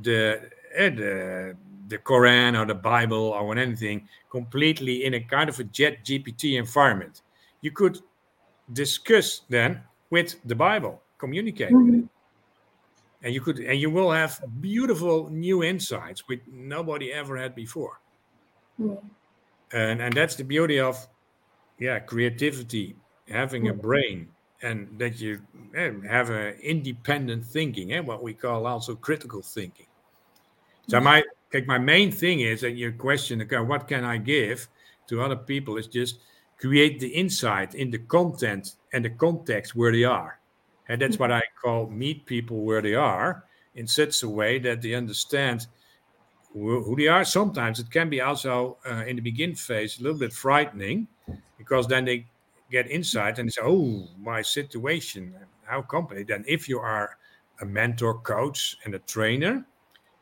the 0.00 0.42
uh, 0.78 0.90
the 0.90 1.56
the 1.88 1.98
Quran 1.98 2.58
or 2.58 2.66
the 2.66 2.74
Bible 2.74 3.28
or 3.30 3.56
anything 3.56 4.08
completely 4.30 5.04
in 5.04 5.14
a 5.14 5.20
kind 5.20 5.48
of 5.48 5.58
a 5.60 5.64
Chat 5.64 6.04
GPT 6.04 6.58
environment. 6.58 7.22
You 7.60 7.70
could 7.70 7.98
discuss 8.72 9.42
then 9.48 9.82
with 10.10 10.36
the 10.44 10.54
Bible, 10.54 11.02
communicate 11.18 11.72
with 11.72 11.94
it. 11.94 12.04
And 13.24 13.32
you 13.32 13.40
could 13.40 13.60
and 13.60 13.78
you 13.78 13.90
will 13.90 14.10
have 14.10 14.40
beautiful 14.60 15.28
new 15.30 15.62
insights 15.62 16.26
which 16.28 16.42
nobody 16.50 17.12
ever 17.12 17.36
had 17.36 17.54
before. 17.54 18.00
Mhm. 18.80 18.98
And 19.72 20.02
and 20.02 20.12
that's 20.12 20.34
the 20.34 20.44
beauty 20.44 20.80
of 20.80 21.06
yeah, 21.78 21.98
creativity, 22.00 22.96
having 23.28 23.68
a 23.68 23.74
brain 23.74 24.28
and 24.62 24.98
that 24.98 25.20
you 25.20 25.40
eh, 25.74 25.92
have 26.08 26.30
a 26.30 26.58
independent 26.60 27.44
thinking 27.44 27.92
and 27.92 28.06
what 28.06 28.22
we 28.22 28.32
call 28.32 28.66
also 28.66 28.94
critical 28.94 29.42
thinking 29.42 29.86
so 30.88 31.00
my 31.00 31.22
like 31.52 31.66
my 31.66 31.78
main 31.78 32.10
thing 32.10 32.40
is 32.40 32.60
that 32.60 32.72
your 32.72 32.92
question 32.92 33.42
okay 33.42 33.58
what 33.58 33.88
can 33.88 34.04
i 34.04 34.16
give 34.16 34.68
to 35.06 35.20
other 35.20 35.36
people 35.36 35.76
is 35.76 35.86
just 35.86 36.18
create 36.58 37.00
the 37.00 37.08
insight 37.08 37.74
in 37.74 37.90
the 37.90 37.98
content 37.98 38.76
and 38.92 39.04
the 39.04 39.10
context 39.10 39.74
where 39.74 39.92
they 39.92 40.04
are 40.04 40.38
and 40.88 41.00
that's 41.00 41.18
what 41.18 41.32
i 41.32 41.42
call 41.60 41.88
meet 41.88 42.24
people 42.26 42.62
where 42.64 42.82
they 42.82 42.94
are 42.94 43.44
in 43.74 43.86
such 43.86 44.22
a 44.22 44.28
way 44.28 44.58
that 44.58 44.82
they 44.82 44.94
understand 44.94 45.66
who 46.52 46.82
who 46.82 46.96
they 46.96 47.08
are 47.08 47.24
sometimes 47.24 47.80
it 47.80 47.90
can 47.90 48.08
be 48.08 48.20
also 48.20 48.76
uh, 48.90 49.04
in 49.06 49.16
the 49.16 49.22
begin 49.22 49.54
phase 49.54 49.98
a 49.98 50.02
little 50.02 50.18
bit 50.18 50.32
frightening 50.32 51.06
because 51.58 51.86
then 51.86 52.04
they 52.04 52.26
get 52.72 52.90
insight 52.90 53.38
and 53.38 53.48
they 53.48 53.52
say, 53.52 53.62
oh, 53.62 54.08
my 54.18 54.42
situation, 54.42 55.34
how 55.64 55.82
company. 55.82 56.24
Then 56.24 56.44
if 56.48 56.68
you 56.68 56.80
are 56.80 57.16
a 57.60 57.66
mentor, 57.66 58.18
coach, 58.20 58.76
and 58.84 58.94
a 58.94 58.98
trainer, 59.00 59.64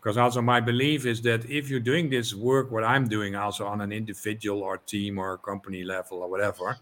because 0.01 0.17
also 0.17 0.41
my 0.41 0.61
belief 0.61 1.05
is 1.07 1.21
that 1.23 1.45
if 1.51 1.69
you're 1.71 1.81
doing 1.81 2.09
this 2.11 2.35
work, 2.35 2.71
what 2.71 2.85
I'm 2.85 3.07
doing 3.09 3.37
also 3.37 3.67
on 3.67 3.81
an 3.83 3.93
individual 3.93 4.63
or 4.63 4.79
team 4.79 5.19
or 5.19 5.37
company 5.39 5.85
level 5.85 6.23
or 6.23 6.31
whatever, 6.31 6.79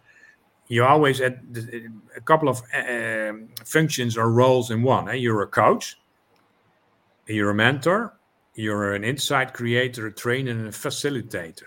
you 0.69 0.85
always 0.85 1.21
at 1.21 1.39
a 2.17 2.21
couple 2.21 2.49
of 2.49 2.63
um, 2.75 3.49
functions 3.65 4.17
or 4.17 4.31
roles 4.31 4.71
in 4.71 4.83
one. 4.83 5.09
eh? 5.09 5.15
You're 5.15 5.43
a 5.43 5.47
coach, 5.49 5.99
you're 7.27 7.51
a 7.51 7.55
mentor, 7.55 8.15
you're 8.55 8.95
an 8.95 9.05
insight 9.05 9.53
creator, 9.55 10.07
a 10.07 10.13
trainer, 10.13 10.51
and 10.51 10.69
a 10.69 10.71
facilitator. 10.73 11.65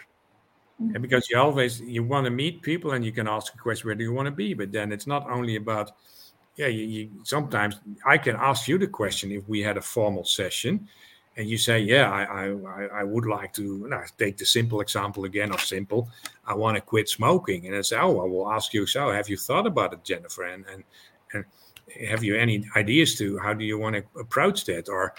And 0.93 1.02
because 1.02 1.30
you 1.30 1.38
always 1.38 1.80
you 1.82 2.04
want 2.04 2.26
to 2.26 2.32
meet 2.32 2.62
people 2.64 2.91
and 2.91 3.06
you 3.06 3.12
can 3.12 3.28
ask 3.28 3.54
a 3.54 3.58
question 3.58 3.88
where 3.88 3.95
do 3.95 4.04
you 4.04 4.14
want 4.14 4.26
to 4.28 4.32
be 4.32 4.54
but 4.54 4.72
then 4.72 4.91
it's 4.91 5.08
not 5.08 5.30
only 5.30 5.56
about 5.56 5.91
yeah 6.58 6.68
you, 6.68 6.84
you 6.86 7.12
sometimes 7.24 7.80
i 8.06 8.18
can 8.18 8.36
ask 8.36 8.68
you 8.68 8.78
the 8.78 8.88
question 8.88 9.32
if 9.32 9.47
we 9.47 9.62
had 9.62 9.78
a 9.78 9.82
formal 9.82 10.26
session 10.26 10.88
and 11.38 11.50
you 11.50 11.58
say 11.58 11.80
yeah 11.80 12.12
i 12.12 12.48
i, 12.48 13.00
I- 13.00 13.04
would 13.04 13.26
like 13.26 13.54
to 13.54 13.88
no, 13.88 14.02
take 14.18 14.38
the 14.38 14.46
simple 14.46 14.82
example 14.82 15.26
again 15.26 15.52
of 15.52 15.62
simple 15.62 16.10
i 16.46 16.54
want 16.54 16.76
to 16.76 16.82
quit 16.82 17.08
smoking 17.08 17.68
and 17.68 17.76
i 17.76 17.82
say 17.82 17.98
oh 17.98 18.20
i 18.20 18.26
will 18.26 18.52
ask 18.52 18.74
you 18.74 18.86
so 18.86 19.12
have 19.12 19.30
you 19.30 19.38
thought 19.38 19.66
about 19.66 19.94
it 19.94 20.04
jennifer 20.04 20.44
and 20.44 20.66
and, 20.72 20.84
and 21.34 21.46
have 22.10 22.24
you 22.24 22.36
any 22.36 22.66
ideas 22.76 23.18
to 23.18 23.38
how 23.40 23.54
do 23.54 23.66
you 23.66 23.78
want 23.78 23.96
to 23.96 24.04
approach 24.20 24.66
that 24.66 24.90
or 24.90 25.14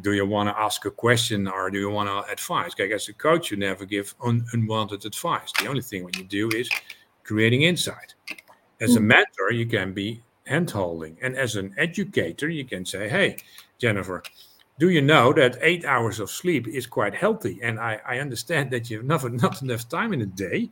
do 0.00 0.12
you 0.12 0.26
want 0.26 0.48
to 0.48 0.58
ask 0.58 0.84
a 0.84 0.90
question 0.90 1.46
or 1.46 1.70
do 1.70 1.78
you 1.78 1.90
want 1.90 2.08
to 2.08 2.32
advise? 2.32 2.72
Okay, 2.72 2.92
as 2.92 3.08
a 3.08 3.12
coach, 3.12 3.50
you 3.50 3.56
never 3.56 3.84
give 3.84 4.14
un- 4.22 4.44
unwanted 4.52 5.04
advice. 5.04 5.52
The 5.60 5.68
only 5.68 5.82
thing 5.82 6.02
what 6.02 6.16
you 6.16 6.24
do 6.24 6.48
is 6.50 6.68
creating 7.22 7.62
insight. 7.62 8.14
As 8.80 8.96
a 8.96 8.98
hmm. 8.98 9.08
mentor, 9.08 9.52
you 9.52 9.66
can 9.66 9.92
be 9.92 10.22
hand 10.46 10.70
holding. 10.70 11.16
And 11.22 11.36
as 11.36 11.56
an 11.56 11.74
educator, 11.78 12.48
you 12.48 12.64
can 12.64 12.84
say, 12.84 13.08
hey, 13.08 13.36
Jennifer, 13.78 14.22
do 14.78 14.90
you 14.90 15.00
know 15.02 15.32
that 15.32 15.58
eight 15.62 15.84
hours 15.84 16.20
of 16.20 16.30
sleep 16.30 16.68
is 16.68 16.86
quite 16.86 17.14
healthy? 17.14 17.60
And 17.62 17.78
I, 17.78 18.00
I 18.06 18.18
understand 18.18 18.70
that 18.72 18.90
you 18.90 18.98
have 18.98 19.06
not, 19.06 19.32
not 19.44 19.62
enough 19.62 19.88
time 19.88 20.12
in 20.12 20.22
a 20.22 20.26
day. 20.26 20.70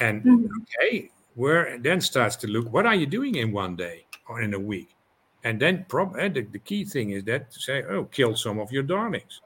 And 0.00 0.22
Mhm. 0.24 0.48
okay, 0.62 1.10
where 1.34 1.78
then 1.78 2.00
starts 2.00 2.36
to 2.36 2.46
look, 2.48 2.72
what 2.72 2.86
are 2.86 2.94
you 2.94 3.06
doing 3.06 3.36
in 3.36 3.52
one 3.52 3.76
day 3.76 4.06
or 4.28 4.42
in 4.42 4.54
a 4.54 4.58
week? 4.58 4.96
And 5.44 5.60
then 5.60 5.86
prob- 5.88 6.16
eh, 6.18 6.28
the, 6.28 6.42
the 6.42 6.58
key 6.58 6.84
thing 6.84 7.10
is 7.10 7.24
that 7.24 7.50
to 7.52 7.60
say, 7.60 7.82
oh, 7.84 8.04
kill 8.04 8.36
some 8.36 8.58
of 8.58 8.70
your 8.72 8.82
darlings. 8.82 9.40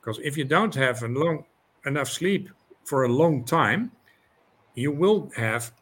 Because 0.00 0.18
if 0.22 0.36
you 0.36 0.44
don't 0.44 0.74
have 0.74 1.02
a 1.02 1.08
long, 1.08 1.44
enough 1.86 2.08
sleep 2.08 2.50
for 2.84 3.04
a 3.04 3.08
long 3.08 3.44
time, 3.44 3.90
you 4.74 4.92
will 4.92 5.30
have 5.36 5.72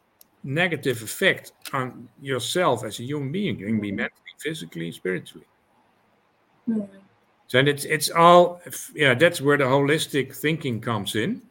negative 0.44 1.02
effect 1.02 1.52
on 1.72 2.08
yourself 2.20 2.84
as 2.84 3.00
a 3.00 3.04
human 3.04 3.30
being. 3.32 3.58
You 3.58 3.66
can 3.66 3.80
be 3.80 3.92
mentally, 3.92 4.34
physically, 4.38 4.92
spiritually. 4.92 5.46
Mhm. 6.66 7.07
So 7.48 7.58
and 7.58 7.68
it's 7.68 7.84
it's 7.84 8.10
all 8.10 8.60
yeah. 8.94 9.14
That's 9.14 9.40
where 9.40 9.56
the 9.56 9.64
holistic 9.64 10.36
thinking 10.36 10.80
comes 10.80 11.16
in. 11.16 11.42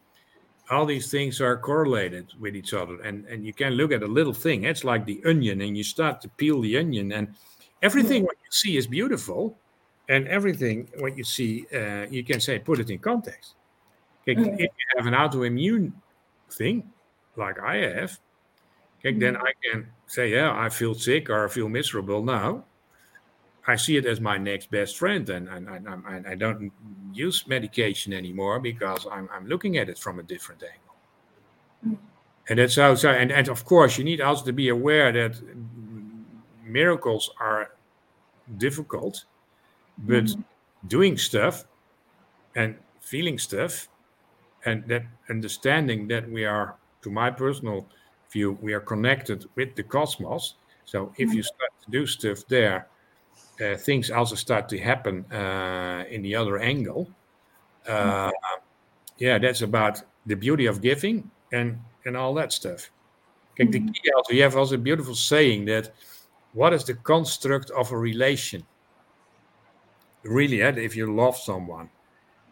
All 0.69 0.85
these 0.85 1.09
things 1.09 1.41
are 1.41 1.57
correlated 1.57 2.33
with 2.39 2.55
each 2.55 2.73
other, 2.73 3.01
and 3.01 3.25
and 3.25 3.45
you 3.45 3.53
can 3.53 3.73
look 3.73 3.91
at 3.91 4.03
a 4.03 4.07
little 4.07 4.33
thing. 4.33 4.63
It's 4.63 4.83
like 4.83 5.05
the 5.05 5.21
onion, 5.25 5.61
and 5.61 5.75
you 5.75 5.83
start 5.83 6.21
to 6.21 6.29
peel 6.29 6.61
the 6.61 6.77
onion, 6.77 7.11
and 7.13 7.35
everything 7.81 8.23
what 8.23 8.37
you 8.43 8.51
see 8.51 8.77
is 8.77 8.85
beautiful, 8.85 9.57
and 10.09 10.27
everything 10.27 10.87
what 10.99 11.17
you 11.17 11.23
see, 11.23 11.65
uh, 11.73 12.05
you 12.09 12.23
can 12.23 12.39
say 12.39 12.59
put 12.59 12.79
it 12.79 12.89
in 12.89 12.99
context. 12.99 13.55
Okay, 14.21 14.35
Mm. 14.39 14.53
If 14.53 14.59
you 14.59 14.87
have 14.97 15.07
an 15.07 15.13
autoimmune 15.13 15.93
thing, 16.51 16.83
like 17.37 17.59
I 17.59 17.77
have, 17.77 18.19
okay, 18.99 19.17
then 19.17 19.37
I 19.37 19.53
can 19.63 19.87
say, 20.05 20.31
yeah, 20.31 20.51
I 20.53 20.69
feel 20.69 20.93
sick 20.93 21.29
or 21.29 21.45
I 21.45 21.47
feel 21.47 21.69
miserable 21.69 22.23
now. 22.23 22.65
I 23.67 23.75
see 23.75 23.97
it 23.97 24.05
as 24.05 24.21
my 24.21 24.37
next 24.37 24.71
best 24.71 24.97
friend, 24.97 25.29
and, 25.29 25.49
and, 25.49 25.67
and, 25.67 25.87
and 25.87 26.27
I 26.27 26.35
don't 26.35 26.71
use 27.13 27.45
medication 27.47 28.13
anymore 28.13 28.59
because 28.59 29.05
I'm, 29.11 29.29
I'm 29.31 29.45
looking 29.45 29.77
at 29.77 29.89
it 29.89 29.99
from 29.99 30.19
a 30.19 30.23
different 30.23 30.63
angle. 30.63 30.95
Mm. 31.85 31.97
And 32.49 32.59
that's 32.59 32.75
how, 32.77 32.95
so, 32.95 33.09
and, 33.09 33.31
and 33.31 33.49
of 33.49 33.65
course, 33.65 33.97
you 33.97 34.05
need 34.05 34.21
also 34.21 34.45
to 34.45 34.53
be 34.53 34.69
aware 34.69 35.11
that 35.11 35.33
mm, 35.33 36.23
miracles 36.63 37.29
are 37.41 37.71
difficult, 38.57 39.25
but 39.97 40.23
Mhm. 40.23 40.43
doing 40.87 41.17
stuff 41.17 41.65
and 42.55 42.77
feeling 43.01 43.37
stuff 43.37 43.89
and 44.65 44.87
that 44.87 45.03
understanding 45.29 46.07
that 46.07 46.29
we 46.29 46.45
are, 46.45 46.75
to 47.01 47.11
my 47.11 47.29
personal 47.29 47.89
view, 48.31 48.57
we 48.61 48.73
are 48.73 48.79
connected 48.79 49.45
with 49.55 49.75
the 49.75 49.83
cosmos. 49.83 50.55
So 50.85 51.13
if 51.17 51.33
you 51.33 51.43
start 51.43 51.71
to 51.83 51.91
do 51.91 52.05
stuff 52.05 52.45
there, 52.47 52.87
uh, 53.61 53.75
things 53.75 54.11
also 54.11 54.35
start 54.35 54.69
to 54.69 54.77
happen 54.77 55.25
uh, 55.31 56.03
in 56.09 56.21
the 56.21 56.35
other 56.35 56.57
angle. 56.57 57.09
Uh, 57.87 58.31
yeah, 59.17 59.37
that's 59.37 59.61
about 59.61 60.01
the 60.25 60.35
beauty 60.35 60.65
of 60.65 60.81
giving 60.81 61.29
and 61.51 61.79
and 62.05 62.15
all 62.15 62.33
that 62.35 62.51
stuff. 62.51 62.91
Kijk, 63.57 63.71
the 63.71 63.79
key 63.79 64.11
also, 64.15 64.33
you 64.33 64.43
have 64.43 64.55
also 64.55 64.75
a 64.75 64.77
beautiful 64.77 65.15
saying 65.15 65.65
that 65.65 65.91
what 66.53 66.73
is 66.73 66.83
the 66.83 66.93
construct 66.93 67.71
of 67.71 67.91
a 67.91 67.97
relation? 67.97 68.63
Really, 70.23 70.61
eh, 70.61 70.73
if 70.77 70.95
you 70.95 71.13
love 71.13 71.37
someone, 71.37 71.89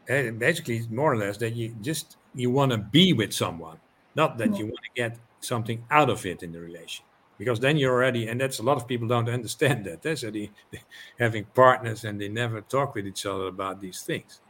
eh, 0.07 0.31
basically 0.31 0.77
it's 0.77 0.89
more 0.89 1.13
or 1.13 1.17
less 1.17 1.37
that 1.37 1.55
you 1.55 1.75
just 1.81 2.17
you 2.33 2.49
want 2.49 2.71
to 2.71 2.77
be 2.77 3.13
with 3.13 3.33
someone, 3.33 3.77
not 4.15 4.37
that 4.37 4.57
you 4.57 4.65
want 4.65 4.83
to 4.83 5.01
get 5.01 5.17
something 5.41 5.83
out 5.91 6.09
of 6.09 6.25
it 6.25 6.41
in 6.41 6.51
the 6.51 6.59
relation 6.59 7.05
because 7.37 7.59
then 7.59 7.77
you're 7.77 7.93
already 7.93 8.27
and 8.27 8.39
that's 8.39 8.59
a 8.59 8.63
lot 8.63 8.77
of 8.77 8.87
people 8.87 9.07
don't 9.07 9.29
understand 9.29 9.85
that 9.85 10.05
eh? 10.05 10.15
so 10.15 10.31
they, 10.31 10.49
they 10.71 10.81
having 11.19 11.45
partners 11.53 12.03
and 12.03 12.19
they 12.19 12.29
never 12.29 12.61
talk 12.61 12.95
with 12.95 13.05
each 13.05 13.25
other 13.25 13.47
about 13.47 13.81
these 13.81 14.01
things. 14.01 14.41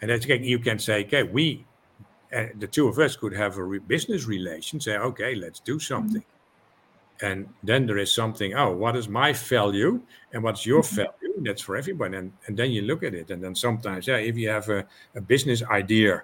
And 0.00 0.10
that's 0.10 0.26
you 0.26 0.58
can 0.58 0.78
say 0.78 1.04
okay 1.04 1.22
we 1.22 1.64
uh, 2.34 2.46
the 2.58 2.66
two 2.66 2.88
of 2.88 2.98
us 2.98 3.16
could 3.16 3.34
have 3.34 3.58
a 3.58 3.64
re- 3.64 3.78
business 3.78 4.26
relation 4.26 4.80
say 4.80 4.96
okay 4.96 5.34
let's 5.34 5.60
do 5.60 5.78
something. 5.78 6.24
And 7.22 7.48
then 7.62 7.86
there 7.86 7.98
is 7.98 8.12
something 8.12 8.54
oh 8.54 8.72
what 8.72 8.96
is 8.96 9.08
my 9.08 9.32
value 9.32 10.00
and 10.32 10.42
what's 10.42 10.66
your 10.66 10.82
value? 10.82 11.10
That's 11.42 11.62
for 11.62 11.76
everybody. 11.76 12.16
And, 12.16 12.32
and 12.46 12.56
then 12.56 12.70
you 12.70 12.82
look 12.82 13.02
at 13.02 13.14
it. 13.14 13.30
And 13.30 13.42
then 13.42 13.54
sometimes 13.54 14.06
yeah 14.06 14.16
if 14.16 14.36
you 14.36 14.48
have 14.48 14.68
a, 14.68 14.86
a 15.14 15.20
business 15.20 15.62
idea 15.64 16.22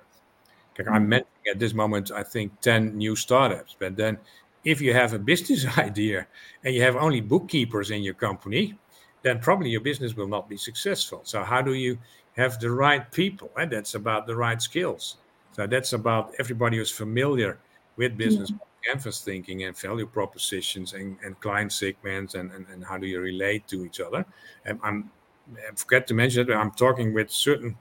like 0.78 0.88
i'm 0.88 1.06
mentioning 1.06 1.50
at 1.50 1.58
this 1.58 1.74
moment 1.74 2.10
i 2.10 2.22
think 2.22 2.58
10 2.60 2.96
new 2.96 3.14
startups. 3.14 3.76
But 3.78 3.96
then 3.96 4.18
if 4.64 4.80
you 4.80 4.92
have 4.92 5.12
a 5.12 5.18
business 5.18 5.66
idea 5.78 6.26
and 6.64 6.74
you 6.74 6.82
have 6.82 6.96
only 6.96 7.20
bookkeepers 7.20 7.90
in 7.90 8.02
your 8.02 8.14
company 8.14 8.78
then 9.22 9.38
probably 9.38 9.70
your 9.70 9.80
business 9.80 10.14
will 10.14 10.28
not 10.28 10.48
be 10.48 10.56
successful. 10.56 11.20
So 11.24 11.42
how 11.42 11.62
do 11.62 11.74
you 11.74 11.98
have 12.36 12.58
the 12.58 12.70
right 12.70 13.10
people? 13.12 13.50
And 13.58 13.70
that's 13.70 13.94
about 13.94 14.26
the 14.26 14.36
right 14.36 14.60
skills. 14.60 15.16
So 15.52 15.66
that's 15.66 15.92
about 15.92 16.32
everybody 16.38 16.78
who's 16.78 16.90
familiar 16.90 17.58
with 17.96 18.16
business 18.16 18.52
canvas 18.86 19.20
thinking 19.20 19.64
and 19.64 19.76
value 19.76 20.06
propositions 20.06 20.94
and, 20.94 21.18
and 21.22 21.38
client 21.40 21.70
segments 21.70 22.34
and, 22.34 22.50
and, 22.52 22.66
and 22.72 22.82
how 22.82 22.96
do 22.96 23.06
you 23.06 23.20
relate 23.20 23.66
to 23.68 23.84
each 23.84 24.00
other. 24.00 24.24
And 24.64 24.80
i'm 24.82 25.10
I 25.52 25.74
forget 25.74 26.06
to 26.06 26.14
mention 26.14 26.46
that 26.46 26.56
i'm 26.56 26.70
talking 26.70 27.12
with 27.12 27.30
certain 27.30 27.76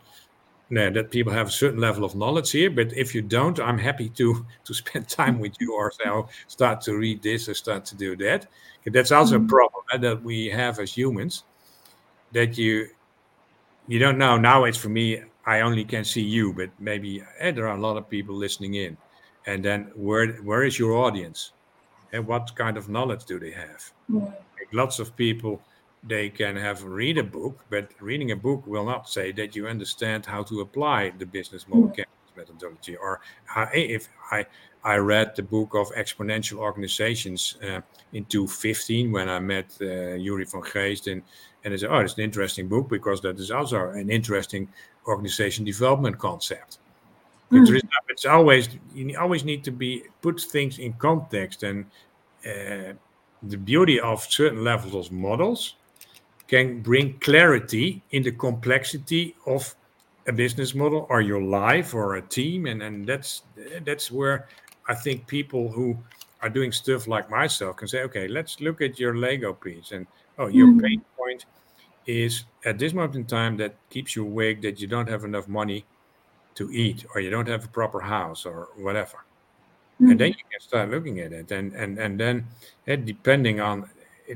no, 0.69 0.89
that 0.91 1.09
people 1.11 1.33
have 1.33 1.47
a 1.47 1.51
certain 1.51 1.79
level 1.79 2.05
of 2.05 2.15
knowledge 2.15 2.51
here. 2.51 2.69
But 2.69 2.93
if 2.95 3.15
you 3.15 3.21
don't, 3.21 3.59
I'm 3.59 3.77
happy 3.77 4.09
to 4.09 4.45
to 4.65 4.73
spend 4.73 5.07
time 5.09 5.39
with 5.39 5.53
you 5.59 5.73
or 5.75 5.91
oh, 6.05 6.27
start 6.47 6.81
to 6.81 6.95
read 6.95 7.23
this 7.23 7.49
or 7.49 7.53
start 7.53 7.85
to 7.85 7.95
do 7.95 8.15
that. 8.17 8.47
That's 8.85 9.11
also 9.11 9.37
a 9.37 9.39
problem 9.47 9.83
eh, 9.93 9.97
that 9.97 10.23
we 10.23 10.47
have 10.47 10.79
as 10.79 10.93
humans. 10.93 11.43
That 12.33 12.57
you 12.57 12.87
you 13.87 13.99
don't 13.99 14.17
know. 14.17 14.37
Now 14.37 14.65
it's 14.65 14.77
for 14.77 14.89
me. 14.89 15.21
I 15.45 15.61
only 15.61 15.83
can 15.83 16.05
see 16.05 16.21
you, 16.21 16.53
but 16.53 16.69
maybe 16.79 17.23
eh, 17.39 17.51
there 17.51 17.67
are 17.67 17.77
a 17.77 17.81
lot 17.81 17.97
of 17.97 18.09
people 18.09 18.35
listening 18.35 18.75
in. 18.75 18.97
And 19.47 19.63
then 19.65 19.91
where 19.95 20.33
where 20.43 20.63
is 20.63 20.77
your 20.77 20.93
audience? 20.93 21.51
And 22.13 22.27
what 22.27 22.55
kind 22.55 22.77
of 22.77 22.89
knowledge 22.89 23.25
do 23.25 23.39
they 23.39 23.51
have? 23.51 23.91
Mhm. 24.09 24.25
Like 24.27 24.69
lots 24.73 24.99
of 24.99 25.15
people 25.15 25.61
they 26.03 26.29
can 26.29 26.55
have 26.55 26.83
read 26.83 27.17
a 27.17 27.23
book, 27.23 27.65
but 27.69 27.89
reading 27.99 28.31
a 28.31 28.35
book 28.35 28.65
will 28.65 28.85
not 28.85 29.09
say 29.09 29.31
that 29.33 29.55
you 29.55 29.67
understand 29.67 30.25
how 30.25 30.43
to 30.43 30.61
apply 30.61 31.11
the 31.17 31.25
business 31.25 31.67
model 31.67 31.89
canvas 31.89 32.07
methodology. 32.35 32.95
Or 32.95 33.19
if 33.73 34.07
I 34.31 34.45
I 34.83 34.95
read 34.95 35.35
the 35.35 35.43
book 35.43 35.75
of 35.75 35.89
exponential 35.91 36.59
organizations 36.59 37.57
uh, 37.61 37.81
in 38.13 38.23
2015 38.25 39.11
when 39.11 39.27
I 39.27 39.39
met 39.39 39.77
uh, 39.81 40.13
Yuri 40.13 40.45
van 40.45 40.61
Geest, 40.61 41.07
and 41.07 41.21
and 41.65 41.73
I 41.73 41.77
said, 41.77 41.89
oh, 41.91 41.99
it's 41.99 42.13
an 42.13 42.23
interesting 42.23 42.69
book 42.69 42.87
because 42.87 43.19
that 43.21 43.37
is 43.37 43.51
also 43.51 43.89
an 43.89 44.09
interesting 44.09 44.69
organization 45.05 45.65
development 45.65 46.17
concept. 46.17 46.77
Is, 47.51 47.81
it's 48.07 48.25
always 48.25 48.69
you 48.93 49.19
always 49.19 49.43
need 49.43 49.63
to 49.65 49.71
be 49.71 50.03
put 50.21 50.39
things 50.39 50.79
in 50.79 50.93
context 50.93 51.63
and. 51.63 51.85
Uh, 52.45 52.93
the 53.43 53.57
beauty 53.57 53.99
of 54.01 54.21
certain 54.23 54.63
levels 54.65 55.07
of 55.07 55.11
models 55.13 55.75
can 56.49 56.81
bring 56.81 57.13
clarity 57.19 58.01
in 58.09 58.23
the 58.23 58.31
complexity 58.31 59.35
of 59.45 59.75
a 60.27 60.33
business 60.33 60.73
model. 60.73 61.05
Or 61.09 61.21
your 61.21 61.41
life 61.41 61.93
or 61.93 62.15
a 62.15 62.21
team? 62.21 62.65
And 62.65 62.81
and 62.81 63.07
that's 63.07 63.43
that's 63.85 64.11
where 64.11 64.47
i 64.87 64.95
think 64.95 65.27
people 65.27 65.71
who 65.71 65.95
are 66.41 66.49
doing 66.49 66.71
stuff 66.71 67.07
like 67.07 67.29
myself 67.29 67.75
can 67.77 67.87
say 67.87 68.01
okay 68.01 68.27
let's 68.27 68.59
look 68.59 68.81
at 68.81 68.99
your 68.99 69.15
lego 69.15 69.53
piece. 69.53 69.91
And 69.91 70.07
oh 70.37 70.47
your 70.47 70.73
pain 70.81 71.01
point 71.15 71.45
is 72.07 72.45
at 72.65 72.79
this 72.79 72.93
moment 72.93 73.15
in 73.15 73.25
time 73.25 73.55
that 73.57 73.75
keeps 73.89 74.15
you 74.15 74.25
awake 74.25 74.61
that 74.63 74.81
you 74.81 74.87
don't 74.87 75.07
have 75.07 75.23
enough 75.23 75.47
money 75.47 75.85
to 76.55 76.71
eat 76.71 77.05
or 77.13 77.21
you 77.21 77.29
don't 77.29 77.47
have 77.47 77.65
a 77.65 77.67
proper 77.67 77.99
house 77.99 78.45
or 78.45 78.69
whatever. 78.75 79.23
And 79.99 80.17
then 80.17 80.29
you 80.29 80.45
can 80.49 80.61
start 80.61 80.89
looking 80.89 81.19
at 81.19 81.33
it. 81.33 81.51
And 81.51 81.73
and 81.73 81.99
and 81.99 82.17
then 82.17 82.47
eh, 82.87 82.95
depending 82.95 83.59
on 83.59 83.89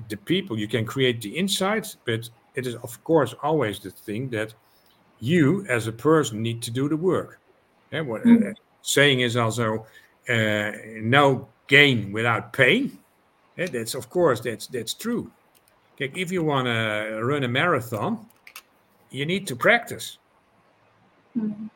the 0.09 0.17
people 0.17 0.57
you 0.57 0.67
can 0.67 0.85
create 0.85 1.21
the 1.21 1.29
insights 1.37 1.97
but 2.05 2.29
it 2.55 2.65
is 2.67 2.75
of 2.75 3.03
course 3.03 3.35
always 3.43 3.79
the 3.79 3.91
thing 3.91 4.29
that 4.29 4.53
you 5.19 5.65
as 5.69 5.87
a 5.87 5.91
person 5.91 6.41
need 6.41 6.61
to 6.61 6.71
do 6.71 6.89
the 6.89 6.97
work 6.97 7.39
Eh, 7.91 8.01
what 8.01 8.21
uh, 8.25 8.51
saying 8.81 9.19
is 9.21 9.35
also 9.37 9.85
uh, 10.29 10.71
no 11.01 11.47
gain 11.67 12.11
without 12.11 12.53
pain 12.53 12.97
Eh, 13.57 13.67
that's 13.71 13.93
of 13.95 14.09
course 14.09 14.39
that's 14.39 14.67
that's 14.67 14.93
true 14.95 15.31
okay, 15.95 16.11
if 16.19 16.31
you 16.31 16.43
want 16.43 16.65
to 16.65 17.19
run 17.23 17.43
a 17.43 17.47
marathon 17.47 18.25
you 19.11 19.25
need 19.25 19.47
to 19.47 19.55
practice 19.55 20.17
Mhm. 21.35 21.69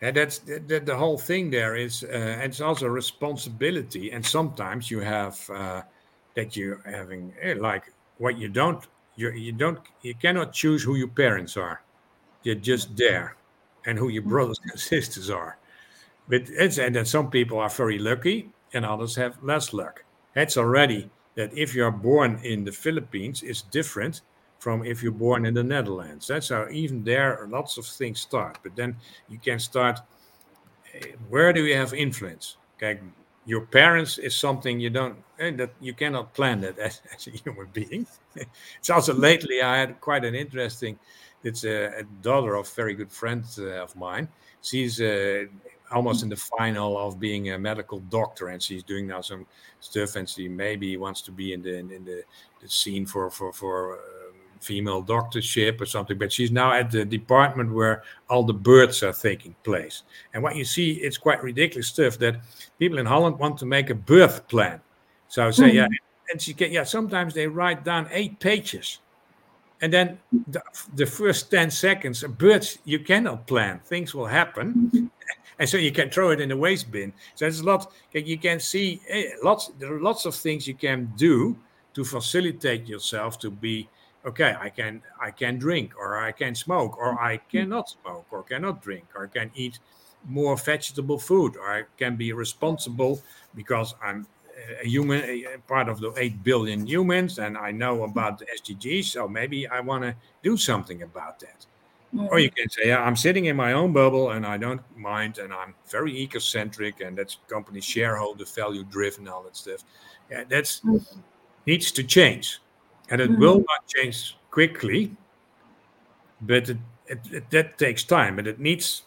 and 0.00 0.16
that's 0.16 0.38
the, 0.38 0.60
the, 0.60 0.80
the 0.80 0.96
whole 0.96 1.18
thing 1.18 1.50
there 1.50 1.74
is, 1.74 2.04
uh, 2.04 2.06
and 2.06 2.44
it's 2.44 2.60
also 2.60 2.86
responsibility. 2.86 4.12
And 4.12 4.24
sometimes 4.24 4.90
you 4.90 5.00
have 5.00 5.50
uh, 5.50 5.82
that 6.36 6.56
you're 6.56 6.82
having 6.84 7.34
eh, 7.40 7.54
like 7.58 7.84
what 8.18 8.38
you 8.38 8.48
don't, 8.48 8.86
you 9.16 9.30
you 9.32 9.52
don't, 9.52 9.80
you 10.02 10.14
cannot 10.14 10.52
choose 10.52 10.82
who 10.84 10.94
your 10.96 11.08
parents 11.08 11.56
are. 11.56 11.82
You're 12.42 12.56
just 12.56 12.96
there, 12.96 13.36
and 13.86 13.98
who 13.98 14.08
your 14.08 14.22
brothers 14.24 14.60
and 14.72 14.80
sisters 14.80 15.30
are. 15.30 15.58
But 16.28 16.42
it's 16.48 16.78
and 16.78 16.94
then 16.94 17.04
some 17.06 17.30
people 17.30 17.58
are 17.58 17.68
very 17.70 17.98
lucky, 17.98 18.50
and 18.72 18.84
others 18.86 19.16
have 19.16 19.42
less 19.42 19.72
luck. 19.72 20.04
It's 20.36 20.56
already 20.56 21.10
that 21.34 21.56
if 21.56 21.74
you 21.74 21.84
are 21.84 21.90
born 21.90 22.40
in 22.44 22.64
the 22.64 22.72
Philippines, 22.72 23.42
it's 23.42 23.62
different 23.62 24.22
from 24.58 24.84
if 24.84 25.02
you're 25.02 25.12
born 25.12 25.46
in 25.46 25.54
the 25.54 25.64
Netherlands. 25.64 26.26
That's 26.28 26.48
how 26.50 26.68
even 26.70 27.04
there 27.04 27.46
lots 27.50 27.78
of 27.78 27.86
things 27.86 28.20
start. 28.20 28.58
But 28.62 28.76
then 28.76 28.96
you 29.28 29.38
can 29.38 29.58
start. 29.58 30.00
eh, 30.94 31.12
Where 31.28 31.52
do 31.52 31.64
you 31.64 31.76
have 31.76 31.92
influence? 31.94 32.56
Okay, 32.76 33.00
your 33.48 33.62
parents 33.62 34.18
is 34.18 34.36
something 34.36 34.78
you 34.78 34.90
don't 34.90 35.16
eh, 35.38 35.50
that 35.56 35.70
you 35.80 35.94
cannot 35.94 36.34
plan 36.34 36.60
that 36.60 36.78
as, 36.88 37.00
as 37.14 37.26
a 37.28 37.30
human 37.30 37.66
being. 37.72 38.06
it's 38.78 38.90
also 38.90 39.14
lately 39.14 39.62
I 39.62 39.78
had 39.78 40.00
quite 40.00 40.24
an 40.24 40.34
interesting. 40.34 40.98
It's 41.42 41.64
a, 41.64 42.00
a 42.00 42.02
daughter 42.22 42.56
of 42.56 42.68
very 42.74 42.94
good 42.94 43.10
friend 43.10 43.44
uh, 43.58 43.82
of 43.82 43.96
mine. 43.96 44.28
She's 44.60 45.00
uh, 45.00 45.46
almost 45.90 46.22
in 46.22 46.28
the 46.28 46.36
final 46.36 46.98
of 46.98 47.18
being 47.18 47.50
a 47.50 47.58
medical 47.58 48.00
doctor, 48.00 48.48
and 48.48 48.62
she's 48.62 48.82
doing 48.82 49.06
now 49.06 49.22
some 49.22 49.46
stuff, 49.80 50.16
and 50.16 50.28
she 50.28 50.48
maybe 50.48 50.96
wants 50.98 51.22
to 51.22 51.32
be 51.32 51.54
in 51.54 51.62
the 51.62 51.78
in, 51.78 52.04
the, 52.04 52.24
the 52.60 52.68
scene 52.68 53.06
for 53.06 53.30
for 53.30 53.52
for. 53.52 53.98
Uh, 53.98 54.17
female 54.60 55.02
doctorship 55.02 55.80
or 55.80 55.86
something 55.86 56.18
but 56.18 56.32
she's 56.32 56.50
now 56.50 56.72
at 56.72 56.90
the 56.90 57.04
department 57.04 57.72
where 57.72 58.02
all 58.28 58.42
the 58.42 58.52
births 58.52 59.02
are 59.02 59.12
taking 59.12 59.54
place. 59.64 60.02
And 60.34 60.42
what 60.42 60.56
you 60.56 60.64
see 60.64 60.92
it's 60.92 61.18
quite 61.18 61.42
ridiculous 61.42 61.88
stuff 61.88 62.18
that 62.18 62.40
people 62.78 62.98
in 62.98 63.06
holland 63.06 63.38
want 63.38 63.58
to 63.58 63.66
make 63.66 63.90
a 63.90 63.94
birth 63.94 64.46
plan. 64.48 64.80
So 65.28 65.46
I 65.46 65.50
say 65.50 65.72
yeah 65.72 65.88
and 66.30 66.40
she 66.40 66.54
can 66.54 66.72
yeah 66.72 66.84
sometimes 66.84 67.34
they 67.34 67.46
write 67.46 67.84
down 67.84 68.08
eight 68.10 68.38
pages. 68.40 68.98
And 69.80 69.92
then 69.92 70.18
the, 70.48 70.60
the 70.96 71.06
first 71.06 71.50
10 71.52 71.70
seconds 71.70 72.24
births 72.24 72.78
you 72.84 72.98
cannot 72.98 73.46
plan 73.46 73.80
things 73.84 74.14
will 74.14 74.26
happen. 74.26 75.10
And 75.58 75.68
so 75.68 75.76
you 75.76 75.90
can 75.90 76.08
throw 76.10 76.30
it 76.30 76.40
in 76.40 76.50
the 76.50 76.56
waste 76.56 76.90
bin. 76.90 77.12
So 77.34 77.44
there's 77.44 77.60
a 77.60 77.64
lot 77.64 77.92
you 78.12 78.38
can 78.38 78.60
see 78.60 79.00
eh, 79.08 79.30
lots 79.42 79.70
there 79.78 79.92
are 79.94 80.00
lots 80.00 80.24
of 80.24 80.34
things 80.34 80.66
you 80.66 80.74
can 80.74 81.12
do 81.16 81.56
to 81.94 82.04
facilitate 82.04 82.86
yourself 82.86 83.38
to 83.40 83.50
be 83.50 83.88
okay 84.26 84.54
i 84.60 84.68
can 84.68 85.02
i 85.20 85.30
can 85.30 85.58
drink 85.58 85.92
or 85.98 86.18
i 86.18 86.32
can 86.32 86.54
smoke 86.54 86.98
or 86.98 87.20
i 87.20 87.36
mm-hmm. 87.36 87.58
cannot 87.58 87.88
smoke 87.88 88.26
or 88.30 88.42
cannot 88.42 88.82
drink. 88.82 89.04
Or 89.14 89.24
i 89.24 89.38
can 89.38 89.50
eat 89.54 89.78
more 90.26 90.56
vegetable 90.56 91.18
food. 91.18 91.56
Or 91.56 91.72
i 91.72 91.82
can 91.96 92.16
be 92.16 92.32
responsible 92.32 93.22
because 93.54 93.94
i'm 94.02 94.26
a 94.82 94.86
human 94.86 95.22
a 95.22 95.58
part 95.68 95.88
of 95.88 96.00
the 96.00 96.12
8 96.16 96.42
billion 96.42 96.86
humans 96.86 97.38
and 97.38 97.56
i 97.56 97.70
know 97.70 97.98
mm-hmm. 97.98 98.10
about 98.10 98.38
the 98.38 98.46
sdgs 98.60 99.04
so 99.04 99.28
maybe 99.28 99.68
i 99.68 99.80
want 99.80 100.02
to 100.02 100.14
do 100.42 100.56
something 100.56 101.02
about 101.02 101.38
that. 101.40 101.66
Or 102.14 102.18
mm-hmm. 102.18 102.38
you 102.38 102.50
can 102.50 102.68
say 102.70 102.88
yeah, 102.88 103.02
i'm 103.02 103.16
sitting 103.16 103.44
in 103.46 103.56
my 103.56 103.72
own 103.72 103.92
bubble 103.92 104.30
and 104.30 104.44
i 104.44 104.56
don't 104.56 104.82
mind 104.96 105.38
and 105.38 105.52
i'm 105.52 105.74
very 105.88 106.12
ecocentric 106.12 107.06
and 107.06 107.16
that's 107.16 107.38
company 107.46 107.80
shareholder 107.80 108.44
value 108.44 108.82
driven 108.84 109.28
all 109.28 109.44
that 109.44 109.56
stuff. 109.56 109.84
Yeah 110.30 110.44
that's 110.48 110.82
needs 111.66 111.92
to 111.92 112.02
change 112.02 112.60
and 113.10 113.20
it 113.20 113.30
will 113.38 113.58
not 113.58 113.86
change 113.86 114.36
quickly 114.50 115.16
but 116.40 116.68
it, 116.68 116.76
it, 117.06 117.18
it, 117.32 117.50
that 117.50 117.78
takes 117.78 118.04
time. 118.04 118.38
And 118.38 118.46
it 118.46 118.60
needs 118.60 119.02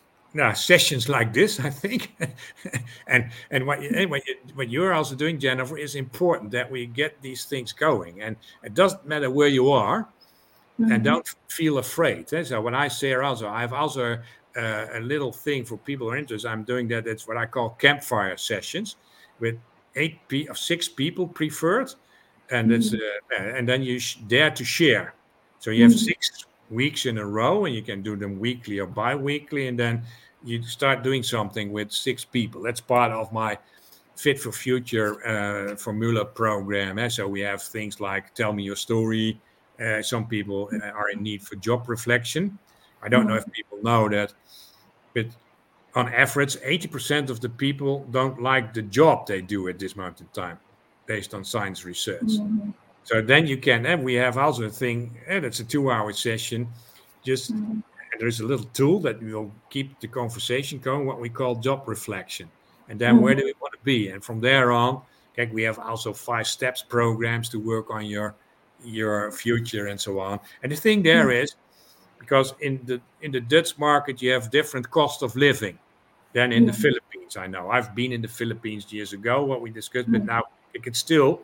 sessions 0.54 1.10
like 1.10 1.34
this 1.34 1.60
i 1.60 1.70
think. 1.70 2.16
And 3.08 3.30
and 3.50 3.68
what, 3.68 3.80
and 3.80 4.10
what, 4.10 4.26
you, 4.26 4.36
what 4.56 4.70
you're 4.70 4.94
also 4.94 5.14
doing 5.14 5.40
jennifer 5.40 5.78
is 5.78 5.96
important 5.96 6.52
that 6.52 6.72
we 6.72 6.86
get 6.86 7.22
these 7.22 7.44
things 7.46 7.74
going. 7.74 8.22
And 8.22 8.38
it 8.64 8.74
doesn't 8.74 9.06
matter 9.06 9.30
where 9.30 9.50
you 9.50 9.72
are 9.72 10.08
and 10.80 11.04
don't 11.04 11.28
feel 11.50 11.78
afraid. 11.78 12.34
Eh? 12.34 12.44
so 12.44 12.60
when 12.62 12.74
i 12.74 12.88
say 12.88 13.14
also 13.14 13.48
i 13.48 13.62
have 13.62 13.74
also 13.74 14.18
uh, 14.58 14.86
a 14.94 15.00
little 15.00 15.32
thing 15.32 15.64
for 15.64 15.78
people 15.78 16.08
who 16.08 16.14
are 16.14 16.18
interested 16.18 16.50
i'm 16.50 16.64
doing 16.64 16.88
that 16.88 17.06
it's 17.06 17.28
what 17.28 17.38
i 17.38 17.46
call 17.46 17.72
campfire 17.72 18.36
sessions 18.36 18.96
with 19.40 19.58
eight 19.96 20.18
pe- 20.28 20.48
of 20.48 20.58
six 20.58 20.88
people 20.88 21.28
preferred 21.28 21.94
and 22.52 22.72
it's 22.72 22.94
uh, 22.94 22.98
and 23.38 23.68
then 23.68 23.82
you 23.82 24.00
sh- 24.00 24.18
dare 24.28 24.52
to 24.52 24.64
share. 24.64 25.16
So 25.60 25.72
you 25.72 25.84
have 25.84 25.98
six 25.98 26.46
weeks 26.70 27.06
in 27.06 27.18
a 27.18 27.26
row 27.26 27.66
and 27.66 27.76
you 27.76 27.82
can 27.82 28.02
do 28.02 28.16
them 28.16 28.40
weekly 28.40 28.80
or 28.80 28.88
bi-weekly 28.88 29.68
and 29.68 29.78
then 29.78 30.04
you 30.44 30.64
start 30.64 31.04
doing 31.04 31.22
something 31.24 31.72
with 31.72 31.92
six 31.92 32.26
people. 32.26 32.62
That's 32.64 32.82
part 32.82 33.12
of 33.12 33.32
my 33.32 33.58
fit 34.16 34.40
for 34.40 34.52
future 34.52 35.26
uh, 35.28 35.76
formula 35.76 36.26
program 36.26 37.00
eh? 37.00 37.10
so 37.10 37.28
we 37.28 37.42
have 37.42 37.62
things 37.62 38.00
like 38.00 38.34
tell 38.34 38.54
me 38.54 38.64
your 38.64 38.76
story. 38.76 39.40
Uh, 39.80 40.02
some 40.02 40.28
people 40.28 40.70
uh, 40.74 40.88
are 40.88 41.10
in 41.10 41.24
need 41.24 41.42
for 41.42 41.56
job 41.56 41.88
reflection. 41.88 42.58
I 43.04 43.10
don't 43.10 43.28
know 43.28 43.36
if 43.36 43.52
people 43.52 43.80
know 43.84 44.10
that 44.10 44.34
but 45.14 45.28
on 45.96 46.08
average 46.14 46.56
80% 46.58 47.30
of 47.30 47.42
the 47.42 47.50
people 47.50 48.06
don't 48.12 48.42
like 48.42 48.74
the 48.74 48.82
job 48.82 49.28
they 49.28 49.42
do 49.42 49.68
at 49.68 49.78
this 49.80 49.96
moment 49.96 50.22
in 50.22 50.28
time 50.28 50.60
based 51.14 51.34
on 51.34 51.42
science 51.44 51.80
research 51.92 52.32
mm-hmm. 52.40 52.70
so 53.04 53.22
then 53.22 53.44
you 53.52 53.58
can, 53.58 53.86
and 53.86 54.00
we 54.10 54.14
have 54.26 54.38
also 54.38 54.64
a 54.64 54.70
thing, 54.70 54.98
eh, 55.28 55.36
and 55.36 55.46
it's 55.46 55.60
a 55.60 55.68
two 55.74 55.92
hour 55.92 56.14
session. 56.14 56.68
Just 57.30 57.46
mm-hmm. 57.52 57.80
and 58.10 58.18
there's 58.20 58.40
a 58.40 58.46
little 58.52 58.70
tool 58.80 59.00
that 59.06 59.22
will 59.22 59.52
keep 59.70 59.88
the 60.00 60.08
conversation 60.08 60.80
going, 60.80 61.06
what 61.06 61.20
we 61.20 61.30
call 61.30 61.56
job 61.56 61.80
reflection. 61.88 62.48
And 62.90 63.00
then 63.00 63.22
where 63.22 63.36
do 63.36 63.42
mm-hmm. 63.42 63.48
we 63.48 63.64
want 63.64 63.74
to 63.80 63.84
be? 63.84 64.10
And 64.12 64.24
from 64.28 64.40
there 64.42 64.72
on, 64.72 65.02
okay, 65.34 65.52
we 65.52 65.64
have 65.64 65.80
also 65.80 66.14
five 66.14 66.48
steps 66.58 66.82
programs 66.98 67.48
to 67.50 67.58
work 67.74 67.88
on 67.90 68.06
your 68.06 68.36
your 68.84 69.32
future 69.32 69.86
and 69.88 70.00
so 70.00 70.20
on. 70.20 70.40
And 70.62 70.72
the 70.72 70.76
thing 70.86 71.04
there 71.04 71.32
is, 71.32 71.56
because 72.20 72.54
in 72.60 72.80
the 72.90 72.98
in 73.22 73.32
the 73.32 73.42
Dutch 73.42 73.78
market 73.78 74.22
you 74.22 74.32
have 74.36 74.50
different 74.60 74.90
cost 74.90 75.24
of 75.24 75.36
living 75.36 75.78
than 76.34 76.52
in 76.52 76.66
the 76.66 76.74
Philippines. 76.74 77.38
I 77.38 77.48
know 77.48 77.70
I've 77.70 77.94
been 77.94 78.12
in 78.12 78.22
the 78.22 78.34
Philippines 78.40 78.92
years 78.92 79.14
ago, 79.14 79.44
what 79.44 79.62
we 79.62 79.70
discussed, 79.70 80.12
but 80.12 80.24
now 80.26 80.44
it 80.74 80.84
could 80.84 80.96
still 80.96 81.42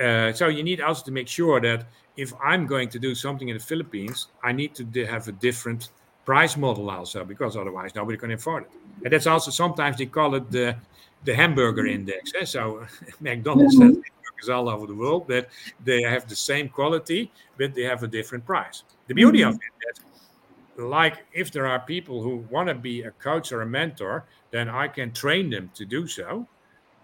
uh, 0.00 0.32
so 0.32 0.48
you 0.48 0.62
need 0.62 0.80
also 0.80 1.04
to 1.04 1.10
make 1.10 1.28
sure 1.28 1.60
that 1.60 1.86
if 2.16 2.32
I'm 2.42 2.66
going 2.66 2.88
to 2.90 2.98
do 2.98 3.14
something 3.14 3.48
in 3.48 3.56
the 3.56 3.62
Philippines, 3.62 4.28
I 4.42 4.52
need 4.52 4.74
to 4.74 5.06
have 5.06 5.28
a 5.28 5.32
different 5.32 5.90
price 6.24 6.56
model 6.56 6.90
also 6.90 7.24
because 7.24 7.56
otherwise 7.56 7.94
nobody 7.94 8.16
can 8.16 8.32
afford 8.32 8.64
it. 8.64 8.70
And 9.04 9.12
that's 9.12 9.26
also 9.26 9.50
sometimes 9.50 9.98
they 9.98 10.06
call 10.06 10.34
it 10.34 10.50
the 10.50 10.76
the 11.24 11.34
hamburger 11.34 11.86
index. 11.86 12.32
eh? 12.38 12.44
So 12.44 12.86
McDonald's 13.20 13.74
has 13.74 13.80
hamburgers 13.80 14.48
all 14.50 14.68
over 14.68 14.86
the 14.86 14.94
world 14.94 15.26
but 15.28 15.48
they 15.84 16.02
have 16.02 16.28
the 16.28 16.36
same 16.36 16.68
quality, 16.68 17.30
but 17.58 17.74
they 17.74 17.82
have 17.82 18.02
a 18.02 18.08
different 18.08 18.44
price. 18.44 18.82
The 19.08 19.14
beauty 19.14 19.42
of 19.42 19.54
it 19.54 19.60
that 19.84 20.82
like 20.84 21.26
if 21.32 21.52
there 21.52 21.66
are 21.66 21.80
people 21.80 22.22
who 22.22 22.38
want 22.50 22.68
to 22.68 22.74
be 22.74 23.02
a 23.02 23.10
coach 23.12 23.52
or 23.52 23.62
a 23.62 23.66
mentor, 23.66 24.24
then 24.50 24.68
I 24.68 24.88
can 24.88 25.12
train 25.12 25.50
them 25.50 25.70
to 25.74 25.84
do 25.84 26.06
so, 26.06 26.46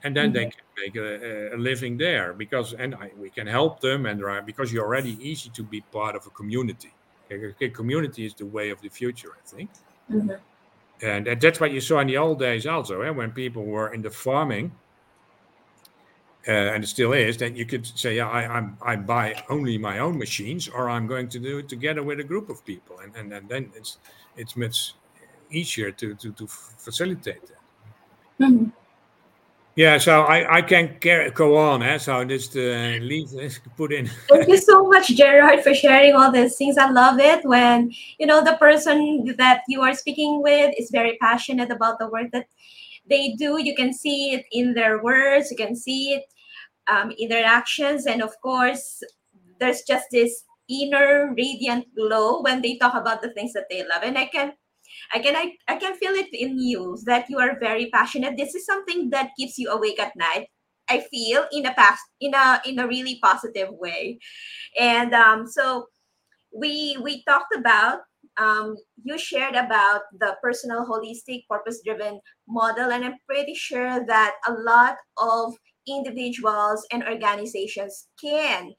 and 0.02 0.16
then 0.16 0.32
they 0.32 0.46
can 0.46 0.64
make 0.76 0.96
a, 0.96 1.54
a 1.54 1.58
living 1.58 1.96
there 1.98 2.32
because 2.34 2.72
and 2.74 2.94
I, 2.94 3.12
we 3.16 3.30
can 3.30 3.46
help 3.46 3.80
them 3.80 4.06
and 4.06 4.22
are, 4.24 4.42
because 4.42 4.72
you're 4.72 4.84
already 4.86 5.12
easy 5.28 5.50
to 5.50 5.64
be 5.64 5.82
part 5.82 6.16
of 6.16 6.26
a 6.26 6.30
community. 6.30 6.96
Okay, 7.30 7.70
community 7.70 8.24
is 8.24 8.34
the 8.34 8.46
way 8.46 8.70
of 8.70 8.80
the 8.80 8.88
future, 8.88 9.32
I 9.38 9.42
think, 9.44 9.70
and 11.00 11.26
that- 11.26 11.40
that's 11.40 11.60
what 11.60 11.72
you 11.72 11.80
saw 11.80 12.00
in 12.00 12.06
the 12.08 12.16
old 12.16 12.38
days 12.38 12.66
also, 12.66 13.00
eh, 13.02 13.10
when 13.10 13.32
people 13.32 13.64
were 13.66 13.92
in 13.92 14.02
the 14.02 14.10
farming. 14.10 14.80
Uh, 16.46 16.52
and 16.52 16.84
it 16.84 16.86
still 16.86 17.12
is 17.12 17.36
that 17.38 17.56
you 17.56 17.66
could 17.66 17.84
say, 17.86 18.16
yeah, 18.16 18.28
I, 18.28 18.46
I'm 18.56 18.78
I 18.80 18.96
buy 18.96 19.42
only 19.50 19.76
my 19.76 19.98
own 19.98 20.16
machines, 20.18 20.68
or 20.68 20.88
I'm 20.88 21.06
going 21.06 21.28
to 21.30 21.38
do 21.40 21.58
it 21.58 21.68
together 21.68 22.02
with 22.02 22.20
a 22.20 22.24
group 22.24 22.48
of 22.48 22.64
people, 22.64 23.00
and 23.00 23.14
and, 23.16 23.32
and 23.32 23.48
then 23.48 23.72
it's 23.74 23.98
it's 24.36 24.56
much 24.56 24.94
easier 25.50 25.90
to 25.92 26.14
to, 26.14 26.32
to 26.32 26.46
facilitate 26.46 27.44
that. 27.46 27.62
Yeah, 29.78 29.98
so 29.98 30.22
I, 30.22 30.56
I 30.56 30.62
can 30.62 30.96
go 30.98 31.56
on. 31.56 31.84
Eh? 31.84 31.98
So 31.98 32.24
just 32.24 32.56
uh, 32.56 32.98
leave 32.98 33.30
this, 33.30 33.60
put 33.76 33.92
in. 33.92 34.08
Thank 34.28 34.48
you 34.48 34.56
so 34.56 34.88
much, 34.88 35.06
Gerard, 35.06 35.62
for 35.62 35.72
sharing 35.72 36.16
all 36.16 36.32
these 36.32 36.56
things. 36.56 36.76
I 36.76 36.90
love 36.90 37.20
it 37.20 37.44
when 37.44 37.92
you 38.18 38.26
know 38.26 38.42
the 38.42 38.56
person 38.56 39.36
that 39.38 39.62
you 39.68 39.82
are 39.82 39.94
speaking 39.94 40.42
with 40.42 40.74
is 40.76 40.90
very 40.90 41.16
passionate 41.20 41.70
about 41.70 42.00
the 42.00 42.08
work 42.08 42.32
that 42.32 42.48
they 43.08 43.34
do. 43.38 43.62
You 43.62 43.76
can 43.76 43.92
see 43.92 44.32
it 44.34 44.46
in 44.50 44.74
their 44.74 45.00
words. 45.00 45.48
You 45.52 45.56
can 45.56 45.76
see 45.76 46.14
it 46.14 46.24
um, 46.88 47.12
in 47.16 47.28
their 47.28 47.44
actions, 47.44 48.06
and 48.06 48.20
of 48.20 48.34
course, 48.40 49.00
there's 49.60 49.82
just 49.82 50.06
this 50.10 50.42
inner 50.68 51.32
radiant 51.38 51.86
glow 51.94 52.42
when 52.42 52.62
they 52.62 52.78
talk 52.78 52.94
about 52.94 53.22
the 53.22 53.30
things 53.30 53.52
that 53.52 53.70
they 53.70 53.86
love. 53.86 54.02
And 54.02 54.18
I 54.18 54.26
can 54.26 54.54
I 55.12 55.18
can 55.20 55.36
I, 55.36 55.54
I 55.68 55.76
can 55.76 55.96
feel 55.96 56.12
it 56.12 56.28
in 56.32 56.58
you 56.58 56.98
that 57.06 57.26
you 57.28 57.38
are 57.38 57.58
very 57.60 57.90
passionate. 57.92 58.36
This 58.36 58.54
is 58.54 58.66
something 58.66 59.10
that 59.10 59.30
keeps 59.38 59.58
you 59.58 59.70
awake 59.70 60.00
at 60.00 60.16
night. 60.16 60.48
I 60.88 61.00
feel 61.10 61.44
in 61.52 61.66
a 61.66 61.74
past 61.74 62.02
in 62.20 62.34
a 62.34 62.60
in 62.64 62.78
a 62.78 62.86
really 62.88 63.18
positive 63.22 63.68
way, 63.72 64.18
and 64.80 65.14
um, 65.14 65.46
so 65.46 65.86
we 66.54 66.96
we 67.02 67.22
talked 67.24 67.54
about 67.56 68.00
um, 68.38 68.76
you 69.02 69.18
shared 69.18 69.54
about 69.54 70.02
the 70.18 70.36
personal 70.42 70.86
holistic 70.86 71.42
purpose 71.50 71.80
driven 71.84 72.20
model 72.48 72.90
and 72.92 73.04
i'm 73.04 73.16
pretty 73.28 73.54
sure 73.54 74.04
that 74.06 74.34
a 74.46 74.52
lot 74.52 74.96
of 75.18 75.54
individuals 75.88 76.86
and 76.92 77.02
organizations 77.04 78.08
can 78.22 78.72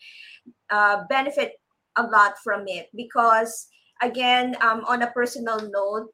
uh, 0.70 1.04
benefit 1.10 1.54
a 1.98 2.04
lot 2.04 2.36
from 2.44 2.64
it 2.68 2.88
because 2.96 3.68
again 4.02 4.56
um, 4.62 4.84
on 4.88 5.02
a 5.02 5.12
personal 5.12 5.60
note 5.72 6.10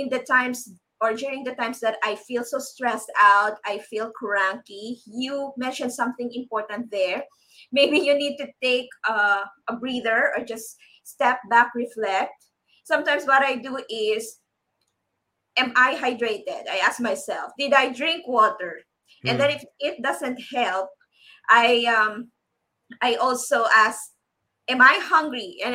in 0.00 0.08
the 0.08 0.20
times 0.20 0.68
or 1.00 1.14
during 1.14 1.44
the 1.44 1.54
times 1.54 1.80
that 1.80 1.96
I 2.02 2.16
feel 2.16 2.44
so 2.44 2.58
stressed 2.58 3.10
out, 3.22 3.58
I 3.64 3.78
feel 3.78 4.10
cranky, 4.10 4.98
you 5.06 5.52
mentioned 5.56 5.92
something 5.92 6.30
important 6.34 6.90
there. 6.90 7.22
Maybe 7.70 7.98
you 7.98 8.14
need 8.16 8.36
to 8.38 8.48
take 8.62 8.88
uh, 9.08 9.44
a 9.68 9.76
breather 9.76 10.32
or 10.36 10.44
just 10.44 10.76
step 11.04 11.38
back, 11.50 11.72
reflect. 11.74 12.32
Sometimes 12.84 13.26
what 13.26 13.44
I 13.44 13.56
do 13.56 13.78
is, 13.88 14.38
am 15.56 15.72
I 15.76 15.94
hydrated? 15.94 16.68
I 16.68 16.80
ask 16.82 17.00
myself, 17.00 17.52
did 17.58 17.72
I 17.74 17.92
drink 17.92 18.26
water? 18.26 18.80
Mm. 19.24 19.30
And 19.30 19.32
hmm. 19.32 19.38
then 19.38 19.50
if 19.50 19.64
it 19.80 20.02
doesn't 20.02 20.40
help, 20.52 20.88
I 21.50 21.84
um 21.84 22.30
I 23.02 23.14
also 23.16 23.66
ask, 23.74 23.98
am 24.68 24.80
I 24.80 24.98
hungry? 25.02 25.58
And 25.64 25.74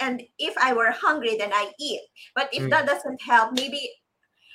and 0.00 0.22
if 0.38 0.54
I 0.58 0.72
were 0.72 0.90
hungry, 0.90 1.36
then 1.38 1.52
I 1.52 1.72
eat. 1.78 2.00
But 2.34 2.48
if 2.52 2.62
mm. 2.62 2.70
that 2.70 2.86
doesn't 2.86 3.22
help, 3.22 3.52
maybe 3.52 3.90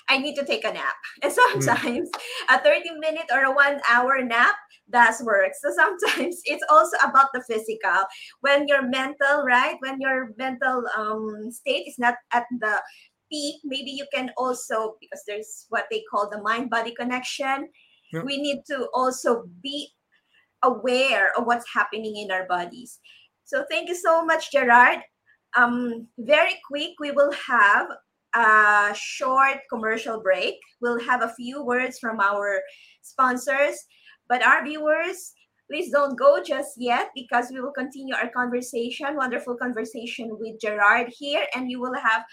I 0.09 0.17
need 0.17 0.35
to 0.35 0.45
take 0.45 0.65
a 0.65 0.73
nap. 0.73 0.95
And 1.23 1.31
hmm. 1.31 1.61
sometimes 1.61 2.09
mm. 2.09 2.55
a 2.55 2.59
30 2.59 2.91
minute 2.99 3.29
or 3.31 3.43
a 3.43 3.53
one 3.53 3.79
hour 3.89 4.21
nap 4.23 4.55
does 4.89 5.21
work. 5.21 5.51
So 5.61 5.71
sometimes 5.75 6.41
it's 6.45 6.65
also 6.69 6.97
about 7.03 7.29
the 7.33 7.43
physical. 7.47 8.05
When 8.41 8.67
your 8.67 8.81
mental, 8.81 9.43
right? 9.45 9.77
When 9.79 10.01
your 10.01 10.31
mental 10.37 10.83
um, 10.97 11.51
state 11.51 11.87
is 11.87 11.99
not 11.99 12.15
at 12.33 12.45
the 12.59 12.81
peak, 13.31 13.61
maybe 13.63 13.91
you 13.91 14.05
can 14.13 14.31
also, 14.37 14.95
because 14.99 15.23
there's 15.27 15.65
what 15.69 15.85
they 15.91 16.03
call 16.09 16.29
the 16.29 16.41
mind 16.41 16.69
body 16.69 16.93
connection, 16.95 17.69
yep. 18.11 18.25
we 18.25 18.41
need 18.41 18.63
to 18.67 18.87
also 18.93 19.43
be 19.61 19.89
aware 20.63 21.31
of 21.37 21.45
what's 21.45 21.65
happening 21.73 22.17
in 22.17 22.31
our 22.31 22.47
bodies. 22.47 22.99
So 23.45 23.65
thank 23.69 23.89
you 23.89 23.95
so 23.95 24.25
much, 24.25 24.51
Gerard. 24.51 24.99
Um, 25.55 26.07
very 26.17 26.59
quick, 26.67 26.91
we 26.99 27.11
will 27.11 27.31
have 27.31 27.87
a 28.35 28.93
short 28.95 29.59
commercial 29.71 30.21
break. 30.21 30.55
We'll 30.81 30.99
have 30.99 31.23
a 31.23 31.33
few 31.33 31.63
words 31.63 31.99
from 31.99 32.19
our 32.19 32.61
sponsors, 33.01 33.75
but 34.27 34.45
our 34.45 34.63
viewers, 34.63 35.33
please 35.69 35.91
don't 35.91 36.17
go 36.17 36.41
just 36.43 36.73
yet 36.77 37.09
because 37.15 37.47
we 37.51 37.61
will 37.61 37.71
continue 37.71 38.15
our 38.15 38.29
conversation, 38.29 39.15
wonderful 39.15 39.55
conversation 39.55 40.37
with 40.39 40.59
Gerard 40.61 41.11
here, 41.17 41.45
and 41.55 41.69
you 41.69 41.79
will 41.79 41.95
have 41.95 42.23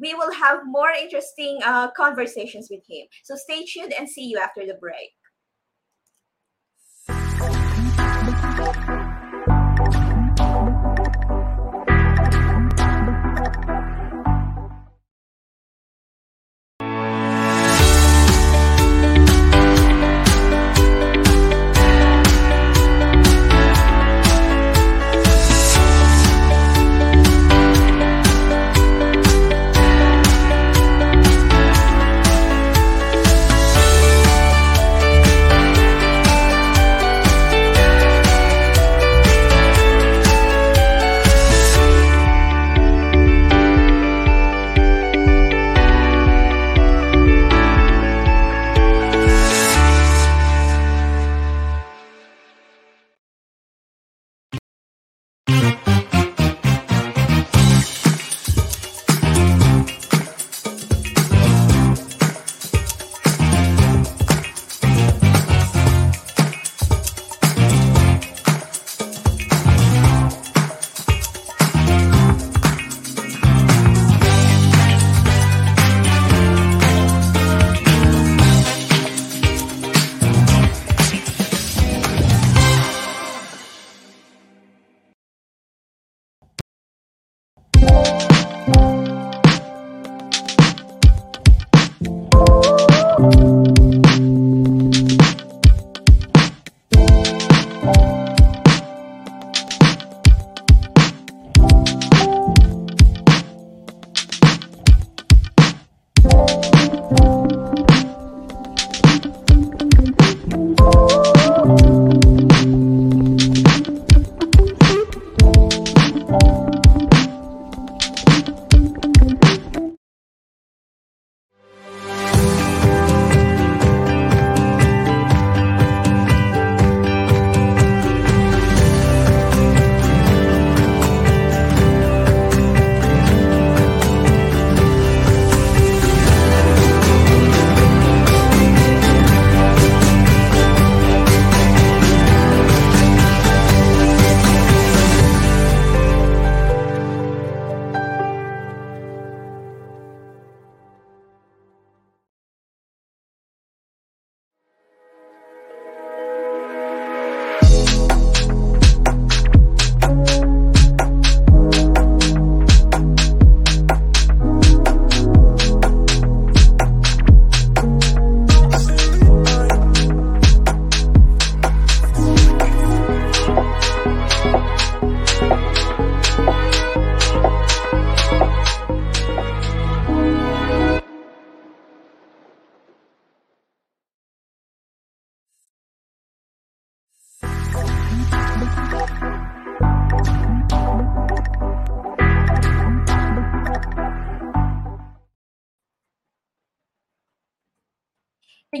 we 0.00 0.14
will 0.14 0.32
have 0.32 0.60
more 0.64 0.90
interesting 0.90 1.60
uh, 1.64 1.88
conversations 1.92 2.68
with 2.70 2.80
him. 2.88 3.06
So 3.24 3.36
stay 3.36 3.64
tuned 3.64 3.92
and 3.92 4.08
see 4.08 4.24
you 4.24 4.38
after 4.38 4.66
the 4.66 4.74
break. 4.74 5.10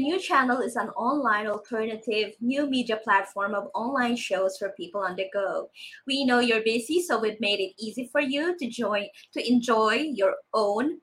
New 0.02 0.18
channel 0.18 0.60
is 0.60 0.76
an 0.76 0.88
online 0.90 1.46
alternative 1.46 2.34
new 2.40 2.68
media 2.68 2.98
platform 3.02 3.54
of 3.54 3.68
online 3.74 4.16
shows 4.16 4.58
for 4.58 4.70
people 4.70 5.00
on 5.00 5.16
the 5.16 5.26
go. 5.32 5.70
We 6.06 6.24
know 6.24 6.40
you're 6.40 6.62
busy, 6.62 7.00
so 7.00 7.20
we've 7.20 7.40
made 7.40 7.60
it 7.60 7.74
easy 7.78 8.08
for 8.10 8.20
you 8.20 8.56
to 8.58 8.68
join 8.68 9.06
to 9.34 9.48
enjoy 9.48 10.10
your 10.12 10.34
own 10.52 10.98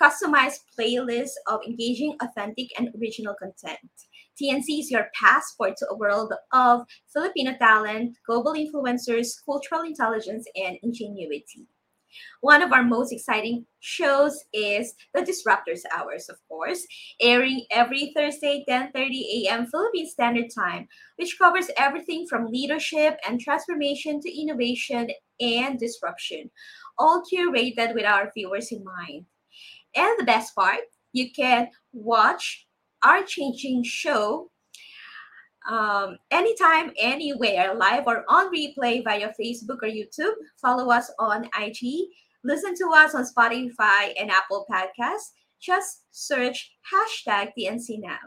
customized 0.00 0.60
playlist 0.78 1.32
of 1.46 1.60
engaging, 1.66 2.16
authentic, 2.20 2.68
and 2.78 2.90
original 3.00 3.34
content. 3.34 3.78
TNC 4.40 4.80
is 4.80 4.90
your 4.90 5.08
passport 5.20 5.76
to 5.78 5.86
a 5.90 5.96
world 5.96 6.32
of 6.52 6.82
Filipino 7.12 7.54
talent, 7.58 8.16
global 8.26 8.54
influencers, 8.54 9.28
cultural 9.44 9.82
intelligence, 9.82 10.46
and 10.56 10.76
ingenuity. 10.82 11.68
One 12.40 12.62
of 12.62 12.72
our 12.72 12.82
most 12.82 13.12
exciting 13.12 13.66
shows 13.80 14.44
is 14.52 14.94
the 15.14 15.22
Disruptors 15.22 15.82
Hours, 15.94 16.28
of 16.28 16.36
course, 16.48 16.86
airing 17.20 17.66
every 17.70 18.12
Thursday, 18.14 18.64
10:30 18.68 19.46
a.m. 19.46 19.66
Philippine 19.66 20.08
Standard 20.08 20.50
Time, 20.54 20.88
which 21.16 21.38
covers 21.38 21.70
everything 21.76 22.26
from 22.26 22.46
leadership 22.46 23.18
and 23.26 23.40
transformation 23.40 24.20
to 24.20 24.40
innovation 24.40 25.08
and 25.40 25.78
disruption, 25.78 26.50
all 26.98 27.22
curated 27.22 27.94
with 27.94 28.04
our 28.04 28.30
viewers 28.34 28.70
in 28.72 28.84
mind. 28.84 29.26
And 29.96 30.18
the 30.18 30.24
best 30.24 30.54
part, 30.54 30.80
you 31.12 31.32
can 31.32 31.68
watch 31.92 32.66
our 33.04 33.22
changing 33.22 33.84
show 33.84 34.50
um, 35.66 36.18
anytime, 36.30 36.92
anywhere, 36.98 37.74
live 37.74 38.04
or 38.06 38.24
on 38.28 38.54
replay 38.54 39.02
via 39.02 39.32
Facebook 39.40 39.78
or 39.82 39.88
YouTube. 39.88 40.34
Follow 40.60 40.90
us 40.90 41.10
on 41.18 41.48
IG. 41.58 42.08
Listen 42.44 42.74
to 42.76 42.90
us 42.94 43.14
on 43.14 43.24
Spotify 43.24 44.12
and 44.20 44.30
Apple 44.30 44.66
Podcasts. 44.70 45.32
Just 45.60 46.02
search 46.10 46.72
hashtag 46.92 47.52
TNC 47.58 48.00
Now. 48.00 48.18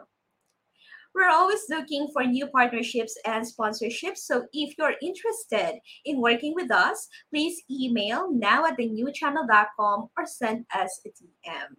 We're 1.13 1.29
always 1.29 1.61
looking 1.69 2.09
for 2.13 2.23
new 2.23 2.45
partnerships 2.47 3.17
and 3.25 3.45
sponsorships. 3.45 4.17
So 4.17 4.45
if 4.53 4.75
you're 4.77 4.95
interested 5.01 5.79
in 6.05 6.21
working 6.21 6.53
with 6.55 6.71
us, 6.71 7.07
please 7.31 7.61
email 7.71 8.31
now 8.31 8.65
at 8.65 8.77
thenewchannel.com 8.77 10.09
or 10.15 10.25
send 10.25 10.65
us 10.75 11.01
a 11.05 11.09
DM. 11.09 11.75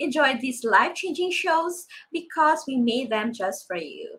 Enjoy 0.00 0.38
these 0.40 0.64
life 0.64 0.94
changing 0.94 1.30
shows 1.30 1.86
because 2.12 2.64
we 2.66 2.76
made 2.76 3.10
them 3.10 3.32
just 3.32 3.66
for 3.66 3.76
you. 3.76 4.18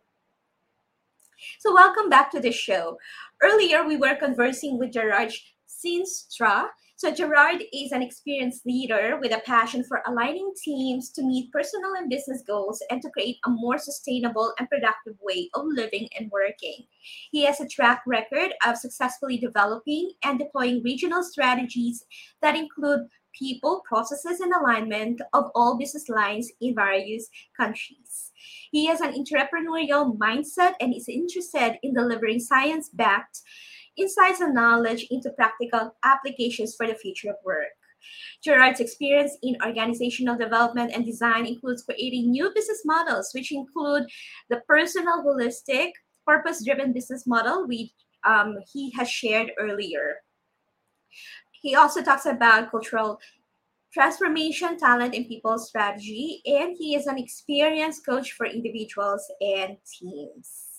So, 1.60 1.74
welcome 1.74 2.10
back 2.10 2.32
to 2.32 2.40
the 2.40 2.52
show. 2.52 2.98
Earlier, 3.42 3.86
we 3.86 3.98
were 3.98 4.16
conversing 4.16 4.78
with 4.78 4.94
Gerard 4.94 5.32
Scheenstra. 5.68 6.68
So, 6.96 7.14
Gerard 7.14 7.64
is 7.72 7.94
an 7.94 8.02
experienced 8.02 8.66
leader 8.66 9.18
with 9.22 9.34
a 9.34 9.42
passion 9.46 9.84
for 9.86 10.02
aligning 10.06 10.52
teams 10.62 11.12
to 11.12 11.24
meet 11.24 11.52
personal 11.52 11.94
and 11.98 12.10
business 12.10 12.44
goals 12.46 12.84
and 12.90 13.02
to 13.02 13.10
create 13.10 13.38
a 13.46 13.50
more 13.50 13.78
sustainable 13.78 14.54
and 14.60 14.68
productive 14.70 15.16
way 15.22 15.50
of 15.54 15.66
living 15.66 16.10
and 16.20 16.30
working. 16.30 16.86
He 17.32 17.46
has 17.46 17.62
a 17.62 17.68
track 17.68 18.02
record 18.06 18.54
of 18.66 18.78
successfully 18.78 19.38
developing 19.38 20.12
and 20.24 20.38
deploying 20.38 20.84
regional 20.84 21.24
strategies 21.24 22.04
that 22.42 22.58
include 22.58 23.08
people, 23.38 23.82
processes, 23.88 24.40
and 24.40 24.54
alignment 24.54 25.22
of 25.34 25.52
all 25.56 25.78
business 25.78 26.10
lines 26.10 26.52
in 26.62 26.76
various 26.76 27.28
countries. 27.56 28.32
He 28.72 28.86
has 28.88 29.02
an 29.02 29.14
entrepreneurial 29.14 30.18
mindset 30.18 30.74
and 30.80 30.94
is 30.94 31.10
interested 31.10 31.78
in 31.84 31.94
delivering 31.94 32.40
science 32.40 32.90
backed 32.90 33.42
insights 33.98 34.40
and 34.40 34.54
knowledge 34.54 35.06
into 35.12 35.32
practical 35.32 35.96
applications 36.04 36.76
for 36.76 36.88
the 36.88 36.96
future 36.96 37.30
of 37.30 37.36
work. 37.44 37.68
Gerard's 38.44 38.80
experience 38.80 39.38
in 39.44 39.58
organizational 39.66 40.38
development 40.38 40.92
and 40.94 41.06
design 41.06 41.46
includes 41.46 41.84
creating 41.84 42.32
new 42.32 42.50
business 42.56 42.82
models, 42.86 43.32
which 43.34 43.52
include 43.52 44.04
the 44.50 44.62
personal, 44.68 45.24
holistic, 45.24 45.92
purpose 46.26 46.64
driven 46.64 46.94
business 46.94 47.28
model, 47.28 47.68
which 47.68 47.92
um, 48.26 48.58
he 48.72 48.92
has 48.92 49.10
shared 49.10 49.52
earlier. 49.60 50.18
He 51.62 51.76
also 51.76 52.02
talks 52.02 52.26
about 52.26 52.72
cultural 52.72 53.20
transformation, 53.92 54.78
talent, 54.78 55.16
and 55.16 55.28
people 55.28 55.58
strategy, 55.58 56.42
and 56.46 56.76
he 56.78 56.96
is 56.96 57.08
an 57.08 57.18
experienced 57.18 58.06
coach 58.06 58.32
for 58.34 58.46
individuals 58.46 59.26
and 59.42 59.78
teams. 60.00 60.70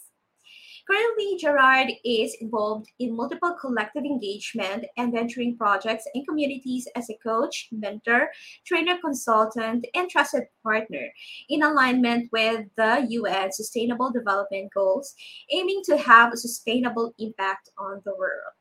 Currently, 0.91 1.37
Gerard 1.39 1.89
is 2.05 2.37
involved 2.41 2.91
in 2.99 3.14
multiple 3.14 3.55
collective 3.61 4.05
engagement 4.05 4.87
and 4.97 5.12
venturing 5.12 5.57
projects 5.57 6.05
and 6.14 6.26
communities 6.26 6.89
as 6.97 7.09
a 7.11 7.18
coach, 7.22 7.68
mentor, 7.70 8.31
trainer, 8.66 8.99
consultant, 8.99 9.87
and 9.95 10.11
trusted 10.11 10.45
partner 10.64 11.07
in 11.49 11.62
alignment 11.62 12.31
with 12.33 12.66
the 12.76 13.07
UN 13.09 13.53
Sustainable 13.53 14.11
Development 14.11 14.72
Goals, 14.74 15.14
aiming 15.53 15.83
to 15.85 15.97
have 15.97 16.33
a 16.33 16.37
sustainable 16.37 17.14
impact 17.18 17.70
on 17.78 18.01
the 18.05 18.14
world. 18.16 18.59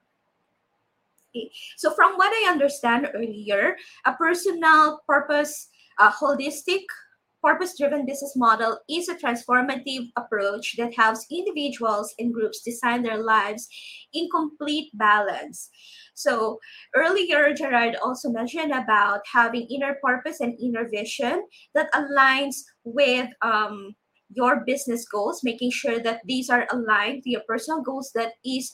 So, 1.77 1.93
from 1.93 2.15
what 2.15 2.31
I 2.31 2.51
understand 2.51 3.09
earlier, 3.13 3.75
a 4.05 4.13
personal 4.13 5.01
purpose, 5.07 5.69
a 5.99 6.09
holistic 6.09 6.83
purpose 7.43 7.77
driven 7.77 8.05
business 8.05 8.33
model 8.35 8.77
is 8.89 9.07
a 9.07 9.15
transformative 9.15 10.09
approach 10.17 10.75
that 10.77 10.93
helps 10.93 11.25
individuals 11.31 12.13
and 12.19 12.33
groups 12.33 12.61
design 12.61 13.03
their 13.03 13.17
lives 13.23 13.67
in 14.13 14.27
complete 14.29 14.89
balance. 14.93 15.69
So, 16.15 16.59
earlier, 16.95 17.53
Gerard 17.53 17.95
also 18.03 18.29
mentioned 18.29 18.73
about 18.73 19.21
having 19.31 19.67
inner 19.69 19.95
purpose 20.03 20.41
and 20.41 20.59
inner 20.59 20.87
vision 20.89 21.47
that 21.75 21.91
aligns 21.93 22.57
with 22.83 23.29
um, 23.41 23.95
your 24.29 24.63
business 24.65 25.07
goals, 25.07 25.43
making 25.43 25.71
sure 25.71 25.99
that 25.99 26.21
these 26.25 26.49
are 26.49 26.67
aligned 26.71 27.23
to 27.23 27.29
your 27.29 27.41
personal 27.47 27.81
goals 27.81 28.11
that 28.15 28.33
is 28.45 28.71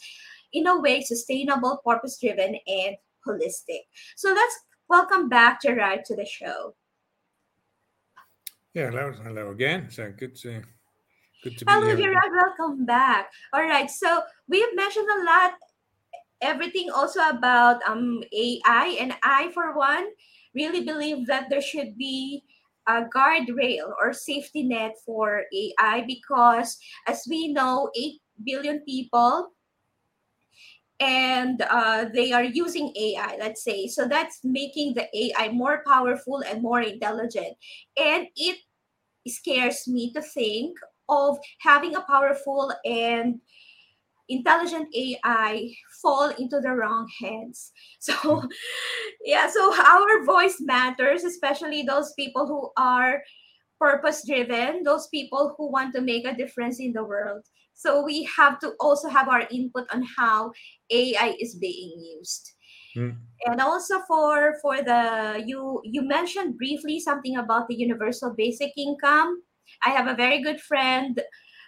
in 0.55 0.67
a 0.67 0.79
way 0.79 1.01
sustainable, 1.01 1.81
purpose 1.85 2.17
driven, 2.17 2.55
and 2.65 2.95
holistic. 3.27 3.83
So 4.15 4.31
let's 4.33 4.55
welcome 4.87 5.27
back 5.27 5.61
Gerard 5.61 6.05
to 6.05 6.15
the 6.15 6.25
show. 6.25 6.75
Yeah, 8.73 8.89
hello, 8.89 9.11
hello 9.11 9.51
again. 9.51 9.91
So 9.91 10.11
good 10.15 10.35
to 10.47 10.63
good 11.43 11.57
to 11.59 11.65
hello, 11.67 11.95
be 11.95 12.01
here. 12.01 12.11
Gerard. 12.11 12.55
Welcome 12.57 12.85
back. 12.85 13.31
All 13.53 13.63
right, 13.63 13.89
so 13.89 14.21
we 14.47 14.61
have 14.61 14.75
mentioned 14.75 15.07
a 15.09 15.23
lot, 15.23 15.53
everything 16.41 16.89
also 16.89 17.19
about 17.29 17.83
um 17.87 18.23
AI, 18.31 18.97
and 18.99 19.15
I, 19.23 19.51
for 19.53 19.75
one, 19.75 20.07
really 20.53 20.83
believe 20.83 21.27
that 21.27 21.49
there 21.49 21.61
should 21.61 21.97
be 21.97 22.43
a 22.87 23.03
guardrail 23.03 23.91
or 23.99 24.13
safety 24.13 24.63
net 24.63 24.93
for 25.05 25.43
AI 25.51 26.03
because, 26.05 26.77
as 27.07 27.25
we 27.27 27.51
know, 27.51 27.89
8 27.95 28.21
billion 28.43 28.79
people 28.81 29.54
and 30.99 31.61
uh, 31.69 32.05
they 32.13 32.31
are 32.31 32.43
using 32.43 32.93
AI, 32.95 33.37
let's 33.39 33.63
say. 33.63 33.87
So 33.87 34.07
that's 34.07 34.39
making 34.43 34.93
the 34.93 35.07
AI 35.13 35.49
more 35.49 35.83
powerful 35.85 36.43
and 36.47 36.61
more 36.61 36.81
intelligent. 36.81 37.57
And 37.97 38.27
it 38.35 38.59
scares 39.27 39.87
me 39.87 40.13
to 40.13 40.21
think 40.21 40.77
of 41.09 41.37
having 41.59 41.95
a 41.95 42.01
powerful 42.01 42.73
and 42.85 43.41
intelligent 44.29 44.87
AI 44.95 45.71
fall 46.01 46.29
into 46.29 46.59
the 46.59 46.71
wrong 46.71 47.09
hands. 47.21 47.71
So, 47.99 48.43
yeah, 49.23 49.49
so 49.49 49.73
our 49.73 50.23
voice 50.25 50.57
matters, 50.59 51.23
especially 51.23 51.83
those 51.83 52.13
people 52.13 52.45
who 52.45 52.71
are 52.77 53.23
purpose 53.79 54.25
driven, 54.25 54.83
those 54.83 55.07
people 55.07 55.55
who 55.57 55.71
want 55.71 55.93
to 55.95 56.01
make 56.01 56.25
a 56.25 56.35
difference 56.35 56.79
in 56.79 56.93
the 56.93 57.03
world. 57.03 57.43
So 57.75 58.03
we 58.03 58.23
have 58.37 58.57
to 58.59 58.73
also 58.79 59.09
have 59.09 59.27
our 59.27 59.47
input 59.51 59.85
on 59.93 60.03
how 60.17 60.53
AI 60.89 61.35
is 61.39 61.55
being 61.55 61.93
used. 62.17 62.53
Mm. 62.95 63.17
And 63.45 63.59
also 63.59 63.99
for 64.07 64.55
for 64.61 64.81
the 64.81 65.43
you 65.45 65.81
you 65.83 66.01
mentioned 66.01 66.57
briefly 66.57 66.99
something 66.99 67.35
about 67.35 67.67
the 67.67 67.75
universal 67.75 68.33
basic 68.33 68.71
income. 68.77 69.43
I 69.83 69.89
have 69.89 70.07
a 70.07 70.15
very 70.15 70.41
good 70.41 70.61
friend 70.61 71.21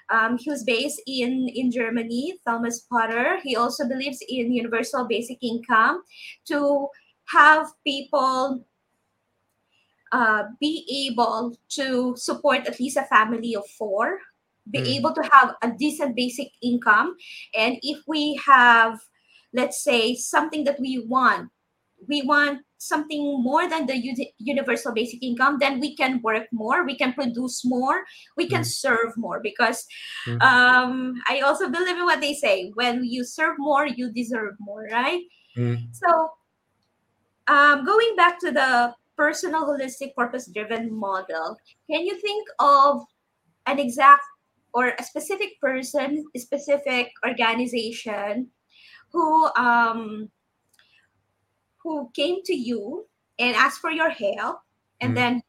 um, 0.10 0.40
who's 0.40 0.64
based 0.64 1.02
in 1.06 1.50
in 1.54 1.72
Germany, 1.72 2.40
Thomas 2.48 2.80
Potter. 2.88 3.40
He 3.44 3.58
also 3.58 3.86
believes 3.86 4.24
in 4.30 4.54
universal 4.54 5.06
basic 5.06 5.44
income 5.44 6.04
to 6.48 6.88
have 7.36 7.68
people 7.84 8.64
uh, 10.14 10.44
be 10.62 10.88
able 11.12 11.58
to 11.76 12.16
support 12.16 12.66
at 12.66 12.80
least 12.80 12.96
a 12.96 13.04
family 13.04 13.56
of 13.56 13.68
four 13.78 14.20
be 14.72 14.80
mm. 14.80 14.98
able 14.98 15.14
to 15.14 15.22
have 15.32 15.56
a 15.62 15.72
decent 15.78 16.16
basic 16.16 16.48
income 16.62 17.16
and 17.56 17.78
if 17.82 18.00
we 18.08 18.40
have 18.46 19.00
let's 19.54 19.84
say 19.84 20.16
something 20.16 20.64
that 20.64 20.80
we 20.80 21.00
want 21.08 21.50
we 22.08 22.22
want 22.22 22.62
something 22.78 23.42
more 23.42 23.68
than 23.68 23.88
the 23.88 23.98
universal 24.38 24.94
basic 24.94 25.24
income 25.24 25.58
then 25.60 25.80
we 25.80 25.96
can 25.96 26.22
work 26.22 26.46
more 26.52 26.86
we 26.86 26.96
can 26.96 27.12
produce 27.14 27.66
more 27.66 28.04
we 28.36 28.48
can 28.48 28.62
mm. 28.62 28.66
serve 28.66 29.18
more 29.18 29.40
because 29.42 29.86
mm. 30.28 30.40
um, 30.42 31.16
i 31.28 31.40
also 31.40 31.70
believe 31.70 31.98
in 31.98 32.06
what 32.06 32.22
they 32.22 32.34
say 32.34 32.72
when 32.76 33.04
you 33.04 33.24
serve 33.24 33.56
more 33.58 33.88
you 33.88 34.12
deserve 34.12 34.54
more 34.60 34.88
right 34.92 35.24
mm. 35.58 35.82
so 35.92 36.30
um, 37.48 37.84
going 37.86 38.16
back 38.16 38.40
to 38.40 38.52
the 38.52 38.94
personal 39.18 39.66
holistic 39.66 40.14
purpose 40.14 40.48
driven 40.54 40.94
model 40.94 41.58
can 41.90 42.06
you 42.06 42.20
think 42.22 42.48
of 42.60 43.02
an 43.66 43.80
exact 43.80 44.22
or 44.78 44.94
a 45.00 45.04
specific 45.04 45.60
person, 45.60 46.24
a 46.36 46.40
specific 46.40 47.10
organization 47.26 48.50
who 49.12 49.50
um, 49.58 50.30
who 51.82 52.12
came 52.14 52.44
to 52.46 52.54
you 52.54 53.08
and 53.40 53.56
asked 53.56 53.82
for 53.82 53.90
your 53.90 54.12
help, 54.12 54.60
and 55.02 55.14
mm. 55.14 55.16
then 55.16 55.42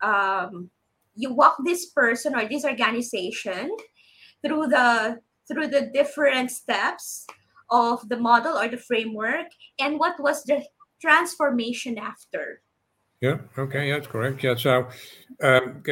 um, 0.00 0.70
you 1.14 1.34
walk 1.34 1.56
this 1.66 1.90
person 1.90 2.34
or 2.34 2.48
this 2.48 2.64
organization 2.64 3.76
through 4.42 4.68
the 4.68 5.20
through 5.46 5.68
the 5.68 5.90
different 5.92 6.50
steps 6.50 7.26
of 7.70 8.08
the 8.08 8.16
model 8.16 8.56
or 8.56 8.68
the 8.68 8.78
framework 8.78 9.52
and 9.78 9.98
what 9.98 10.16
was 10.18 10.44
the 10.44 10.64
transformation 10.98 11.98
after. 11.98 12.62
Yeah, 13.20 13.36
okay, 13.58 13.90
that's 13.92 14.06
correct. 14.06 14.42
Yeah, 14.42 14.54
so 14.56 14.88
um, 15.42 15.82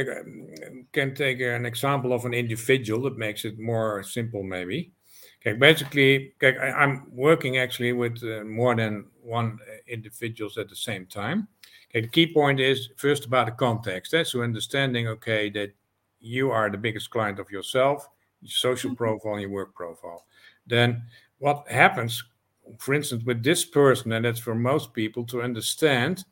can 0.92 1.14
take 1.14 1.40
an 1.40 1.64
example 1.64 2.12
of 2.12 2.24
an 2.24 2.34
individual 2.34 3.02
that 3.02 3.16
makes 3.16 3.44
it 3.44 3.58
more 3.58 4.02
simple, 4.02 4.42
maybe. 4.42 4.92
Okay, 5.40 5.56
basically, 5.56 6.34
okay, 6.42 6.58
I'm 6.58 7.06
working 7.10 7.58
actually 7.58 7.92
with 7.92 8.22
uh, 8.24 8.44
more 8.44 8.74
than 8.74 9.06
one 9.22 9.58
uh, 9.62 9.76
individuals 9.86 10.58
at 10.58 10.68
the 10.68 10.76
same 10.76 11.06
time. 11.06 11.46
Okay, 11.90 12.00
the 12.02 12.08
key 12.08 12.32
point 12.32 12.60
is 12.60 12.90
first 12.96 13.24
about 13.24 13.46
the 13.46 13.52
context. 13.52 14.12
Eh? 14.14 14.24
So 14.24 14.42
understanding, 14.42 15.06
okay, 15.08 15.48
that 15.50 15.72
you 16.20 16.50
are 16.50 16.68
the 16.68 16.76
biggest 16.76 17.10
client 17.10 17.38
of 17.38 17.50
yourself, 17.50 18.08
your 18.42 18.50
social 18.50 18.90
mm-hmm. 18.90 18.96
profile, 18.96 19.34
and 19.34 19.42
your 19.42 19.50
work 19.50 19.74
profile. 19.74 20.26
Then 20.66 21.04
what 21.38 21.70
happens, 21.70 22.22
for 22.78 22.94
instance, 22.94 23.24
with 23.24 23.42
this 23.42 23.64
person, 23.64 24.12
and 24.12 24.24
that's 24.24 24.40
for 24.40 24.54
most 24.54 24.92
people 24.92 25.24
to 25.26 25.40
understand 25.40 26.24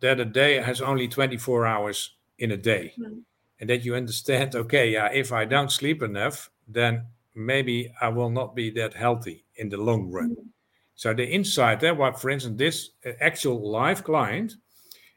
that 0.00 0.20
a 0.20 0.24
day 0.24 0.60
has 0.60 0.82
only 0.82 1.08
24 1.08 1.66
hours 1.66 2.10
in 2.38 2.52
a 2.52 2.56
day. 2.56 2.92
Mm-hmm. 2.98 3.18
And 3.60 3.70
that 3.70 3.84
you 3.84 3.94
understand, 3.94 4.54
okay, 4.64 4.90
yeah, 4.90 5.08
if 5.12 5.32
I 5.32 5.44
don't 5.44 5.70
sleep 5.70 6.02
enough, 6.02 6.50
then 6.68 7.06
maybe 7.34 7.92
I 8.00 8.08
will 8.08 8.30
not 8.30 8.54
be 8.54 8.70
that 8.70 8.94
healthy 8.94 9.44
in 9.56 9.68
the 9.68 9.76
long 9.76 10.10
run. 10.10 10.30
Mm-hmm. 10.30 10.48
So 10.96 11.12
the 11.12 11.26
insight 11.26 11.80
there, 11.80 11.94
what 11.94 12.20
for 12.20 12.30
instance, 12.30 12.58
this 12.58 12.90
uh, 13.04 13.10
actual 13.20 13.70
live 13.70 14.04
client 14.04 14.54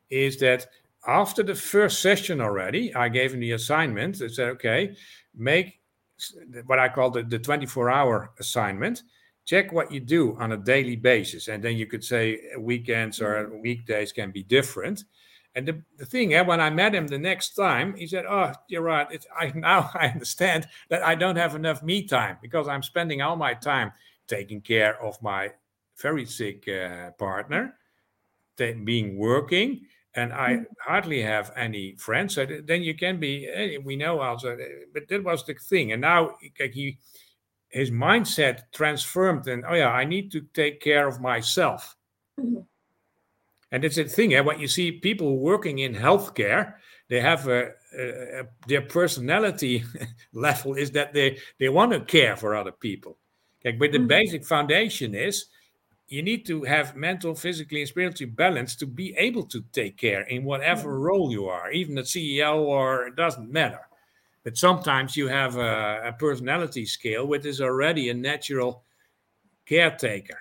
is 0.09 0.38
that 0.38 0.68
after 1.05 1.43
the 1.43 1.55
first 1.55 2.01
session 2.01 2.41
already, 2.41 2.93
I 2.95 3.09
gave 3.09 3.34
him 3.34 3.39
the 3.39 3.51
assignment. 3.51 4.22
I 4.22 4.28
said, 4.28 4.49
okay, 4.49 4.95
make 5.36 5.80
what 6.65 6.80
I 6.80 6.89
call 6.89 7.11
the, 7.11 7.24
the 7.24 7.38
24 7.38 7.91
hour 7.91 8.32
assignment 8.39 9.03
check 9.47 9.72
what 9.72 9.91
you 9.91 9.99
do 9.99 10.36
on 10.39 10.51
a 10.51 10.57
daily 10.57 10.95
basis 10.95 11.47
and 11.47 11.63
then 11.63 11.78
you 11.78 11.88
could 11.88 12.03
say 12.03 12.39
weekends 12.59 13.22
or 13.22 13.45
mm-hmm. 13.45 13.61
weekdays 13.61 14.11
can 14.11 14.30
be 14.30 14.43
different 14.43 15.05
and 15.58 15.68
the, 15.68 15.82
the 15.97 16.05
thing 16.05 16.32
yeah, 16.32 16.41
when 16.41 16.62
i 16.62 16.70
met 16.70 16.95
him 16.95 17.08
the 17.08 17.18
next 17.18 17.53
time 17.55 17.95
he 17.95 18.08
said 18.08 18.26
oh 18.26 18.53
you're 18.70 18.82
right 18.82 19.08
it's, 19.12 19.28
i 19.38 19.51
now 19.55 19.89
i 19.95 20.08
understand 20.08 20.68
that 20.89 21.03
i 21.03 21.16
don't 21.16 21.36
have 21.36 21.55
enough 21.55 21.84
me 21.84 22.03
time 22.03 22.38
because 22.41 22.68
i'm 22.68 22.84
spending 22.84 23.22
all 23.22 23.36
my 23.36 23.53
time 23.53 23.91
taking 24.28 24.62
care 24.62 25.01
of 25.01 25.22
my 25.22 25.49
very 26.01 26.26
sick 26.26 26.68
uh, 26.68 27.12
partner 27.12 27.74
being 28.84 29.18
working 29.18 29.82
and 30.16 30.34
I 30.34 30.53
mm-hmm. 30.53 30.64
hardly 30.80 31.22
have 31.22 31.53
any 31.55 31.93
friends. 31.97 32.34
So 32.34 32.47
then 32.47 32.82
you 32.82 32.95
can 32.95 33.20
be. 33.20 33.47
Eh, 33.47 33.78
we 33.84 33.95
know 33.95 34.20
also, 34.20 34.58
but 34.91 35.08
that 35.10 35.24
was 35.24 35.45
the 35.45 35.53
thing. 35.53 35.91
And 35.91 36.01
now 36.01 36.38
he 36.41 36.97
his 37.70 37.91
mindset 37.91 38.64
transformed 38.74 39.47
and 39.47 39.66
oh 39.68 39.74
yeah 39.74 39.89
i 39.89 40.05
need 40.05 40.32
to 40.32 40.41
take 40.53 40.80
care 40.80 41.08
of 41.08 41.20
myself 41.20 41.95
mm-hmm. 42.39 42.62
And 43.72 43.84
it's 43.84 43.97
a 43.97 44.03
thing 44.03 44.34
eh? 44.34 44.39
what 44.39 44.59
you 44.59 44.68
see 44.68 44.91
people 44.91 45.38
working 45.38 45.80
in 45.80 45.93
healthcare 45.93 46.74
they 47.09 47.20
have 47.20 47.47
a, 47.47 47.72
a, 47.97 48.39
a 48.39 48.43
their 48.68 48.82
personality 48.82 49.84
level 50.34 50.74
is 50.74 50.91
that 50.91 51.13
they 51.13 51.38
they 51.59 51.70
want 51.70 51.91
to 51.91 51.99
care 52.01 52.36
for 52.36 52.55
other 52.55 52.72
people 52.72 53.18
okay, 53.65 53.76
but 53.76 53.91
the 53.91 53.97
mm-hmm. 53.97 54.07
basic 54.07 54.45
foundation 54.45 55.15
is 55.15 55.45
you 56.09 56.22
need 56.22 56.45
to 56.45 56.63
have 56.63 56.95
mental 56.95 57.36
physically 57.36 57.82
and 57.82 57.89
spiritually 57.89 58.32
balance 58.32 58.76
to 58.78 58.86
be 58.86 59.13
able 59.18 59.43
to 59.43 59.61
take 59.74 59.97
care 59.97 60.22
in 60.22 60.43
whatever 60.43 60.89
mm-hmm. 60.91 61.03
role 61.03 61.32
you 61.32 61.47
are 61.47 61.72
even 61.72 61.97
a 61.97 62.03
ceo 62.03 62.57
or 62.57 63.07
it 63.07 63.15
doesn't 63.15 63.51
matter 63.51 63.82
but 64.43 64.57
sometimes 64.57 65.18
you 65.18 65.28
have 65.28 65.57
a, 65.57 66.01
a 66.05 66.13
personality 66.13 66.86
scale 66.86 67.28
which 67.28 67.45
is 67.45 67.59
already 67.59 68.09
a 68.09 68.13
natural 68.13 68.84
caretaker. 69.68 70.39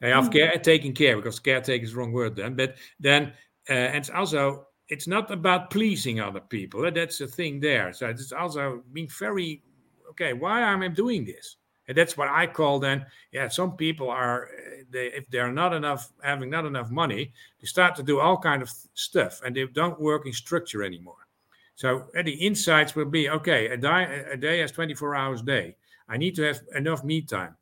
They 0.00 0.10
have 0.10 0.30
care, 0.30 0.52
taking 0.58 0.94
care 0.94 1.16
because 1.16 1.38
caretaker 1.38 1.84
is 1.84 1.92
the 1.92 1.98
wrong 1.98 2.12
word 2.12 2.36
then. 2.36 2.54
But 2.54 2.76
then 2.98 3.32
uh, 3.68 3.92
it's 3.94 4.10
also 4.10 4.66
it's 4.88 5.06
not 5.06 5.30
about 5.30 5.70
pleasing 5.70 6.20
other 6.20 6.40
people. 6.40 6.90
That's 6.90 7.18
the 7.18 7.26
thing 7.26 7.60
there. 7.60 7.92
So 7.92 8.08
it's 8.08 8.32
also 8.32 8.82
being 8.92 9.08
very 9.08 9.62
okay. 10.10 10.32
Why 10.32 10.60
am 10.62 10.82
I 10.82 10.88
doing 10.88 11.24
this? 11.24 11.56
And 11.86 11.96
that's 11.96 12.16
what 12.16 12.28
I 12.28 12.46
call 12.46 12.78
then. 12.78 13.04
Yeah, 13.32 13.48
some 13.48 13.76
people 13.76 14.10
are 14.10 14.48
they 14.90 15.06
if 15.08 15.28
they're 15.28 15.52
not 15.52 15.74
enough 15.74 16.10
having 16.22 16.48
not 16.48 16.64
enough 16.64 16.90
money, 16.90 17.32
they 17.60 17.66
start 17.66 17.94
to 17.96 18.02
do 18.02 18.20
all 18.20 18.38
kind 18.38 18.62
of 18.62 18.72
stuff 18.94 19.40
and 19.44 19.54
they 19.54 19.66
don't 19.66 20.00
work 20.00 20.26
in 20.26 20.32
structure 20.32 20.82
anymore. 20.82 21.26
So 21.74 22.06
uh, 22.16 22.22
the 22.22 22.32
insights 22.32 22.94
will 22.94 23.06
be 23.06 23.28
okay, 23.30 23.68
a 23.68 23.76
day, 23.76 24.24
a 24.32 24.36
day 24.36 24.58
has 24.60 24.70
24 24.72 25.16
hours 25.16 25.40
a 25.40 25.44
day. 25.44 25.76
I 26.08 26.16
need 26.16 26.34
to 26.36 26.42
have 26.42 26.60
enough 26.74 27.04
me 27.04 27.22
time. 27.22 27.56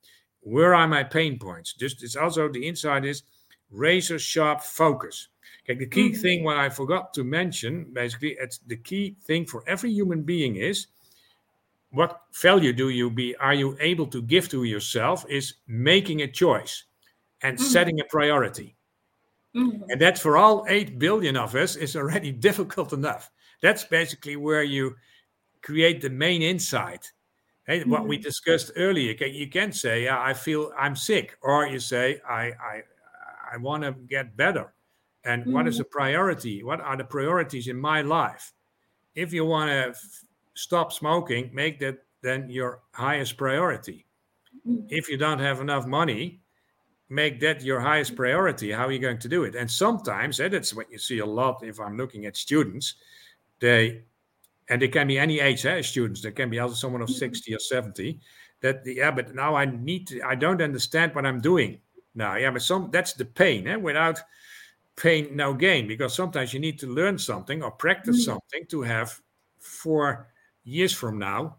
Where 0.48 0.74
are 0.74 0.88
my 0.88 1.04
pain 1.04 1.38
points? 1.38 1.72
Just 1.72 2.02
it's 2.02 2.16
also 2.16 2.48
the 2.48 2.66
insight 2.66 3.04
is 3.04 3.22
razor 3.70 4.18
sharp 4.18 4.62
focus. 4.62 5.28
Okay, 5.64 5.78
the 5.78 5.86
key 5.86 6.10
mm-hmm. 6.10 6.20
thing 6.20 6.44
what 6.44 6.56
I 6.56 6.68
forgot 6.68 7.12
to 7.14 7.24
mention, 7.24 7.86
basically, 7.92 8.36
it's 8.40 8.58
the 8.58 8.76
key 8.76 9.16
thing 9.24 9.44
for 9.44 9.62
every 9.66 9.90
human 9.90 10.22
being 10.22 10.56
is 10.56 10.86
what 11.90 12.22
value 12.34 12.72
do 12.72 12.90
you 12.90 13.10
be 13.10 13.34
are 13.36 13.54
you 13.54 13.76
able 13.80 14.06
to 14.06 14.20
give 14.22 14.48
to 14.50 14.64
yourself 14.64 15.24
is 15.28 15.54
making 15.66 16.22
a 16.22 16.28
choice 16.28 16.84
and 17.42 17.56
mm-hmm. 17.56 17.66
setting 17.66 18.00
a 18.00 18.04
priority. 18.04 18.74
Mm-hmm. 19.56 19.84
And 19.88 20.00
that 20.00 20.18
for 20.18 20.36
all 20.36 20.66
8 20.68 20.98
billion 20.98 21.36
of 21.36 21.54
us 21.54 21.76
is 21.76 21.96
already 21.96 22.32
difficult 22.48 22.92
enough 22.92 23.30
that's 23.60 23.84
basically 23.84 24.36
where 24.36 24.62
you 24.62 24.96
create 25.62 26.00
the 26.00 26.10
main 26.10 26.42
insight. 26.42 27.12
Hey, 27.68 27.80
mm-hmm. 27.80 27.90
what 27.90 28.08
we 28.08 28.16
mm-hmm. 28.16 28.22
discussed 28.22 28.72
earlier, 28.76 29.12
you 29.12 29.48
can 29.48 29.72
say, 29.72 30.08
I 30.08 30.32
feel 30.32 30.72
I'm 30.76 30.96
sick, 30.96 31.36
or 31.42 31.66
you 31.66 31.78
say, 31.78 32.20
I, 32.28 32.52
I, 32.52 32.82
I 33.52 33.56
want 33.58 33.84
to 33.84 33.92
get 33.92 34.36
better. 34.36 34.72
And 35.24 35.42
mm-hmm. 35.42 35.52
what 35.52 35.68
is 35.68 35.74
mm-hmm. 35.74 35.82
a 35.82 35.84
priority? 35.84 36.64
What 36.64 36.80
are 36.80 36.96
the 36.96 37.04
priorities 37.04 37.68
in 37.68 37.76
my 37.76 38.00
life? 38.00 38.52
If 39.14 39.34
you 39.34 39.44
want 39.44 39.68
to 39.68 39.90
f- 39.90 40.24
stop 40.54 40.92
smoking, 40.92 41.50
make 41.52 41.78
that 41.80 41.98
then 42.22 42.48
your 42.48 42.80
highest 42.92 43.36
priority. 43.36 44.06
Mm-hmm. 44.66 44.86
If 44.88 45.10
you 45.10 45.18
don't 45.18 45.38
have 45.38 45.60
enough 45.60 45.86
money, 45.86 46.40
make 47.10 47.38
that 47.40 47.62
your 47.62 47.80
highest 47.80 48.16
priority. 48.16 48.72
How 48.72 48.86
are 48.86 48.92
you 48.92 48.98
going 48.98 49.18
to 49.18 49.28
do 49.28 49.44
it? 49.44 49.54
And 49.54 49.70
sometimes, 49.70 50.40
and 50.40 50.54
that's 50.54 50.74
what 50.74 50.90
you 50.90 50.98
see 50.98 51.18
a 51.18 51.26
lot 51.26 51.62
if 51.62 51.78
I'm 51.80 51.98
looking 51.98 52.24
at 52.24 52.36
students, 52.36 52.94
they 53.60 54.04
and 54.68 54.82
they 54.82 54.88
can 54.88 55.06
be 55.06 55.18
any 55.18 55.40
age 55.40 55.64
eh, 55.66 55.82
students 55.82 56.22
they 56.22 56.30
can 56.30 56.50
be 56.50 56.58
also 56.58 56.74
someone 56.74 57.02
of 57.02 57.08
mm-hmm. 57.08 57.18
60 57.18 57.54
or 57.54 57.58
70 57.58 58.20
that 58.60 58.82
yeah 58.84 59.10
but 59.10 59.34
now 59.34 59.54
i 59.54 59.64
need 59.64 60.06
to 60.06 60.20
i 60.22 60.34
don't 60.34 60.62
understand 60.62 61.14
what 61.14 61.26
i'm 61.26 61.40
doing 61.40 61.80
now 62.14 62.36
yeah 62.36 62.50
but 62.50 62.62
some 62.62 62.90
that's 62.92 63.12
the 63.14 63.24
pain 63.24 63.66
eh? 63.66 63.76
without 63.76 64.20
pain 64.96 65.34
no 65.34 65.54
gain 65.54 65.86
because 65.86 66.14
sometimes 66.14 66.52
you 66.52 66.60
need 66.60 66.78
to 66.78 66.86
learn 66.86 67.18
something 67.18 67.62
or 67.62 67.70
practice 67.70 68.16
mm-hmm. 68.16 68.32
something 68.32 68.66
to 68.66 68.82
have 68.82 69.20
four 69.58 70.28
years 70.64 70.92
from 70.92 71.18
now 71.18 71.56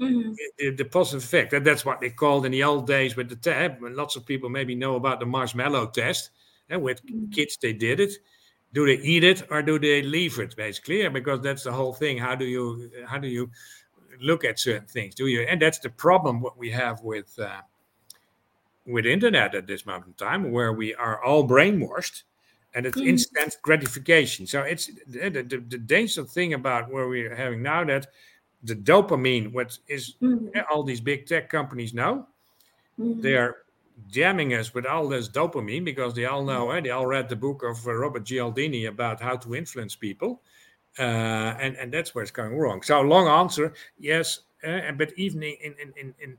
mm-hmm. 0.00 0.32
the, 0.58 0.70
the, 0.70 0.84
positive 0.84 1.22
effect 1.22 1.52
and 1.52 1.66
that's 1.66 1.84
what 1.84 2.00
they 2.00 2.10
called 2.10 2.46
in 2.46 2.52
the 2.52 2.62
old 2.62 2.86
days 2.86 3.16
with 3.16 3.28
the 3.28 3.36
tab 3.36 3.76
lots 3.80 4.16
of 4.16 4.24
people 4.24 4.48
maybe 4.48 4.74
know 4.74 4.94
about 4.94 5.20
the 5.20 5.26
marshmallow 5.26 5.86
test 5.86 6.30
and 6.68 6.80
eh, 6.80 6.82
with 6.82 7.04
mm-hmm. 7.04 7.30
kids 7.30 7.58
they 7.60 7.72
did 7.72 7.98
it 7.98 8.12
do 8.72 8.86
they 8.86 9.02
eat 9.02 9.24
it 9.24 9.42
or 9.50 9.62
do 9.62 9.78
they 9.78 10.02
leave 10.02 10.38
it 10.38 10.54
basically 10.56 11.08
because 11.08 11.40
that's 11.40 11.64
the 11.64 11.72
whole 11.72 11.92
thing 11.92 12.18
how 12.18 12.34
do 12.34 12.44
you 12.44 12.90
how 13.06 13.18
do 13.18 13.28
you 13.28 13.50
look 14.20 14.44
at 14.44 14.58
certain 14.58 14.86
things 14.86 15.14
do 15.14 15.26
you 15.26 15.42
and 15.42 15.60
that's 15.60 15.78
the 15.78 15.90
problem 15.90 16.40
what 16.40 16.56
we 16.56 16.70
have 16.70 17.00
with 17.02 17.36
uh, 17.38 17.60
with 18.86 19.06
internet 19.06 19.54
at 19.54 19.66
this 19.66 19.86
moment 19.86 20.06
in 20.08 20.14
time 20.14 20.50
where 20.50 20.72
we 20.72 20.94
are 20.94 21.22
all 21.24 21.46
brainwashed 21.46 22.22
and 22.74 22.86
it's 22.86 22.98
mm-hmm. 22.98 23.08
instant 23.08 23.56
gratification 23.62 24.46
so 24.46 24.62
it's 24.62 24.90
the, 25.06 25.30
the, 25.30 25.42
the, 25.42 25.78
dangerous 25.78 26.32
thing 26.32 26.54
about 26.54 26.90
where 26.90 27.08
we're 27.08 27.34
having 27.34 27.62
now 27.62 27.84
that 27.84 28.06
the 28.62 28.76
dopamine 28.76 29.52
what 29.52 29.76
is 29.88 30.14
mm-hmm. 30.22 30.48
all 30.70 30.82
these 30.82 31.00
big 31.00 31.26
tech 31.26 31.48
companies 31.48 31.94
now 31.94 32.26
mm-hmm. 32.98 33.20
they're 33.20 33.56
jamming 34.08 34.54
us 34.54 34.74
with 34.74 34.86
all 34.86 35.08
this 35.08 35.28
dopamine 35.28 35.84
because 35.84 36.14
they 36.14 36.24
all 36.24 36.44
know, 36.44 36.70
eh, 36.70 36.80
they 36.80 36.90
all 36.90 37.06
read 37.06 37.28
the 37.28 37.36
book 37.36 37.62
of 37.62 37.86
uh, 37.86 37.92
Robert 37.92 38.24
Cialdini 38.24 38.86
about 38.86 39.20
how 39.20 39.36
to 39.36 39.54
influence 39.54 39.94
people. 39.94 40.42
Uh, 40.98 41.54
and, 41.60 41.76
and 41.76 41.92
that's 41.92 42.14
where 42.14 42.22
it's 42.22 42.32
going 42.32 42.56
wrong. 42.56 42.82
So, 42.82 43.00
long 43.00 43.28
answer, 43.28 43.72
yes. 43.98 44.40
Uh, 44.66 44.92
but 44.92 45.12
even 45.16 45.42
in, 45.42 45.56
in, 45.62 45.92
in, 45.96 46.14
in, 46.20 46.36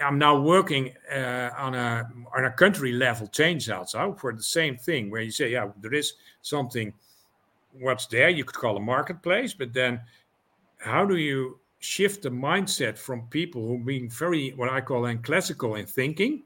I'm 0.00 0.18
now 0.18 0.38
working 0.38 0.92
uh, 1.12 1.50
on 1.56 1.74
a 1.74 2.08
on 2.36 2.44
a 2.44 2.50
country 2.50 2.92
level 2.92 3.26
change 3.28 3.70
also 3.70 4.14
for 4.18 4.32
the 4.32 4.42
same 4.42 4.76
thing, 4.76 5.10
where 5.10 5.22
you 5.22 5.30
say, 5.30 5.52
yeah, 5.52 5.68
there 5.80 5.94
is 5.94 6.14
something 6.42 6.92
what's 7.72 8.06
there 8.06 8.28
you 8.28 8.44
could 8.44 8.56
call 8.56 8.76
a 8.76 8.80
marketplace, 8.80 9.54
but 9.54 9.72
then 9.72 10.00
how 10.78 11.04
do 11.06 11.16
you 11.16 11.58
shift 11.78 12.22
the 12.22 12.30
mindset 12.30 12.96
from 12.98 13.22
people 13.28 13.66
who 13.66 13.78
being 13.78 14.08
very 14.08 14.50
what 14.50 14.70
I 14.70 14.80
call 14.80 15.06
in 15.06 15.18
classical 15.18 15.76
in 15.76 15.86
thinking 15.86 16.42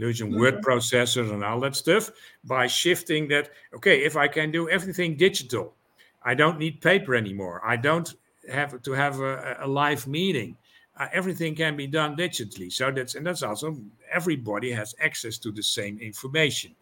using 0.00 0.30
mm-hmm. 0.30 0.40
word 0.40 0.62
processors 0.62 1.32
and 1.32 1.44
all 1.44 1.60
that 1.60 1.76
stuff 1.76 2.10
by 2.44 2.66
shifting 2.66 3.28
that 3.28 3.50
okay 3.74 4.04
if 4.04 4.16
i 4.16 4.28
can 4.28 4.50
do 4.50 4.68
everything 4.68 5.16
digital 5.16 5.74
i 6.22 6.34
don't 6.34 6.58
need 6.58 6.80
paper 6.80 7.14
anymore 7.14 7.60
i 7.64 7.76
don't 7.76 8.14
have 8.50 8.80
to 8.82 8.92
have 8.92 9.20
a, 9.20 9.56
a 9.60 9.68
live 9.68 10.06
meeting 10.06 10.56
uh, 10.98 11.08
everything 11.12 11.54
can 11.54 11.76
be 11.76 11.86
done 11.86 12.16
digitally 12.16 12.72
so 12.72 12.90
that's 12.90 13.14
and 13.14 13.26
that's 13.26 13.42
also 13.42 13.76
everybody 14.10 14.70
has 14.70 14.94
access 15.00 15.38
to 15.38 15.52
the 15.52 15.62
same 15.62 15.98
information 15.98 16.74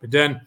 But 0.00 0.10
then, 0.10 0.40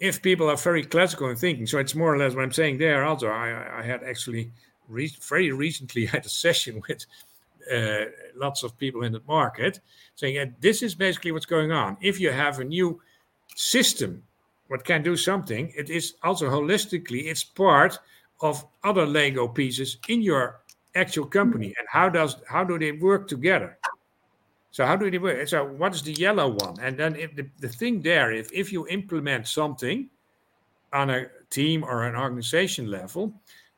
if 0.00 0.22
people 0.22 0.48
are 0.48 0.56
very 0.56 0.84
classical 0.84 1.28
in 1.28 1.36
thinking, 1.36 1.66
so 1.66 1.78
it's 1.78 1.94
more 1.94 2.14
or 2.14 2.18
less 2.18 2.34
what 2.34 2.44
I'm 2.44 2.52
saying 2.52 2.78
there. 2.78 3.04
Also, 3.04 3.28
I, 3.28 3.80
I 3.80 3.82
had 3.82 4.04
actually 4.04 4.52
re- 4.88 5.16
very 5.28 5.50
recently 5.50 6.06
had 6.14 6.26
a 6.26 6.28
session 6.28 6.82
with 6.88 7.06
uh, 7.72 8.04
lots 8.36 8.62
of 8.62 8.76
people 8.78 9.02
in 9.02 9.12
the 9.12 9.22
market 9.26 9.80
saying 10.14 10.54
this 10.60 10.82
is 10.82 10.94
basically 10.94 11.32
what's 11.32 11.46
going 11.46 11.72
on. 11.72 11.96
If 12.00 12.20
you 12.20 12.30
have 12.30 12.58
a 12.58 12.64
new 12.64 13.00
system 13.54 14.22
what 14.68 14.84
can 14.84 15.02
do 15.02 15.16
something, 15.16 15.72
it 15.76 15.90
is 15.90 16.14
also 16.22 16.48
holistically 16.48 17.24
it's 17.24 17.42
part 17.42 17.98
of 18.40 18.64
other 18.84 19.06
Lego 19.06 19.48
pieces 19.48 19.96
in 20.08 20.22
your 20.22 20.60
actual 20.94 21.26
company. 21.26 21.74
And 21.78 21.88
how 21.90 22.08
does 22.08 22.36
how 22.46 22.64
do 22.64 22.78
they 22.78 22.92
work 22.92 23.26
together? 23.28 23.78
So 24.70 24.84
how 24.84 24.96
do 24.96 25.10
they 25.10 25.18
work? 25.18 25.48
So 25.48 25.64
what 25.64 25.94
is 25.94 26.02
the 26.02 26.12
yellow 26.12 26.50
one? 26.50 26.76
And 26.80 26.96
then 26.96 27.16
if 27.16 27.34
the, 27.34 27.48
the 27.58 27.68
thing 27.68 28.02
there, 28.02 28.30
if 28.30 28.52
if 28.52 28.72
you 28.72 28.86
implement 28.88 29.48
something 29.48 30.08
on 30.92 31.10
a 31.10 31.26
team 31.50 31.82
or 31.82 32.04
an 32.04 32.14
organization 32.14 32.90
level, 32.90 33.32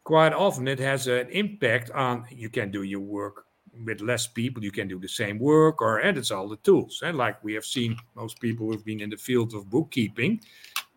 quite 0.04 0.32
often 0.32 0.66
it 0.66 0.80
has 0.80 1.06
an 1.06 1.28
impact 1.30 1.90
on 1.92 2.26
you 2.30 2.50
can 2.50 2.70
do 2.70 2.82
your 2.82 3.00
work 3.00 3.46
with 3.84 4.00
less 4.00 4.26
people 4.26 4.62
you 4.62 4.70
can 4.70 4.88
do 4.88 4.98
the 4.98 5.08
same 5.08 5.38
work 5.38 5.80
or 5.80 5.98
and 5.98 6.18
it's 6.18 6.30
all 6.30 6.48
the 6.48 6.56
tools 6.56 7.02
and 7.04 7.16
like 7.16 7.42
we 7.44 7.54
have 7.54 7.64
seen 7.64 7.96
most 8.14 8.40
people 8.40 8.66
who've 8.66 8.84
been 8.84 9.00
in 9.00 9.10
the 9.10 9.16
field 9.16 9.54
of 9.54 9.70
bookkeeping 9.70 10.40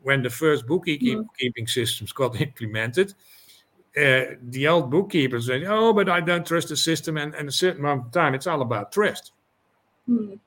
when 0.02 0.22
the 0.22 0.30
first 0.30 0.68
bookkeeping 0.68 1.26
mm. 1.42 1.70
systems 1.70 2.12
got 2.22 2.40
implemented 2.42 3.14
uh, 3.96 4.24
the 4.50 4.68
old 4.68 4.90
bookkeepers 4.90 5.48
said 5.48 5.64
oh 5.64 5.94
but 5.94 6.10
i 6.10 6.20
don't 6.20 6.46
trust 6.46 6.70
the 6.70 6.78
system 6.78 7.18
and, 7.18 7.36
and 7.36 7.48
a 7.48 7.52
certain 7.52 7.82
amount 7.82 8.06
of 8.06 8.12
time 8.12 8.34
it's 8.34 8.48
all 8.48 8.62
about 8.62 8.92
trust 8.92 9.32
mm. 10.10 10.38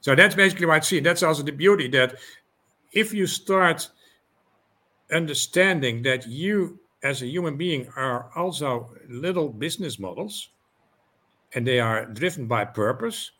so 0.00 0.14
that's 0.14 0.34
basically 0.34 0.66
what 0.66 0.76
i 0.76 0.80
see 0.80 1.00
that's 1.00 1.22
also 1.22 1.42
the 1.42 1.52
beauty 1.52 1.88
that 1.88 2.14
if 2.92 3.12
you 3.12 3.26
start 3.26 3.88
understanding 5.12 6.02
that 6.02 6.26
you 6.26 6.78
as 7.02 7.20
a 7.20 7.26
human 7.26 7.56
being 7.56 7.86
are 7.96 8.30
also 8.34 8.88
little 9.08 9.48
business 9.48 9.98
models 9.98 10.50
and 11.54 11.66
they 11.66 11.80
are 11.80 12.06
driven 12.06 12.46
by 12.46 12.64
purpose 12.64 13.30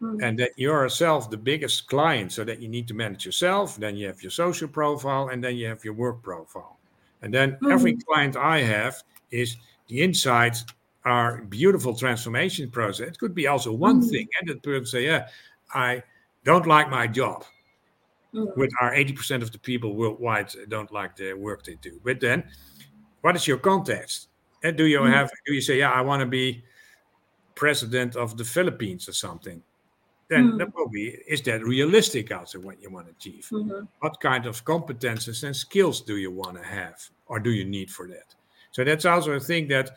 mm. 0.00 0.22
and 0.22 0.38
that 0.38 0.50
you're 0.56 0.82
yourself 0.82 1.30
the 1.30 1.36
biggest 1.36 1.88
client 1.88 2.32
so 2.32 2.44
that 2.44 2.60
you 2.60 2.68
need 2.68 2.88
to 2.88 2.94
manage 2.94 3.24
yourself 3.26 3.76
then 3.76 3.96
you 3.96 4.06
have 4.06 4.22
your 4.22 4.30
social 4.30 4.68
profile 4.68 5.28
and 5.28 5.42
then 5.42 5.56
you 5.56 5.66
have 5.66 5.84
your 5.84 5.94
work 5.94 6.22
profile 6.22 6.78
and 7.22 7.32
then 7.32 7.56
mm. 7.62 7.72
every 7.72 7.94
client 7.94 8.36
i 8.36 8.60
have 8.60 9.02
is 9.30 9.56
the 9.88 10.00
insights 10.00 10.64
are 11.04 11.42
beautiful 11.44 11.94
transformation 11.94 12.70
process 12.70 13.08
it 13.08 13.18
could 13.18 13.34
be 13.34 13.46
also 13.46 13.72
one 13.72 14.02
mm. 14.02 14.10
thing 14.10 14.28
and 14.40 14.48
that 14.48 14.62
person 14.62 14.86
say 14.86 15.04
yeah 15.04 15.26
i 15.74 16.02
don't 16.44 16.66
like 16.66 16.88
my 16.90 17.06
job 17.06 17.44
mm. 18.34 18.56
with 18.56 18.70
our 18.80 18.92
80% 18.92 19.42
of 19.42 19.50
the 19.52 19.58
people 19.58 19.94
worldwide 19.94 20.50
don't 20.68 20.92
like 20.92 21.16
the 21.16 21.32
work 21.32 21.64
they 21.64 21.76
do 21.82 22.00
but 22.04 22.20
then 22.20 22.44
what 23.22 23.36
is 23.36 23.46
your 23.46 23.58
context 23.58 24.28
and 24.62 24.76
do 24.76 24.86
you 24.86 25.00
mm. 25.00 25.12
have 25.12 25.30
do 25.46 25.54
you 25.54 25.60
say 25.60 25.78
yeah 25.78 25.90
i 25.92 26.00
want 26.00 26.20
to 26.20 26.26
be 26.26 26.62
president 27.58 28.16
of 28.16 28.36
the 28.36 28.44
Philippines 28.44 29.08
or 29.08 29.12
something, 29.12 29.60
then 30.28 30.52
mm. 30.52 30.58
that 30.58 30.74
will 30.74 30.88
be 30.88 31.18
is 31.26 31.42
that 31.42 31.64
realistic 31.64 32.32
also 32.32 32.60
what 32.60 32.80
you 32.80 32.90
want 32.90 33.06
to 33.06 33.12
achieve? 33.12 33.48
Mm-hmm. 33.50 33.84
What 33.98 34.20
kind 34.20 34.46
of 34.46 34.64
competences 34.64 35.42
and 35.42 35.56
skills 35.56 36.00
do 36.00 36.16
you 36.16 36.30
want 36.30 36.56
to 36.56 36.64
have 36.64 36.96
or 37.26 37.40
do 37.40 37.50
you 37.50 37.64
need 37.64 37.90
for 37.90 38.06
that? 38.08 38.34
So 38.70 38.84
that's 38.84 39.04
also 39.04 39.32
a 39.32 39.40
thing 39.40 39.68
that 39.68 39.96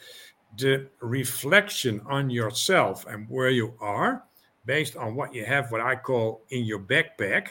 the 0.58 0.88
reflection 1.00 2.02
on 2.10 2.30
yourself 2.30 3.06
and 3.06 3.28
where 3.30 3.50
you 3.50 3.74
are 3.80 4.24
based 4.66 4.96
on 4.96 5.16
what 5.16 5.34
you 5.34 5.46
have, 5.46 5.72
what 5.72 5.82
I 5.82 5.96
call 5.96 6.42
in 6.50 6.66
your 6.66 6.80
backpack. 6.80 7.50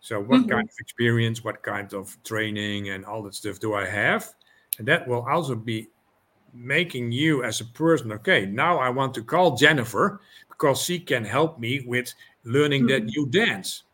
So, 0.00 0.18
what 0.18 0.40
mm-hmm. 0.40 0.50
kind 0.50 0.68
of 0.68 0.74
experience, 0.78 1.44
what 1.44 1.62
kind 1.62 1.92
of 1.92 2.16
training, 2.24 2.88
and 2.88 3.04
all 3.04 3.22
that 3.24 3.34
stuff 3.34 3.60
do 3.60 3.74
I 3.74 3.86
have? 3.86 4.32
And 4.78 4.88
that 4.88 5.06
will 5.06 5.26
also 5.28 5.54
be 5.54 5.88
making 6.52 7.12
you 7.12 7.42
as 7.42 7.60
a 7.60 7.64
person 7.64 8.12
okay 8.12 8.46
now 8.46 8.78
i 8.78 8.88
want 8.88 9.14
to 9.14 9.22
call 9.22 9.56
jennifer 9.56 10.20
because 10.48 10.82
she 10.82 10.98
can 10.98 11.24
help 11.24 11.58
me 11.58 11.82
with 11.86 12.12
learning 12.44 12.86
that 12.86 13.04
new 13.04 13.26
dance 13.26 13.84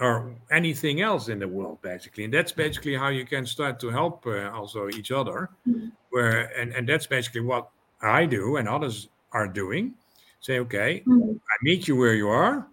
or 0.00 0.34
anything 0.50 1.00
else 1.00 1.28
in 1.28 1.38
the 1.38 1.46
world 1.46 1.80
basically. 1.82 2.24
And 2.24 2.34
that's 2.34 2.52
basically 2.52 2.96
how 2.96 3.08
you 3.08 3.24
can 3.24 3.46
start 3.46 3.78
to 3.80 3.90
help 3.90 4.26
uh, 4.26 4.50
also 4.50 4.88
each 4.88 5.10
other 5.10 5.50
mm-hmm. 5.68 5.88
where 6.10 6.50
and, 6.58 6.72
and 6.72 6.88
that's 6.88 7.06
basically 7.06 7.42
what 7.42 7.68
i 8.02 8.26
do 8.26 8.56
and 8.56 8.68
others 8.68 9.08
are 9.32 9.48
doing. 9.48 9.94
Say 10.40 10.58
okay 10.60 11.02
mm-hmm. 11.06 11.32
i 11.32 11.56
meet 11.62 11.88
you 11.88 11.96
where 11.96 12.14
you 12.14 12.28
are. 12.28 12.66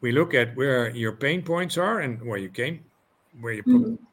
We 0.00 0.12
look 0.12 0.34
at 0.34 0.56
where 0.56 0.90
your 0.90 1.12
pain 1.12 1.42
points 1.42 1.76
are 1.78 2.00
and 2.00 2.22
where 2.22 2.38
you 2.38 2.48
came 2.48 2.84
where 3.40 3.52
your 3.52 3.64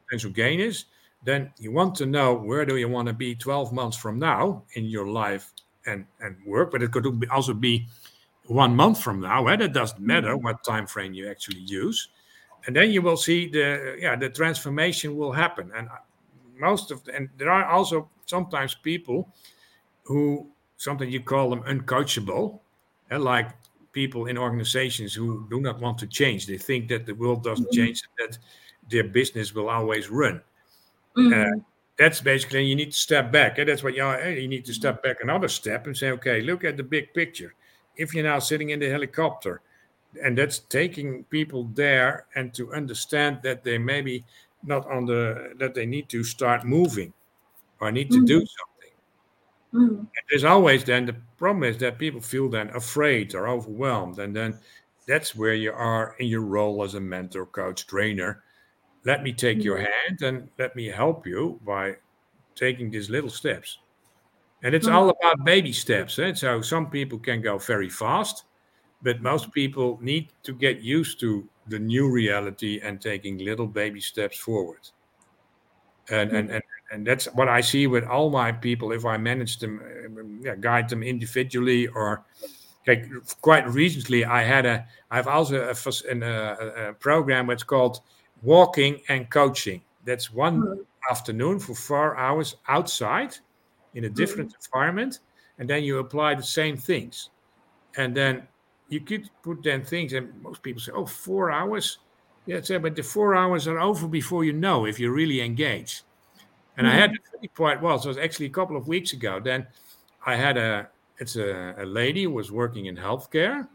potential 0.06 0.32
gain 0.32 0.60
is 0.60 0.86
then 1.24 1.52
you 1.58 1.72
want 1.72 1.96
to 1.96 2.06
know 2.06 2.34
where 2.34 2.66
do 2.66 2.78
you 2.78 2.90
want 2.90 3.08
to 3.08 3.14
be 3.14 3.36
12 3.36 3.72
months 3.72 3.98
from 3.98 4.20
now 4.20 4.64
in 4.74 4.86
your 4.86 5.08
life 5.08 5.52
and, 5.86 6.06
and 6.20 6.36
work, 6.46 6.72
but 6.72 6.84
it 6.84 6.92
could 6.92 7.06
also 7.32 7.54
be 7.54 7.88
one 8.48 8.76
month 8.76 9.02
from 9.02 9.22
now. 9.22 9.48
And 9.48 9.62
it 9.62 9.74
doesn't 9.74 10.02
matter 10.02 10.36
mm-hmm. 10.36 10.44
what 10.44 10.64
time 10.64 10.88
frame 10.88 11.14
you 11.14 11.30
actually 11.30 11.62
use. 11.62 12.10
And 12.66 12.76
then 12.76 12.92
you 12.92 13.02
will 13.02 13.18
see 13.18 13.50
the 13.50 13.98
yeah 14.00 14.16
the 14.16 14.30
transformation 14.30 15.18
will 15.18 15.34
happen. 15.34 15.72
And 15.76 15.90
uh, 15.90 15.98
most 16.58 16.92
of 16.92 17.04
the, 17.04 17.16
and 17.16 17.30
there 17.38 17.52
are 17.52 17.66
also 17.66 18.10
sometimes 18.26 18.74
people 18.74 19.30
who 20.04 20.48
something 20.78 21.10
you 21.10 21.22
call 21.22 21.50
them 21.50 21.64
uncoachable, 21.64 22.60
and 23.10 23.24
like 23.24 23.50
people 23.92 24.26
in 24.28 24.38
organizations 24.38 25.14
who 25.14 25.46
do 25.50 25.60
not 25.60 25.80
want 25.80 25.98
to 26.00 26.08
change. 26.08 26.48
They 26.48 26.58
think 26.58 26.88
that 26.90 27.06
the 27.06 27.14
world 27.14 27.44
doesn't 27.44 27.66
mm-hmm. 27.66 27.86
change, 27.86 28.02
that 28.18 28.38
their 28.90 29.04
business 29.04 29.54
will 29.54 29.70
always 29.70 30.10
run. 30.10 30.42
Mm-hmm. 31.18 31.60
Uh, 31.60 31.62
that's 31.98 32.22
basically 32.22 32.66
you 32.66 32.76
need 32.76 32.92
to 32.92 32.98
step 32.98 33.32
back. 33.32 33.60
And 33.60 33.70
that's 33.70 33.84
what 33.84 33.96
you, 33.96 34.06
you 34.28 34.48
need 34.48 34.66
to 34.66 34.74
step 34.74 35.04
back 35.04 35.18
another 35.22 35.48
step 35.48 35.86
and 35.86 35.96
say, 35.96 36.12
okay, 36.12 36.42
look 36.42 36.64
at 36.64 36.78
the 36.78 36.84
big 36.84 37.14
picture. 37.14 37.54
If 37.96 38.14
you're 38.14 38.24
now 38.24 38.40
sitting 38.40 38.72
in 38.72 38.80
the 38.80 38.90
helicopter, 38.90 39.62
and 40.24 40.38
that's 40.38 40.60
taking 40.60 41.24
people 41.26 41.70
there 41.74 42.26
and 42.36 42.54
to 42.54 42.74
understand 42.74 43.40
that 43.44 43.64
they 43.64 43.78
maybe 43.78 44.24
not 44.64 44.90
on 44.90 45.06
the 45.06 45.54
that 45.58 45.74
they 45.74 45.86
need 45.86 46.08
to 46.10 46.24
start 46.24 46.64
moving 46.64 47.14
or 47.80 47.92
need 47.92 48.12
to 48.12 48.18
mm-hmm. 48.18 48.26
do 48.26 48.38
something. 48.38 48.70
Mm-hmm. 49.74 50.04
there's 50.30 50.44
always 50.44 50.84
then 50.84 51.08
the 51.08 51.16
problem 51.38 51.64
is 51.64 51.78
that 51.78 51.98
people 51.98 52.22
feel 52.22 52.48
then 52.48 52.70
afraid 52.70 53.34
or 53.34 53.48
overwhelmed, 53.48 54.20
and 54.20 54.36
then 54.36 54.58
that's 55.08 55.36
where 55.36 55.56
you 55.56 55.74
are 55.74 56.16
in 56.20 56.28
your 56.28 56.42
role 56.42 56.84
as 56.84 56.94
a 56.94 57.00
mentor, 57.00 57.46
coach, 57.48 57.88
trainer 57.88 58.44
let 59.06 59.24
me 59.24 59.34
take 59.34 59.64
your 59.64 59.78
mm-hmm. 59.78 60.08
hand 60.08 60.22
and 60.22 60.50
let 60.58 60.76
me 60.76 60.88
help 60.88 61.28
you 61.28 61.60
by 61.66 61.96
taking 62.56 62.90
these 62.90 63.10
little 63.10 63.30
steps. 63.30 63.80
And 64.64 64.74
it's 64.74 64.88
all 64.88 65.12
mm-hmm. 65.12 65.28
about 65.28 65.46
baby 65.46 65.74
steps. 65.74 66.18
Eh? 66.20 66.34
So 66.34 66.62
some 66.62 66.90
people 66.90 67.20
can 67.20 67.42
go 67.42 67.58
very 67.58 67.90
fast, 67.90 68.46
but 69.02 69.22
most 69.22 69.52
people 69.52 70.00
need 70.02 70.32
to 70.44 70.54
get 70.54 70.82
used 70.82 71.20
to 71.20 71.48
the 71.68 71.80
new 71.80 72.10
reality 72.10 72.80
and 72.82 73.02
taking 73.02 73.38
little 73.40 73.68
baby 73.68 74.00
steps 74.00 74.38
forward. 74.38 74.90
And 76.10 76.32
and 76.32 76.52
and, 76.52 76.64
and 76.92 77.08
that's 77.08 77.26
what 77.34 77.48
I 77.48 77.62
see 77.62 77.88
with 77.88 78.04
all 78.04 78.30
my 78.30 78.52
people. 78.52 78.92
If 78.92 79.06
I 79.06 79.16
manage 79.16 79.60
them, 79.60 79.82
uh, 79.82 80.24
yeah, 80.42 80.56
guide 80.56 80.90
them 80.90 81.02
individually, 81.02 81.88
or 81.88 82.26
like 82.86 83.10
quite 83.40 83.68
recently, 83.70 84.26
I 84.26 84.44
had 84.44 84.66
a 84.66 84.86
I've 85.10 85.28
also 85.28 85.70
a, 85.70 86.22
a, 86.22 86.90
a 86.90 86.94
program 86.94 87.48
that's 87.48 87.64
called 87.64 88.02
walking 88.44 89.02
and 89.10 89.30
coaching. 89.30 89.82
That's 90.06 90.32
one 90.32 90.62
mm-hmm. 90.62 90.82
afternoon 91.10 91.60
for 91.60 91.74
four 91.74 92.18
hours 92.18 92.58
outside 92.68 93.38
in 93.94 94.06
a 94.06 94.10
different 94.10 94.50
mm-hmm. 94.50 94.76
environment. 94.76 95.20
And 95.60 95.70
then 95.70 95.84
you 95.84 96.00
apply 96.00 96.36
the 96.36 96.44
same 96.44 96.78
things. 96.78 97.30
And 97.98 98.16
then 98.16 98.48
you 98.90 99.00
could 99.00 99.30
put 99.42 99.64
then 99.64 99.84
things, 99.84 100.14
and 100.14 100.30
most 100.42 100.62
people 100.62 100.82
say, 100.82 100.92
oh, 100.94 101.06
four 101.06 101.52
hours. 101.52 102.00
Yeah, 102.46 102.62
say, 102.62 102.78
but 102.78 102.96
the 102.96 103.04
four 103.04 103.36
hours 103.36 103.68
are 103.68 103.80
over 103.80 104.08
before 104.08 104.44
you 104.44 104.54
know 104.54 104.86
if 104.86 105.00
you're 105.00 105.14
really 105.14 105.42
engage. 105.42 106.04
And 106.78 106.86
mm-hmm. 106.86 106.96
I 106.96 107.00
had 107.00 107.12
it 107.42 107.54
quite 107.54 107.82
well. 107.82 108.00
So 108.00 108.08
it 108.08 108.16
was 108.16 108.18
actually 108.18 108.48
a 108.48 108.50
couple 108.50 108.76
of 108.76 108.88
weeks 108.88 109.14
ago. 109.14 109.40
Then 109.40 109.66
I 110.26 110.36
had 110.36 110.58
a 110.58 110.90
it's 111.20 111.36
a, 111.36 111.76
a 111.78 111.86
lady 111.86 112.24
who 112.24 112.32
was 112.32 112.52
working 112.52 112.88
in 112.88 112.98
healthcare. 112.98 113.68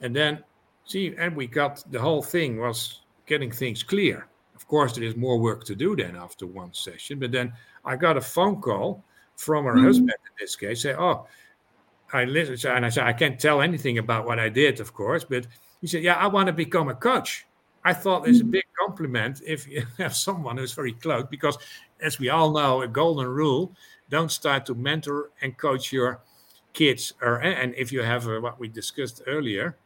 And 0.00 0.14
then 0.14 0.42
see, 0.84 1.14
and 1.18 1.36
we 1.36 1.46
got 1.46 1.84
the 1.90 2.00
whole 2.00 2.22
thing 2.22 2.58
was 2.58 3.02
getting 3.26 3.50
things 3.50 3.82
clear. 3.82 4.28
Of 4.54 4.66
course, 4.68 4.94
there 4.94 5.04
is 5.04 5.16
more 5.16 5.38
work 5.38 5.64
to 5.64 5.74
do 5.74 5.94
then 5.94 6.16
after 6.16 6.46
one 6.46 6.72
session. 6.72 7.18
But 7.18 7.32
then 7.32 7.52
I 7.84 7.96
got 7.96 8.16
a 8.16 8.20
phone 8.20 8.60
call 8.60 9.04
from 9.36 9.64
her 9.64 9.74
mm-hmm. 9.74 9.84
husband 9.84 10.10
in 10.10 10.32
this 10.40 10.56
case, 10.56 10.82
say, 10.82 10.94
"Oh, 10.94 11.26
I 12.12 12.24
listen," 12.24 12.70
and 12.70 12.86
I 12.86 12.88
said, 12.88 13.04
"I 13.04 13.12
can't 13.12 13.38
tell 13.38 13.60
anything 13.60 13.98
about 13.98 14.26
what 14.26 14.38
I 14.38 14.48
did, 14.48 14.80
of 14.80 14.94
course." 14.94 15.24
But 15.24 15.46
he 15.80 15.86
said, 15.86 16.02
"Yeah, 16.02 16.14
I 16.14 16.26
want 16.26 16.46
to 16.46 16.52
become 16.52 16.88
a 16.88 16.94
coach." 16.94 17.46
I 17.84 17.92
thought 17.92 18.26
it's 18.26 18.40
a 18.40 18.42
mm-hmm. 18.42 18.50
big 18.50 18.64
compliment 18.78 19.42
if 19.46 19.68
you 19.68 19.86
have 19.98 20.16
someone 20.16 20.56
who's 20.56 20.72
very 20.72 20.92
close, 20.92 21.24
because 21.30 21.58
as 22.00 22.18
we 22.18 22.30
all 22.30 22.52
know, 22.52 22.82
a 22.82 22.88
golden 22.88 23.28
rule: 23.28 23.74
don't 24.08 24.32
start 24.32 24.66
to 24.66 24.74
mentor 24.74 25.30
and 25.42 25.56
coach 25.58 25.92
your 25.92 26.22
kids, 26.72 27.12
or 27.20 27.36
and 27.42 27.74
if 27.74 27.92
you 27.92 28.02
have 28.02 28.26
a, 28.26 28.40
what 28.40 28.58
we 28.58 28.68
discussed 28.68 29.22
earlier, 29.26 29.76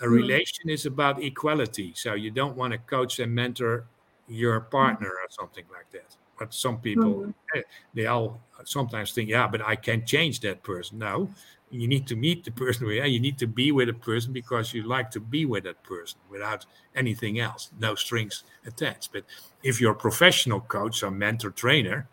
a 0.00 0.06
hmm. 0.06 0.12
relation 0.12 0.68
is 0.68 0.86
about 0.86 1.22
equality. 1.22 1.92
So 1.94 2.14
you 2.14 2.30
don't 2.30 2.56
want 2.56 2.72
to 2.72 2.78
coach 2.78 3.18
and 3.18 3.34
mentor 3.34 3.86
your 4.28 4.60
partner 4.60 5.08
or 5.08 5.28
something 5.30 5.64
like 5.72 5.90
that. 5.92 6.16
But 6.38 6.52
some 6.52 6.80
people, 6.80 7.32
eh, 7.54 7.62
they 7.94 8.06
all 8.06 8.40
sometimes 8.64 9.12
think, 9.12 9.30
yeah, 9.30 9.46
but 9.46 9.62
I 9.62 9.76
can't 9.76 10.04
change 10.04 10.40
that 10.40 10.62
person. 10.62 10.98
No, 10.98 11.30
you 11.70 11.86
need 11.86 12.06
to 12.08 12.16
meet 12.16 12.44
the 12.44 12.50
person 12.50 12.86
where 12.88 13.06
you 13.06 13.20
need 13.20 13.38
to 13.38 13.46
be 13.46 13.72
with 13.72 13.88
a 13.88 13.94
person 13.94 14.32
because 14.32 14.74
you 14.74 14.82
like 14.82 15.10
to 15.12 15.20
be 15.20 15.44
with 15.46 15.64
that 15.64 15.82
person 15.84 16.18
without 16.30 16.66
anything 16.94 17.38
else, 17.38 17.70
no 17.78 17.94
strings 17.94 18.44
attached. 18.66 19.12
But 19.12 19.24
if 19.62 19.80
you're 19.80 19.92
a 19.92 19.96
professional 19.96 20.60
coach 20.60 21.02
or 21.02 21.10
mentor 21.10 21.50
trainer, 21.50 22.08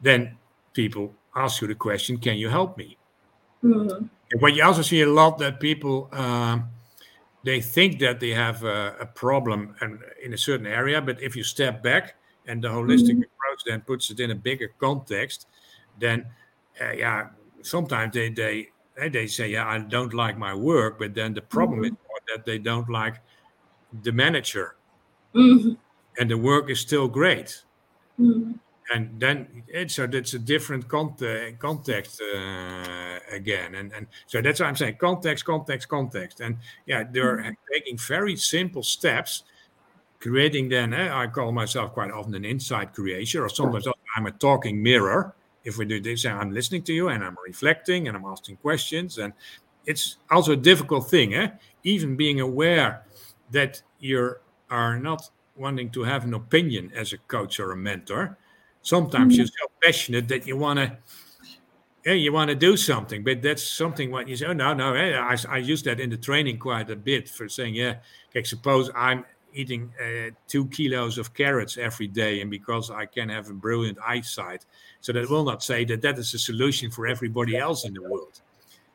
then 0.00 0.36
people 0.72 1.14
ask 1.34 1.60
you 1.60 1.68
the 1.68 1.74
question, 1.74 2.18
can 2.18 2.36
you 2.36 2.48
help 2.48 2.76
me? 2.76 2.96
Mhm. 3.62 4.08
But 4.40 4.54
you 4.54 4.64
also 4.64 4.82
see 4.82 5.00
a 5.02 5.10
lot 5.10 5.38
that 5.38 5.60
people 5.60 6.08
um, 6.12 6.68
they 7.44 7.60
think 7.60 7.98
that 8.00 8.20
they 8.20 8.30
have 8.30 8.64
a, 8.64 8.96
a 9.00 9.06
problem 9.06 9.76
and 9.80 10.00
in 10.22 10.32
a 10.32 10.38
certain 10.38 10.66
area, 10.66 11.00
but 11.00 11.20
if 11.22 11.36
you 11.36 11.44
step 11.44 11.82
back 11.82 12.14
and 12.46 12.62
the 12.64 12.68
holistic 12.68 13.12
approach 13.12 13.60
then 13.66 13.80
puts 13.82 14.10
it 14.10 14.20
in 14.20 14.30
a 14.30 14.34
bigger 14.34 14.70
context, 14.80 15.46
then 15.98 16.26
uh, 16.80 16.92
yeah, 16.92 17.28
sometimes 17.62 18.14
they 18.14 18.30
they 18.30 18.68
eh, 18.98 19.08
they 19.08 19.26
say 19.26 19.48
yeah 19.48 19.66
I 19.68 19.78
don't 19.78 20.14
like 20.14 20.36
my 20.38 20.54
work, 20.54 20.98
but 20.98 21.14
then 21.14 21.34
the 21.34 21.42
problem 21.42 21.84
is 21.84 21.90
more 21.90 22.20
that 22.34 22.44
they 22.44 22.58
don't 22.58 22.88
like 22.88 23.16
the 24.02 24.12
manager, 24.12 24.76
Mhm. 25.34 25.76
and 26.18 26.30
the 26.30 26.38
work 26.38 26.70
is 26.70 26.80
still 26.80 27.08
great 27.08 27.64
Mhm. 28.18 28.58
and 28.92 29.20
then 29.20 29.64
it's 29.68 29.94
so 29.94 30.06
that's 30.06 30.34
a 30.34 30.38
different 30.38 30.88
context 30.88 31.58
context 31.58 32.20
uh, 32.20 33.03
again. 33.30 33.74
And 33.74 33.92
and 33.92 34.06
so 34.26 34.40
that's 34.40 34.60
what 34.60 34.68
i'm 34.68 34.76
saying 34.76 34.96
context 34.98 35.44
context 35.44 35.88
context. 35.88 36.40
And 36.40 36.56
yeah 36.86 37.04
they're 37.10 37.56
taking 37.72 37.98
very 37.98 38.36
simple 38.36 38.82
steps 38.82 39.44
creating 40.20 40.70
then 40.70 40.94
eh, 40.94 41.10
i 41.12 41.26
call 41.26 41.52
myself 41.52 41.92
quite 41.92 42.10
often 42.10 42.34
an 42.34 42.44
insight 42.44 42.94
creator 42.94 43.44
or 43.44 43.48
sometimes 43.48 43.86
i'm 44.16 44.26
a 44.26 44.30
talking 44.30 44.82
mirror. 44.82 45.34
If 45.64 45.78
we 45.78 45.84
do 45.86 46.00
this 46.00 46.24
i'm 46.26 46.52
listening 46.52 46.82
to 46.84 46.92
you 46.92 47.08
and 47.08 47.24
i'm 47.24 47.36
reflecting 47.46 48.08
and 48.08 48.16
i'm 48.16 48.24
asking 48.24 48.56
questions. 48.56 49.18
And 49.18 49.32
it's 49.86 50.16
also 50.30 50.52
a 50.52 50.56
difficult 50.56 51.08
thing 51.08 51.34
eh? 51.34 51.50
even 51.82 52.16
being 52.16 52.40
aware 52.40 53.04
that 53.50 53.82
you 54.00 54.34
are 54.70 54.98
not 54.98 55.30
wanting 55.56 55.90
to 55.90 56.02
have 56.02 56.24
an 56.24 56.34
opinion 56.34 56.90
as 56.94 57.12
a 57.12 57.18
coach 57.18 57.60
or 57.60 57.72
a 57.72 57.76
mentor. 57.76 58.36
Sometimes 58.82 59.36
you're 59.36 59.46
so 59.46 59.70
passionate 59.82 60.28
that 60.28 60.46
you 60.46 60.56
want 60.56 60.78
to 60.78 60.96
yeah, 62.04 62.12
you 62.12 62.32
want 62.32 62.50
to 62.50 62.54
do 62.54 62.76
something, 62.76 63.24
but 63.24 63.40
that's 63.40 63.66
something 63.66 64.10
what 64.10 64.28
you 64.28 64.36
say. 64.36 64.46
Oh 64.46 64.52
no, 64.52 64.74
no, 64.74 64.94
eh, 64.94 65.18
I, 65.18 65.36
I 65.48 65.58
use 65.58 65.82
that 65.84 66.00
in 66.00 66.10
the 66.10 66.16
training 66.16 66.58
quite 66.58 66.90
a 66.90 66.96
bit 66.96 67.28
for 67.28 67.48
saying, 67.48 67.74
yeah, 67.74 67.96
like 68.34 68.46
suppose 68.46 68.90
I'm 68.94 69.24
eating 69.54 69.92
uh, 70.00 70.30
two 70.48 70.66
kilos 70.68 71.16
of 71.16 71.32
carrots 71.32 71.78
every 71.78 72.08
day, 72.08 72.40
and 72.40 72.50
because 72.50 72.90
I 72.90 73.06
can 73.06 73.28
have 73.30 73.48
a 73.48 73.54
brilliant 73.54 73.98
eyesight, 74.04 74.66
so 75.00 75.12
that 75.12 75.30
will 75.30 75.44
not 75.44 75.62
say 75.62 75.84
that 75.86 76.02
that 76.02 76.18
is 76.18 76.34
a 76.34 76.38
solution 76.38 76.90
for 76.90 77.06
everybody 77.06 77.56
else 77.56 77.84
in 77.84 77.94
the 77.94 78.02
world. 78.02 78.40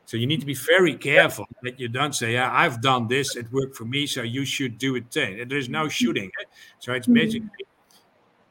So 0.06 0.16
you 0.16 0.26
need 0.26 0.40
to 0.40 0.46
be 0.46 0.54
very 0.54 0.96
careful 0.96 1.46
that 1.62 1.78
you 1.78 1.88
don't 1.88 2.14
say, 2.14 2.32
yeah, 2.32 2.50
I've 2.52 2.82
done 2.82 3.06
this, 3.06 3.36
it 3.36 3.50
worked 3.52 3.76
for 3.76 3.84
me, 3.84 4.06
so 4.08 4.22
you 4.22 4.44
should 4.44 4.76
do 4.76 4.96
it 4.96 5.08
too. 5.10 5.44
There's 5.48 5.68
no 5.68 5.88
shooting. 5.88 6.30
eh? 6.40 6.44
So 6.80 6.92
it's 6.92 7.06
basically 7.06 7.48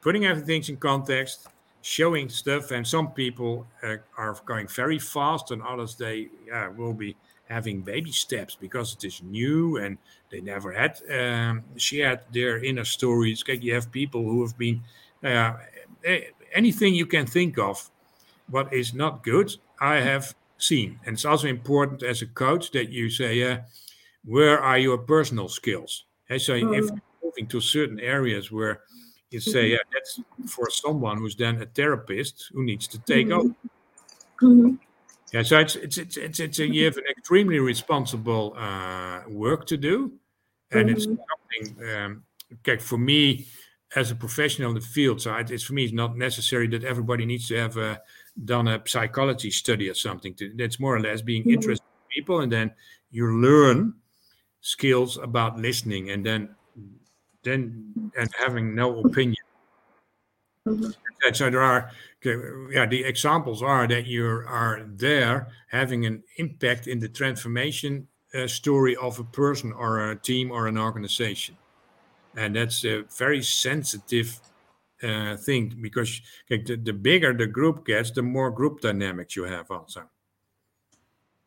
putting 0.00 0.24
everything 0.24 0.64
in 0.68 0.78
context, 0.78 1.48
showing 1.82 2.28
stuff, 2.28 2.70
and 2.70 2.86
some 2.86 3.12
people 3.12 3.66
uh, 3.82 3.96
are 4.16 4.36
going 4.44 4.68
very 4.68 4.98
fast, 4.98 5.50
and 5.50 5.62
others 5.62 5.94
they 5.96 6.28
yeah, 6.46 6.68
will 6.68 6.94
be 6.94 7.16
having 7.48 7.82
baby 7.82 8.12
steps 8.12 8.54
because 8.54 8.94
it 8.94 9.04
is 9.04 9.22
new 9.22 9.76
and 9.76 9.98
they 10.30 10.40
never 10.40 10.72
had 10.72 11.00
um, 11.10 11.64
shared 11.76 12.20
their 12.32 12.62
inner 12.62 12.84
stories. 12.84 13.42
You 13.46 13.74
have 13.74 13.90
people 13.90 14.22
who 14.22 14.42
have 14.42 14.56
been 14.56 14.82
uh, 15.24 15.54
anything 16.52 16.94
you 16.94 17.06
can 17.06 17.26
think 17.26 17.58
of. 17.58 17.90
What 18.48 18.72
is 18.72 18.94
not 18.94 19.22
good, 19.22 19.54
I 19.80 19.96
have 19.96 20.34
seen, 20.58 20.98
and 21.06 21.14
it's 21.14 21.24
also 21.24 21.46
important 21.46 22.02
as 22.02 22.22
a 22.22 22.26
coach 22.26 22.72
that 22.72 22.90
you 22.90 23.08
say, 23.08 23.34
yeah, 23.34 23.60
where 24.24 24.58
are 24.60 24.78
your 24.78 24.98
personal 24.98 25.48
skills? 25.48 26.04
Eh, 26.28 26.38
so 26.38 26.54
if 26.54 26.62
you're 26.62 27.02
moving 27.22 27.46
to 27.48 27.60
certain 27.60 28.00
areas 28.00 28.50
where 28.50 28.80
you 29.30 29.40
say, 29.40 29.68
yeah, 29.68 29.78
that's 29.92 30.20
for 30.46 30.68
someone 30.70 31.18
who's 31.18 31.36
then 31.36 31.60
a 31.62 31.66
therapist 31.66 32.50
who 32.52 32.64
needs 32.64 32.86
to 32.88 32.98
take 33.00 33.30
over. 33.30 33.54
Mhm. 34.42 34.78
Yeah, 35.32 35.42
so 35.42 35.58
it's 35.60 35.76
it's 35.76 35.96
it's 35.98 36.16
it's, 36.16 36.40
it's 36.40 36.58
a, 36.58 36.66
you 36.66 36.84
have 36.86 36.96
an 36.96 37.04
extremely 37.08 37.58
responsible 37.60 38.54
uh, 38.56 39.22
work 39.28 39.66
to 39.66 39.76
do, 39.76 40.12
and 40.72 40.90
it's 40.90 41.04
something. 41.04 41.88
Um, 41.94 42.24
okay, 42.54 42.78
for 42.78 42.98
me 42.98 43.46
as 43.96 44.10
a 44.10 44.14
professional 44.14 44.70
in 44.70 44.74
the 44.76 44.80
field, 44.80 45.20
so 45.20 45.34
it- 45.36 45.50
it's 45.50 45.62
for 45.64 45.74
me 45.74 45.84
it's 45.84 45.92
not 45.92 46.16
necessary 46.16 46.66
that 46.68 46.82
everybody 46.84 47.24
needs 47.26 47.46
to 47.48 47.56
have 47.56 47.76
uh, 47.76 47.98
done 48.44 48.66
a 48.68 48.82
psychology 48.86 49.50
study 49.50 49.88
or 49.88 49.94
something. 49.94 50.34
To, 50.34 50.52
that's 50.56 50.80
more 50.80 50.96
or 50.96 51.00
less 51.00 51.22
being 51.22 51.44
interested 51.48 51.84
in 51.84 52.22
people, 52.22 52.40
and 52.40 52.50
then 52.50 52.72
you 53.10 53.26
learn 53.40 53.94
skills 54.62 55.16
about 55.16 55.58
listening, 55.58 56.10
and 56.10 56.24
then 56.26 56.54
then 57.42 58.12
and 58.18 58.30
having 58.38 58.74
no 58.74 59.00
opinion. 59.00 59.36
And 60.66 61.36
so 61.36 61.50
there 61.50 61.62
are, 61.62 61.90
yeah, 62.22 62.86
the 62.86 63.04
examples 63.04 63.62
are 63.62 63.86
that 63.88 64.06
you 64.06 64.24
are 64.26 64.82
there 64.86 65.48
having 65.68 66.06
an 66.06 66.22
impact 66.36 66.86
in 66.86 66.98
the 67.00 67.08
transformation 67.08 68.08
uh, 68.34 68.46
story 68.46 68.94
of 68.96 69.18
a 69.18 69.24
person 69.24 69.72
or 69.72 70.10
a 70.10 70.16
team 70.16 70.50
or 70.50 70.66
an 70.66 70.78
organization, 70.78 71.56
and 72.36 72.56
that's 72.56 72.84
a 72.84 73.02
very 73.16 73.42
sensitive 73.42 74.38
uh, 75.02 75.36
thing 75.36 75.76
because 75.80 76.20
the, 76.48 76.58
the 76.76 76.92
bigger 76.92 77.32
the 77.32 77.46
group 77.46 77.86
gets, 77.86 78.10
the 78.10 78.22
more 78.22 78.50
group 78.50 78.80
dynamics 78.80 79.34
you 79.34 79.44
have 79.44 79.70
also. 79.70 80.08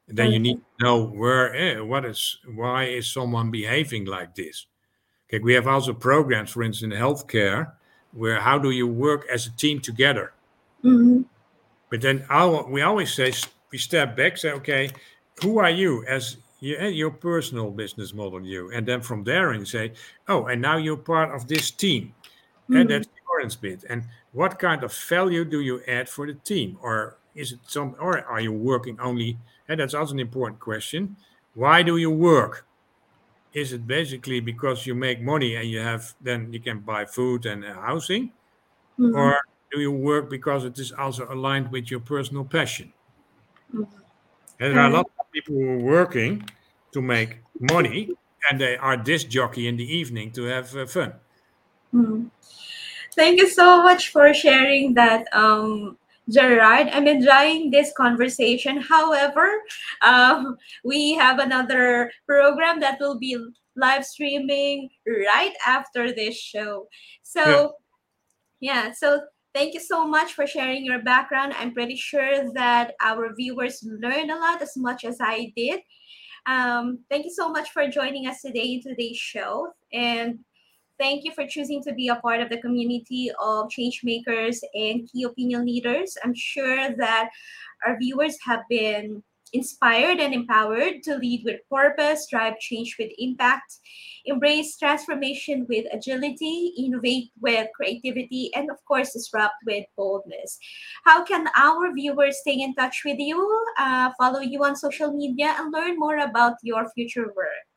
And 0.07 0.18
then 0.18 0.32
you 0.32 0.40
need 0.40 0.57
to 0.57 0.86
know 0.86 1.06
where, 1.06 1.56
eh, 1.56 1.80
what 1.80 2.03
is, 2.03 2.40
why 2.53 2.86
is 2.86 3.07
someone 3.07 3.52
behaving 3.52 4.06
like 4.06 4.36
this? 4.36 4.68
Okay, 5.34 5.44
we 5.44 5.54
have 5.54 5.68
also 5.68 5.94
programs, 5.94 6.52
for 6.52 6.62
instance, 6.62 6.94
in 6.94 7.00
healthcare, 7.00 7.72
where 8.12 8.40
how 8.40 8.60
do 8.60 8.70
you 8.70 8.88
work 8.88 9.26
as 9.32 9.48
a 9.48 9.52
team 9.52 9.80
together? 9.80 10.32
Mhm. 10.84 11.26
But 11.90 12.02
then 12.02 12.26
our, 12.30 12.70
we 12.70 12.82
always 12.82 13.12
say 13.14 13.34
we 13.72 13.80
step 13.80 14.16
back, 14.16 14.38
say, 14.38 14.52
okay, 14.52 14.92
who 15.42 15.58
are 15.58 15.72
you 15.72 16.06
as 16.06 16.38
you, 16.60 16.78
eh, 16.78 16.90
your 16.90 17.10
personal 17.10 17.72
business 17.72 18.14
model, 18.14 18.46
you, 18.46 18.72
and 18.72 18.86
then 18.88 19.02
from 19.02 19.24
there 19.24 19.52
and 19.52 19.68
say, 19.68 19.94
oh, 20.28 20.46
and 20.46 20.62
now 20.62 20.78
you're 20.78 20.98
part 20.98 21.34
of 21.34 21.48
this 21.48 21.72
team, 21.72 22.14
and 22.70 22.90
that's 22.90 23.08
the 23.08 23.22
orange 23.32 23.60
bit. 23.60 23.84
And 23.90 24.04
what 24.34 24.60
kind 24.60 24.84
of 24.84 24.94
value 24.94 25.46
do 25.46 25.62
you 25.62 25.82
add 25.88 26.10
for 26.10 26.28
the 26.28 26.36
team, 26.36 26.78
or 26.82 27.18
is 27.34 27.54
it 27.54 27.60
some, 27.68 27.96
or 28.00 28.22
are 28.22 28.40
you 28.40 28.52
working 28.54 29.00
only? 29.00 29.40
And 29.68 29.80
that's 29.80 29.96
also 29.96 30.14
an 30.14 30.20
important 30.20 30.60
question. 30.60 31.16
Why 31.56 31.82
do 31.82 31.98
you 31.98 32.12
work? 32.12 32.68
Is 33.54 33.72
it 33.74 33.88
basically 33.88 34.40
because 34.42 34.86
you 34.88 34.96
make 34.96 35.22
money 35.22 35.56
and 35.56 35.70
you 35.70 35.80
have 35.80 36.16
then 36.22 36.52
you 36.54 36.60
can 36.60 36.80
buy 36.82 37.06
food 37.06 37.46
and 37.46 37.64
uh, 37.66 37.74
housing? 37.76 38.34
Mhm. 39.00 39.16
or 39.16 39.40
do 39.72 39.82
you 39.82 39.92
work 39.92 40.30
because 40.30 40.66
it 40.66 40.80
is 40.80 40.92
also 40.92 41.28
aligned 41.34 41.72
with 41.72 41.92
your 41.92 42.00
personal 42.02 42.46
passion? 42.46 42.94
Mhm. 43.74 43.88
And 44.60 44.74
there 44.76 44.82
are 44.82 44.88
a 44.88 44.94
lot 44.94 45.08
of 45.20 45.32
people 45.32 45.56
who 45.56 45.70
are 45.70 45.80
working 45.80 46.50
to 46.94 47.02
make 47.02 47.40
money, 47.60 48.14
and 48.50 48.62
they 48.62 48.78
are 48.78 48.98
disc 48.98 49.28
jockey 49.30 49.68
in 49.68 49.78
the 49.78 49.86
evening 49.86 50.32
to 50.34 50.44
have 50.44 50.76
uh, 50.76 50.86
fun. 50.86 51.14
Mhm. 51.94 52.32
Thank 53.16 53.40
you 53.40 53.50
so 53.50 53.84
much 53.84 54.10
for 54.10 54.34
sharing 54.34 54.96
that, 54.96 55.28
um, 55.36 55.98
Gerard. 56.30 56.88
I'm 56.91 57.08
enjoying 57.08 57.72
this 57.72 57.91
conversation. 57.95 58.78
However, 58.78 59.52
um, 60.02 60.58
we 60.84 61.14
have 61.14 61.40
another 61.40 62.12
program 62.28 62.80
that 62.80 63.00
will 63.00 63.20
be 63.20 63.38
live 63.76 64.06
streaming 64.06 64.90
right 65.08 65.54
after 65.66 66.14
this 66.14 66.36
show. 66.36 66.88
So, 67.24 67.74
yeah, 68.60 68.91
so 68.91 69.22
thank 69.54 69.74
you 69.74 69.80
so 69.80 70.08
much 70.08 70.34
for 70.34 70.48
sharing 70.48 70.86
your 70.86 71.02
background. 71.04 71.54
I'm 71.58 71.74
pretty 71.74 71.95
sure 71.95 72.52
that 72.54 72.94
our 73.02 73.36
viewers 73.36 73.84
learn 73.84 74.30
a 74.30 74.38
lot 74.38 74.62
as 74.62 74.78
much 74.78 75.04
as 75.04 75.18
I 75.20 75.52
did. 75.56 75.82
Um, 76.45 77.00
thank 77.10 77.26
you 77.26 77.32
so 77.32 77.50
much 77.50 77.70
for 77.72 77.88
joining 77.88 78.28
us 78.28 78.41
today 78.41 78.74
in 78.74 78.82
today's 78.82 79.18
show. 79.18 79.74
And 79.91 80.40
Thank 81.04 81.26
you 81.26 81.34
for 81.34 81.46
choosing 81.46 81.84
to 81.84 81.94
be 81.94 82.08
a 82.08 82.16
part 82.16 82.40
of 82.40 82.48
the 82.50 82.62
community 82.62 83.30
of 83.38 83.70
change 83.70 84.00
makers 84.06 84.62
and 84.74 85.06
key 85.12 85.24
opinion 85.24 85.66
leaders. 85.66 86.16
I'm 86.24 86.34
sure 86.34 86.96
that 86.96 87.30
our 87.86 87.98
viewers 88.00 88.38
have 88.46 88.62
been 88.70 89.22
inspired 89.52 90.22
and 90.22 90.34
empowered 90.34 91.04
to 91.04 91.16
lead 91.18 91.42
with 91.44 91.60
purpose, 91.70 92.26
drive 92.32 92.58
change 92.60 92.96
with 92.98 93.12
impact, 93.18 93.80
embrace 94.26 94.78
transformation 94.78 95.66
with 95.68 95.86
agility, 95.92 96.72
innovate 96.78 97.32
with 97.42 97.68
creativity, 97.76 98.50
and 98.56 98.72
of 98.72 98.78
course, 98.88 99.12
disrupt 99.12 99.56
with 99.68 99.84
boldness. 99.98 100.58
How 101.04 101.26
can 101.26 101.50
our 101.58 101.94
viewers 101.94 102.40
stay 102.40 102.62
in 102.62 102.76
touch 102.76 103.02
with 103.04 103.20
you, 103.20 103.44
uh, 103.78 104.12
follow 104.18 104.40
you 104.40 104.64
on 104.64 104.78
social 104.78 105.12
media, 105.12 105.54
and 105.60 105.74
learn 105.74 106.00
more 106.00 106.20
about 106.20 106.56
your 106.64 106.90
future 106.96 107.34
work? 107.36 107.73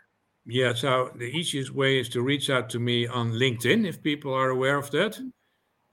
Yeah, 0.49 0.75
so 0.75 1.11
the 1.17 1.25
easiest 1.25 1.73
way 1.73 1.99
is 1.99 2.09
to 2.11 2.23
reach 2.23 2.51
out 2.51 2.71
to 2.71 2.79
me 2.79 3.09
on 3.09 3.33
LinkedIn 3.33 3.85
if 3.85 4.01
people 4.01 4.33
are 4.33 4.51
aware 4.51 4.79
of 4.79 4.93
that. 4.93 5.19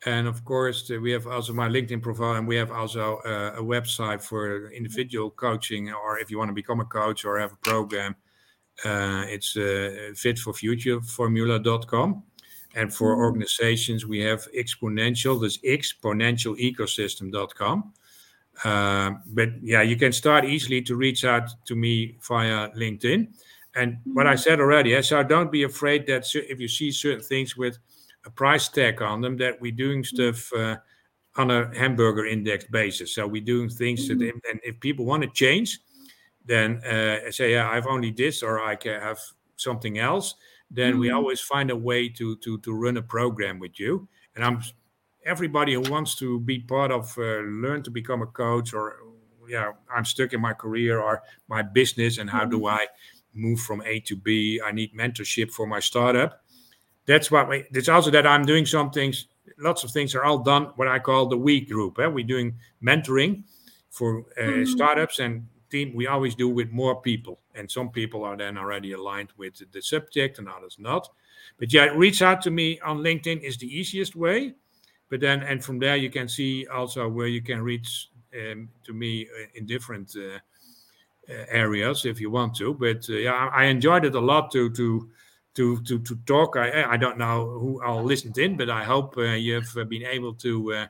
And 0.05 0.27
of 0.27 0.45
course, 0.45 0.91
uh, 0.91 0.99
we 0.99 1.09
have 1.11 1.25
also 1.25 1.53
my 1.53 1.67
LinkedIn 1.67 2.03
profile, 2.03 2.35
and 2.35 2.47
we 2.47 2.55
have 2.57 2.71
also 2.71 3.17
uh, 3.25 3.55
a 3.57 3.63
website 3.63 4.21
for 4.21 4.71
individual 4.71 5.31
coaching, 5.31 5.91
or 5.91 6.19
if 6.19 6.29
you 6.29 6.37
want 6.37 6.49
to 6.49 6.53
become 6.53 6.81
a 6.81 6.85
coach 6.85 7.25
or 7.25 7.39
have 7.39 7.53
a 7.53 7.57
program, 7.63 8.15
uh, 8.85 9.25
it's 9.27 9.57
uh, 9.57 10.11
fitforfutureformula.com. 10.13 12.21
And 12.75 12.93
for 12.93 13.15
organizations, 13.15 14.05
we 14.05 14.19
have 14.19 14.47
exponential, 14.51 15.41
that's 15.41 15.57
exponentialecosystem.com. 15.59 17.93
Uh, 18.63 19.11
but 19.27 19.49
yeah, 19.63 19.81
you 19.81 19.95
can 19.95 20.11
start 20.11 20.45
easily 20.45 20.83
to 20.83 20.95
reach 20.95 21.25
out 21.25 21.49
to 21.65 21.75
me 21.75 22.19
via 22.27 22.69
LinkedIn. 22.71 23.29
And 23.75 23.97
what 24.05 24.27
I 24.27 24.35
said 24.35 24.59
already, 24.59 25.01
so 25.01 25.23
don't 25.23 25.51
be 25.51 25.63
afraid 25.63 26.05
that 26.07 26.25
if 26.33 26.59
you 26.59 26.67
see 26.67 26.91
certain 26.91 27.23
things 27.23 27.57
with 27.57 27.77
a 28.25 28.29
price 28.29 28.69
tag 28.69 29.01
on 29.01 29.21
them, 29.21 29.37
that 29.37 29.59
we're 29.59 29.71
doing 29.71 30.03
stuff 30.03 30.51
uh, 30.53 30.77
on 31.35 31.49
a 31.49 31.75
hamburger 31.75 32.25
index 32.25 32.65
basis. 32.65 33.15
So 33.15 33.27
we're 33.27 33.43
doing 33.43 33.69
things 33.69 34.07
that, 34.07 34.21
and 34.21 34.59
if 34.63 34.79
people 34.79 35.05
want 35.05 35.23
to 35.23 35.29
change, 35.29 35.79
then 36.45 36.77
uh, 36.83 37.31
say, 37.31 37.53
yeah, 37.53 37.69
I've 37.69 37.87
only 37.87 38.11
this, 38.11 38.43
or 38.43 38.63
I 38.63 38.75
can 38.75 39.01
have 39.01 39.19
something 39.55 39.97
else. 39.97 40.35
Then 40.69 40.99
we 40.99 41.09
always 41.11 41.39
find 41.39 41.71
a 41.71 41.75
way 41.75 42.09
to 42.09 42.35
to 42.37 42.57
to 42.59 42.73
run 42.73 42.97
a 42.97 43.01
program 43.01 43.59
with 43.59 43.79
you. 43.79 44.07
And 44.35 44.43
I'm 44.43 44.61
everybody 45.25 45.73
who 45.73 45.81
wants 45.81 46.15
to 46.15 46.39
be 46.41 46.59
part 46.59 46.91
of 46.91 47.13
uh, 47.17 47.21
learn 47.21 47.83
to 47.83 47.91
become 47.91 48.21
a 48.21 48.27
coach 48.27 48.73
or 48.73 48.97
yeah 49.47 49.71
i'm 49.93 50.05
stuck 50.05 50.33
in 50.33 50.41
my 50.41 50.53
career 50.53 50.99
or 50.99 51.21
my 51.47 51.61
business 51.61 52.17
and 52.17 52.29
how 52.29 52.45
do 52.45 52.67
i 52.67 52.85
move 53.33 53.59
from 53.59 53.81
a 53.85 53.99
to 54.01 54.15
b. 54.15 54.61
I 54.63 54.71
need 54.71 54.95
mentorship 54.95 55.51
for 55.51 55.67
my 55.67 55.79
startup. 55.79 56.43
That's 57.05 57.29
what 57.29 57.49
we, 57.49 57.65
it's 57.73 57.89
also 57.89 58.09
that 58.11 58.25
i'm 58.25 58.45
doing 58.45 58.65
some 58.65 58.89
things 58.89 59.27
lots 59.59 59.83
of 59.83 59.91
things 59.91 60.15
are 60.15 60.23
all 60.23 60.39
done 60.39 60.71
what 60.77 60.87
i 60.87 60.97
call 60.97 61.25
the 61.27 61.35
we 61.35 61.59
group 61.59 61.99
eh? 61.99 62.07
we're 62.07 62.25
doing 62.25 62.55
mentoring 62.81 63.43
for 63.89 64.23
uh, 64.41 64.65
startups 64.65 65.19
and 65.19 65.45
team 65.73 65.93
we 65.93 66.07
always 66.07 66.35
do 66.35 66.47
with 66.47 66.69
more 66.71 67.01
people. 67.01 67.39
And 67.55 67.69
some 67.69 67.89
people 67.89 68.23
are 68.23 68.37
then 68.37 68.57
already 68.57 68.93
aligned 68.93 69.31
with 69.37 69.55
the 69.71 69.81
subject 69.81 70.39
and 70.39 70.47
others 70.47 70.77
not. 70.79 71.09
But 71.59 71.73
yeah 71.73 71.87
reach 72.05 72.21
out 72.21 72.41
to 72.43 72.51
me 72.51 72.79
on 72.81 72.99
linkedin 72.99 73.41
is 73.41 73.57
the 73.57 73.67
easiest 73.79 74.15
way. 74.15 74.53
But 75.09 75.19
then 75.19 75.43
and 75.43 75.63
from 75.65 75.79
there 75.79 75.97
you 75.97 76.09
can 76.09 76.27
see 76.29 76.65
also 76.67 77.09
where 77.09 77.27
you 77.27 77.41
can 77.41 77.61
reach 77.61 78.09
um, 78.41 78.69
to 78.85 78.93
me 78.93 79.27
uh, 79.27 79.47
in 79.55 79.65
different 79.65 80.15
uh, 80.15 80.39
areas 81.29 82.05
if 82.05 82.19
you 82.19 82.29
want 82.29 82.55
to 82.55 82.73
but 82.73 83.07
uh, 83.09 83.13
yeah 83.13 83.49
I, 83.53 83.65
enjoyed 83.65 84.05
it 84.05 84.15
a 84.15 84.19
lot 84.19 84.51
to 84.51 84.69
to 84.71 85.09
to 85.55 85.81
to, 85.83 85.99
to 85.99 86.15
talk. 86.25 86.57
I, 86.57 86.83
I 86.83 86.97
don't 86.97 87.17
know 87.17 87.57
who 87.59 87.81
all 87.83 88.03
listened 88.03 88.37
in 88.37 88.57
but 88.57 88.69
i 88.69 88.83
hope 88.83 89.17
uh, 89.17 89.21
you 89.21 89.55
have 89.55 89.77
uh, 89.77 89.83
been 89.85 90.03
able 90.03 90.33
to 90.35 90.73
uh, 90.73 90.87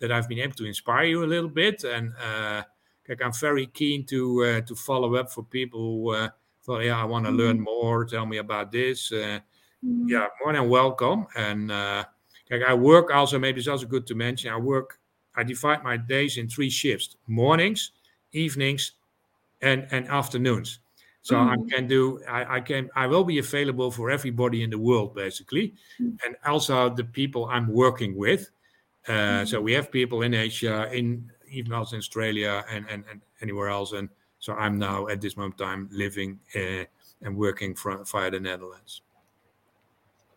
that 0.00 0.10
i've 0.10 0.28
been 0.28 0.40
able 0.40 0.54
to 0.56 0.64
inspire 0.64 1.04
you 1.04 1.24
a 1.24 1.26
little 1.26 1.50
bit. 1.50 1.84
And 1.84 2.12
uh, 2.20 2.62
like 3.08 3.22
i'm 3.22 3.32
very 3.32 3.66
keen 3.66 4.04
to 4.06 4.44
uh, 4.44 4.60
to 4.62 4.74
follow 4.74 5.14
up 5.14 5.30
for 5.30 5.44
people 5.44 5.80
who 5.80 6.14
uh, 6.14 6.28
thought 6.64 6.80
yeah 6.80 7.00
i 7.00 7.04
want 7.04 7.26
to 7.26 7.30
learn 7.30 7.60
more. 7.60 8.04
Tell 8.04 8.26
me 8.26 8.38
about 8.38 8.72
this. 8.72 9.12
Uh, 9.12 9.38
yeah 9.82 10.26
more 10.42 10.52
than 10.52 10.68
welcome. 10.68 11.26
And 11.36 11.70
uh, 11.70 12.04
like 12.50 12.62
I 12.62 12.74
work 12.74 13.10
also, 13.12 13.38
maybe 13.38 13.58
it's 13.58 13.68
also 13.68 13.86
good 13.86 14.06
to 14.08 14.14
mention, 14.14 14.52
I 14.52 14.56
work, 14.56 14.98
I 15.36 15.42
divide 15.42 15.84
my 15.84 15.96
days 15.96 16.36
in 16.36 16.48
three 16.48 16.70
shifts 16.70 17.16
mornings, 17.26 17.92
evenings, 18.32 18.92
and, 19.60 19.86
and 19.90 20.08
afternoons. 20.08 20.80
So 21.22 21.36
I 21.36 21.56
can 21.68 21.86
do, 21.86 22.22
I, 22.26 22.56
I 22.56 22.60
can, 22.60 22.88
I 22.96 23.06
will 23.06 23.24
be 23.24 23.38
available 23.38 23.90
for 23.90 24.10
everybody 24.10 24.62
in 24.62 24.70
the 24.70 24.78
world, 24.78 25.14
basically, 25.14 25.74
and 25.98 26.36
also 26.46 26.88
the 26.88 27.04
people 27.04 27.44
I'm 27.46 27.68
working 27.68 28.16
with. 28.16 28.50
Uh, 29.06 29.44
So 29.44 29.60
we 29.60 29.72
have 29.74 29.90
people 29.90 30.22
in 30.22 30.32
Asia, 30.32 30.88
in 30.92 31.30
even 31.50 31.72
also 31.72 31.96
in 31.96 32.00
Australia, 32.00 32.64
and, 32.70 32.86
and, 32.88 33.04
and 33.10 33.20
anywhere 33.42 33.68
else. 33.68 33.92
And 33.92 34.08
so 34.38 34.54
I'm 34.54 34.78
now 34.78 35.08
at 35.08 35.20
this 35.20 35.36
moment 35.36 35.58
time 35.58 35.88
living 35.92 36.40
uh, 36.54 36.84
and 37.22 37.36
working 37.36 37.74
from 37.74 38.04
via 38.04 38.30
the 38.30 38.40
Netherlands. 38.40 39.02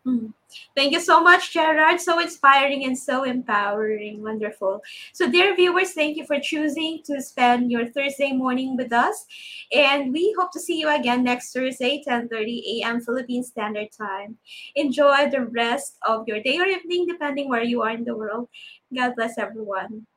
Mm. 0.05 0.33
Thank 0.75 0.93
you 0.93 0.99
so 0.99 1.21
much, 1.21 1.53
Gerard. 1.53 2.01
So 2.01 2.19
inspiring 2.19 2.83
and 2.85 2.97
so 2.97 3.23
empowering. 3.23 4.23
Wonderful. 4.23 4.81
So, 5.13 5.29
dear 5.29 5.55
viewers, 5.55 5.93
thank 5.93 6.17
you 6.17 6.25
for 6.25 6.39
choosing 6.39 7.01
to 7.05 7.21
spend 7.21 7.71
your 7.71 7.87
Thursday 7.87 8.31
morning 8.31 8.75
with 8.75 8.91
us. 8.91 9.25
And 9.71 10.11
we 10.11 10.35
hope 10.39 10.51
to 10.53 10.59
see 10.59 10.79
you 10.79 10.89
again 10.89 11.23
next 11.23 11.53
Thursday, 11.53 12.01
10:30 12.03 12.81
a.m. 12.81 12.99
Philippine 13.01 13.43
Standard 13.43 13.91
Time. 13.91 14.37
Enjoy 14.75 15.29
the 15.29 15.45
rest 15.45 15.97
of 16.07 16.27
your 16.27 16.41
day 16.41 16.57
or 16.57 16.65
evening, 16.65 17.05
depending 17.05 17.47
where 17.47 17.63
you 17.63 17.83
are 17.83 17.91
in 17.91 18.03
the 18.03 18.15
world. 18.15 18.49
God 18.93 19.13
bless 19.15 19.37
everyone. 19.37 20.07